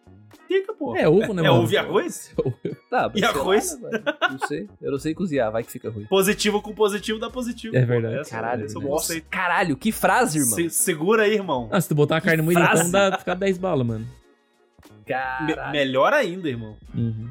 [0.48, 0.94] Fica, pô.
[0.96, 1.62] É ovo, né, É mano?
[1.62, 2.34] ovo e arroz?
[2.90, 3.80] Tá, E sei lá, arroz?
[3.80, 3.90] né,
[4.30, 4.68] não sei.
[4.80, 6.04] Eu não sei cozinhar, vai que fica ruim.
[6.06, 7.76] Positivo com positivo dá positivo.
[7.76, 8.18] É verdade.
[8.20, 10.54] Essa- Caralho, é nossa, caralho, que frase, irmão.
[10.54, 11.68] Se- segura aí, irmão.
[11.72, 14.06] Ah, se tu botar a carne moída, então dá ficar 10 balas, mano.
[14.06, 15.72] Me- Caralho.
[15.72, 16.76] melhor ainda, irmão.
[16.94, 17.28] Uhum.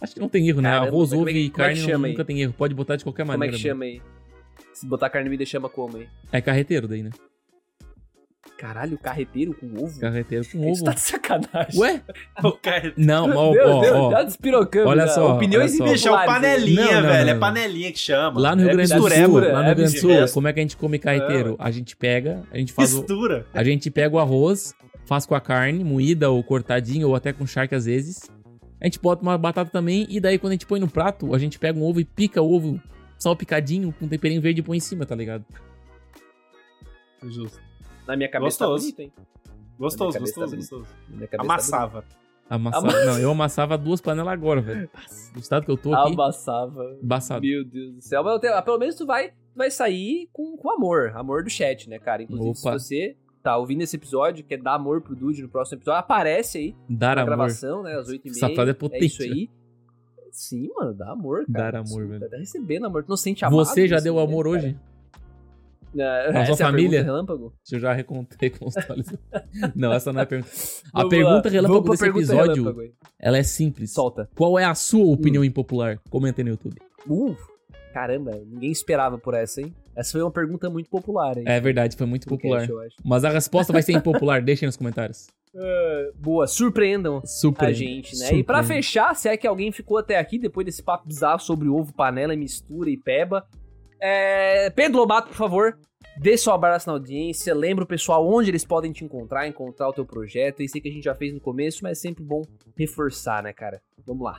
[0.00, 0.70] Acho que não tem erro, né?
[0.70, 2.10] Caramba, Arroz, como ovo é e como é carne chama não- aí?
[2.12, 2.54] nunca tem erro.
[2.56, 3.56] Pode botar de qualquer Como é maneira.
[3.56, 4.00] que chama aí?
[4.72, 6.08] Se botar carne moída, chama como aí?
[6.32, 7.10] É carreteiro daí, né?
[8.56, 10.00] Caralho, carreteiro com ovo?
[10.00, 10.84] Carreteiro com Isso ovo.
[10.84, 11.80] tá de sacanagem.
[11.80, 12.02] Ué?
[12.42, 12.92] O cara...
[12.96, 14.10] Não, ó, Meu ó, Deus, ó.
[14.10, 14.88] já despirocamos.
[14.90, 15.92] Olha só, Opiniões olha só.
[15.92, 17.24] Bicho, é o panelinha, Não, não, velho.
[17.24, 17.40] não, É não.
[17.40, 18.40] panelinha que chama.
[18.40, 20.48] Lá no Rio é Grande do Sul, lá no é Rio Grande do Sul, como
[20.48, 21.56] é que a gente come carreteiro?
[21.58, 23.46] A gente pega, a gente faz o, Mistura.
[23.54, 24.74] a gente pega o arroz,
[25.06, 28.28] faz com a carne moída ou cortadinha ou até com charque às vezes.
[28.80, 31.38] A gente bota uma batata também e daí quando a gente põe no prato, a
[31.38, 32.80] gente pega um ovo e pica o ovo
[33.18, 35.44] só picadinho com temperinho verde e põe em cima, tá ligado?
[37.24, 37.60] Justo.
[38.06, 38.76] Na minha cabeça Gostoso.
[38.76, 39.12] tá bonito, hein?
[39.78, 40.86] Gostoso, gostoso, tá gostoso.
[41.08, 42.04] Na minha cabeça Amassava.
[42.50, 43.04] Amassava.
[43.04, 44.88] Não, eu amassava duas panelas agora, velho.
[45.34, 46.14] Do estado que eu tô Tá aqui.
[46.14, 46.96] Amassava.
[47.02, 47.42] embaçado.
[47.46, 48.24] Meu Deus do céu.
[48.24, 51.12] Mas tenho- pelo menos tu vai, vai sair com, com amor.
[51.14, 52.22] Amor do chat, né, cara?
[52.22, 52.78] Inclusive, Opa.
[52.78, 53.16] se você
[53.48, 57.16] tá ouvindo esse episódio, quer dar amor pro Dude no próximo episódio, aparece aí Dar
[57.16, 57.36] na amor.
[57.36, 57.94] gravação, né?
[57.94, 58.30] Às 8h30.
[58.36, 59.50] Essa frase é potente, isso aí.
[60.30, 61.72] Sim, mano, dá amor, cara.
[61.72, 62.28] Dar amor, velho.
[62.28, 63.02] Tá recebendo amor.
[63.04, 63.56] Tu não sente amado?
[63.64, 64.56] Você já deu momento, amor cara?
[64.58, 64.78] hoje?
[65.96, 67.02] É, Com a essa sua é família?
[67.02, 67.54] relâmpago?
[67.64, 68.74] Se eu já recontei com os.
[69.74, 70.50] Não, essa não é a pergunta.
[70.92, 71.52] A Vamos pergunta lá.
[71.52, 73.92] relâmpago Vamos desse pergunta episódio, relâmpago ela é simples.
[73.94, 74.28] Solta.
[74.36, 75.98] Qual é a sua opinião impopular?
[76.10, 76.76] Comenta aí no YouTube.
[77.08, 77.34] Uh,
[77.98, 79.74] caramba, ninguém esperava por essa, hein?
[79.96, 81.42] Essa foi uma pergunta muito popular, hein?
[81.46, 82.62] É verdade, foi muito popular.
[82.62, 82.96] acho.
[83.04, 85.26] Mas a resposta vai ser impopular, deixem nos comentários.
[86.14, 87.66] Boa, surpreendam Super.
[87.66, 88.34] a gente, né?
[88.34, 91.68] E pra fechar, se é que alguém ficou até aqui, depois desse papo bizarro sobre
[91.68, 93.44] ovo, panela, mistura e peba,
[94.00, 94.70] é...
[94.70, 95.76] Pedro Lobato, por favor,
[96.20, 99.92] dê seu abraço na audiência, lembra o pessoal onde eles podem te encontrar, encontrar o
[99.92, 102.42] teu projeto, isso aí que a gente já fez no começo, mas é sempre bom
[102.76, 103.80] reforçar, né, cara?
[104.06, 104.38] Vamos lá.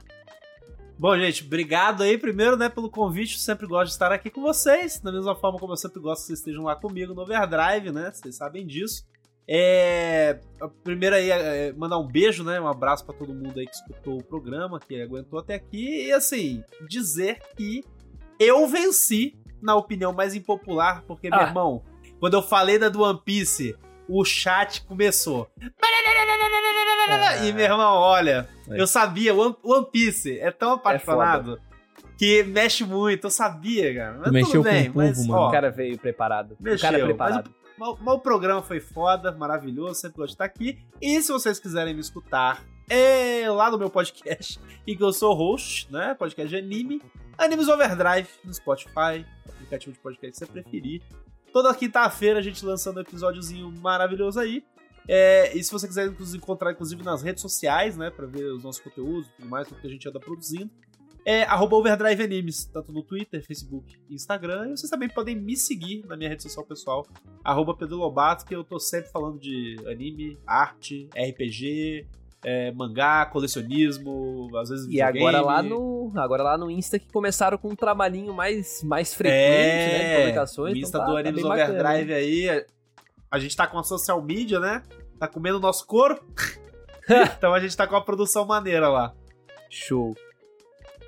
[0.99, 3.35] Bom, gente, obrigado aí primeiro, né, pelo convite.
[3.35, 6.21] Eu sempre gosto de estar aqui com vocês, da mesma forma como eu sempre gosto
[6.23, 8.11] que vocês estejam lá comigo no Overdrive, né?
[8.13, 9.07] Vocês sabem disso.
[9.47, 10.41] É,
[10.83, 12.59] primeiro aí, é, mandar um beijo, né?
[12.59, 16.07] Um abraço pra todo mundo aí que escutou o programa, que aguentou até aqui.
[16.07, 17.81] E assim, dizer que
[18.37, 21.43] eu venci na opinião mais impopular, porque, meu Ah.
[21.43, 21.81] irmão,
[22.19, 23.73] quando eu falei da do One Piece,
[24.09, 25.49] o chat começou.
[27.47, 28.79] E, meu irmão, olha, É.
[28.81, 31.59] eu sabia, One, One Piece é tão apaixonado
[32.17, 34.17] que mexe muito, eu sabia, cara.
[34.21, 35.41] Mas mexeu bem, com o povo, mas, mano.
[35.41, 36.57] ó, O cara veio preparado.
[36.59, 37.51] o Mexeu, cara é mas preparado.
[37.77, 40.79] mas, mas o programa foi foda, maravilhoso, sempre gosto de estar aqui.
[41.01, 45.33] E se vocês quiserem me escutar, é lá no meu podcast, em que eu sou
[45.33, 46.13] host, né?
[46.17, 47.01] Podcast de anime,
[47.37, 51.01] Animes Overdrive, no Spotify, aplicativo de podcast que você preferir.
[51.51, 54.63] Toda quinta-feira a gente lançando um episódiozinho maravilhoso aí.
[55.07, 58.11] É, e se você quiser nos encontrar, inclusive, nas redes sociais, né?
[58.11, 60.69] Pra ver os nossos conteúdos e tudo mais, tudo que a gente anda produzindo.
[61.25, 64.67] É arroba Overdrive Animes, tanto no Twitter, Facebook e Instagram.
[64.67, 67.07] E vocês também podem me seguir na minha rede social pessoal,
[67.43, 72.07] arroba Pedro Lobato, que eu tô sempre falando de anime, arte, RPG,
[72.43, 77.57] é, mangá, colecionismo, às vezes E agora lá no, agora lá no Insta que começaram
[77.57, 80.77] com um trabalhinho mais, mais frequente, é, né, de publicações.
[80.77, 82.65] Insta então tá- do tá Animes bacana, Overdrive aí.
[83.31, 84.81] A gente tá com a social media, né?
[85.19, 86.19] Tá comendo o nosso couro.
[87.37, 89.13] então a gente tá com a produção maneira lá.
[89.69, 90.15] Show.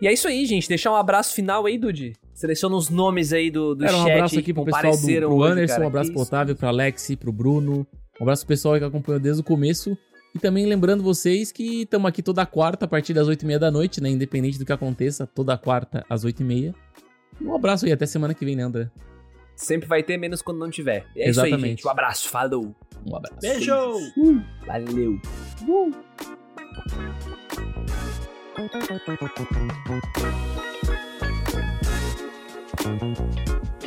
[0.01, 0.67] E é isso aí, gente.
[0.67, 2.13] Deixar um abraço final aí, Dude.
[2.33, 5.01] Seleciona os nomes aí do, do Era um chat abraço aí aqui pro pessoal do
[5.01, 5.83] pro hoje, Anderson, cara.
[5.83, 6.21] um abraço pro.
[6.21, 7.87] Otávio, pro Alex, pro Bruno.
[8.19, 9.97] Um abraço pro pessoal que acompanhou desde o começo.
[10.33, 14.01] E também lembrando vocês que estamos aqui toda quarta, a partir das 8h30 da noite,
[14.01, 14.09] né?
[14.09, 16.73] Independente do que aconteça, toda quarta às 8h30.
[17.41, 18.89] Um abraço aí, até semana que vem, né, André?
[19.55, 21.05] Sempre vai ter, menos quando não tiver.
[21.15, 21.69] É isso aí, Exatamente.
[21.69, 21.87] gente.
[21.87, 22.29] Um abraço.
[22.29, 22.75] Falou.
[23.05, 23.39] Um abraço.
[23.41, 23.73] Beijo!
[24.65, 25.19] Valeu.
[32.77, 33.80] Thank